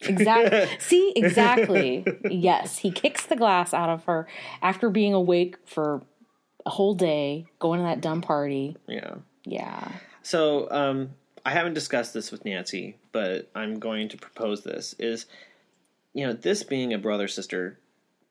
Exactly. 0.04 0.68
See, 0.78 1.12
exactly. 1.16 2.04
yes, 2.30 2.78
he 2.78 2.90
kicks 2.90 3.26
the 3.26 3.36
glass 3.36 3.72
out 3.74 3.88
of 3.88 4.04
her 4.04 4.26
after 4.60 4.90
being 4.90 5.14
awake 5.14 5.56
for 5.66 6.02
a 6.66 6.70
whole 6.70 6.94
day, 6.94 7.46
going 7.58 7.80
to 7.80 7.84
that 7.86 8.00
dumb 8.00 8.20
party. 8.20 8.76
Yeah. 8.86 9.14
Yeah. 9.44 9.92
So 10.22 10.70
um, 10.70 11.10
I 11.44 11.50
haven't 11.50 11.74
discussed 11.74 12.14
this 12.14 12.30
with 12.30 12.44
Nancy, 12.44 12.96
but 13.10 13.50
I'm 13.54 13.78
going 13.78 14.08
to 14.10 14.16
propose 14.16 14.62
this: 14.62 14.94
is 14.98 15.26
you 16.14 16.26
know 16.26 16.32
this 16.32 16.62
being 16.62 16.92
a 16.92 16.98
brother 16.98 17.28
sister 17.28 17.78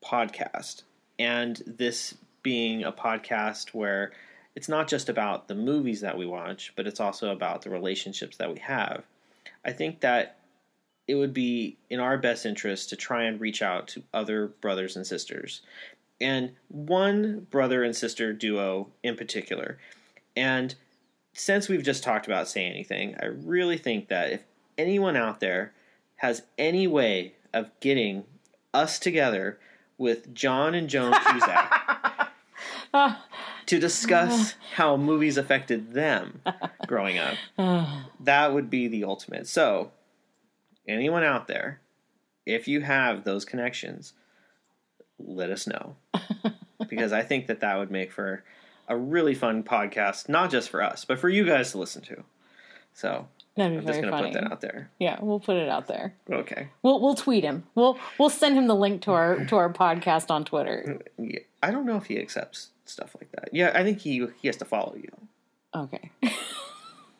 podcast, 0.03 0.83
and 1.19 1.61
this 1.65 2.15
being 2.43 2.83
a 2.83 2.91
podcast 2.91 3.69
where 3.69 4.11
it's 4.55 4.69
not 4.69 4.87
just 4.87 5.09
about 5.09 5.47
the 5.47 5.55
movies 5.55 6.01
that 6.01 6.17
we 6.17 6.25
watch, 6.25 6.73
but 6.75 6.87
it's 6.87 6.99
also 6.99 7.31
about 7.31 7.61
the 7.61 7.69
relationships 7.69 8.37
that 8.37 8.51
we 8.51 8.59
have. 8.59 9.03
I 9.63 9.71
think 9.71 10.01
that 10.01 10.37
it 11.07 11.15
would 11.15 11.33
be 11.33 11.77
in 11.89 11.99
our 11.99 12.17
best 12.17 12.45
interest 12.45 12.89
to 12.89 12.95
try 12.95 13.23
and 13.23 13.41
reach 13.41 13.61
out 13.61 13.87
to 13.89 14.03
other 14.13 14.47
brothers 14.47 14.95
and 14.95 15.05
sisters, 15.05 15.61
and 16.19 16.51
one 16.67 17.47
brother 17.49 17.83
and 17.83 17.95
sister 17.95 18.33
duo 18.33 18.89
in 19.03 19.15
particular, 19.15 19.77
and 20.35 20.75
since 21.33 21.69
we've 21.69 21.83
just 21.83 22.03
talked 22.03 22.27
about 22.27 22.47
say 22.47 22.65
anything, 22.65 23.15
I 23.21 23.25
really 23.25 23.77
think 23.77 24.09
that 24.09 24.31
if 24.31 24.43
anyone 24.77 25.15
out 25.15 25.39
there 25.39 25.73
has 26.17 26.43
any 26.57 26.87
way 26.87 27.33
of 27.53 27.71
getting 27.79 28.23
us 28.73 28.99
together 28.99 29.59
with 29.97 30.33
John 30.33 30.73
and 30.73 30.89
Joan 30.89 31.13
Cusack 31.13 32.31
to 33.65 33.79
discuss 33.79 34.55
how 34.75 34.97
movies 34.97 35.37
affected 35.37 35.93
them 35.93 36.41
growing 36.87 37.17
up, 37.17 37.37
that 38.19 38.53
would 38.53 38.69
be 38.69 38.87
the 38.87 39.03
ultimate. 39.03 39.47
So, 39.47 39.91
anyone 40.87 41.23
out 41.23 41.47
there, 41.47 41.81
if 42.45 42.67
you 42.67 42.81
have 42.81 43.23
those 43.23 43.45
connections, 43.45 44.13
let 45.19 45.49
us 45.49 45.67
know. 45.67 45.95
because 46.89 47.13
I 47.13 47.21
think 47.21 47.47
that 47.47 47.59
that 47.61 47.77
would 47.77 47.91
make 47.91 48.11
for 48.11 48.43
a 48.87 48.97
really 48.97 49.35
fun 49.35 49.63
podcast, 49.63 50.27
not 50.29 50.51
just 50.51 50.69
for 50.69 50.81
us, 50.81 51.05
but 51.05 51.19
for 51.19 51.29
you 51.29 51.45
guys 51.45 51.71
to 51.71 51.77
listen 51.77 52.01
to. 52.03 52.23
So 52.93 53.27
That'd 53.55 53.73
be 53.73 53.77
I'm 53.79 53.85
just 53.85 54.01
going 54.01 54.13
to 54.13 54.23
put 54.23 54.33
that 54.33 54.51
out 54.51 54.61
there. 54.61 54.89
Yeah, 54.99 55.17
we'll 55.21 55.39
put 55.39 55.57
it 55.57 55.67
out 55.67 55.87
there. 55.87 56.13
Okay. 56.29 56.69
We'll 56.83 57.01
we'll 57.01 57.15
tweet 57.15 57.43
him. 57.43 57.63
We'll 57.75 57.97
we'll 58.17 58.29
send 58.29 58.57
him 58.57 58.67
the 58.67 58.75
link 58.75 59.01
to 59.03 59.11
our 59.11 59.45
to 59.45 59.55
our 59.57 59.71
podcast 59.71 60.31
on 60.31 60.45
Twitter. 60.45 60.99
Yeah, 61.17 61.39
I 61.61 61.69
don't 61.69 61.85
know 61.85 61.97
if 61.97 62.05
he 62.05 62.17
accepts 62.17 62.69
stuff 62.85 63.15
like 63.19 63.31
that. 63.33 63.49
Yeah, 63.53 63.71
I 63.75 63.83
think 63.83 63.99
he 63.99 64.25
he 64.41 64.47
has 64.47 64.57
to 64.57 64.65
follow 64.65 64.95
you. 64.95 65.09
Okay. 65.75 66.11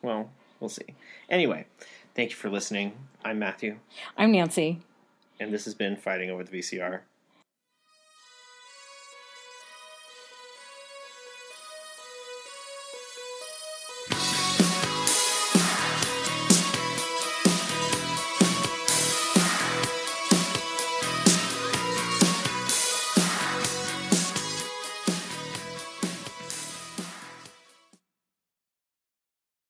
Well, 0.02 0.30
we'll 0.58 0.68
see. 0.68 0.96
Anyway, 1.30 1.64
thank 2.16 2.30
you 2.30 2.36
for 2.36 2.50
listening. 2.50 2.92
I'm 3.24 3.38
Matthew, 3.38 3.78
I'm 4.16 4.32
Nancy. 4.32 4.80
and 5.40 5.52
this 5.52 5.64
has 5.64 5.74
been 5.74 5.96
Fighting 5.96 6.30
Over 6.30 6.44
the 6.44 6.58
VCR. 6.58 7.00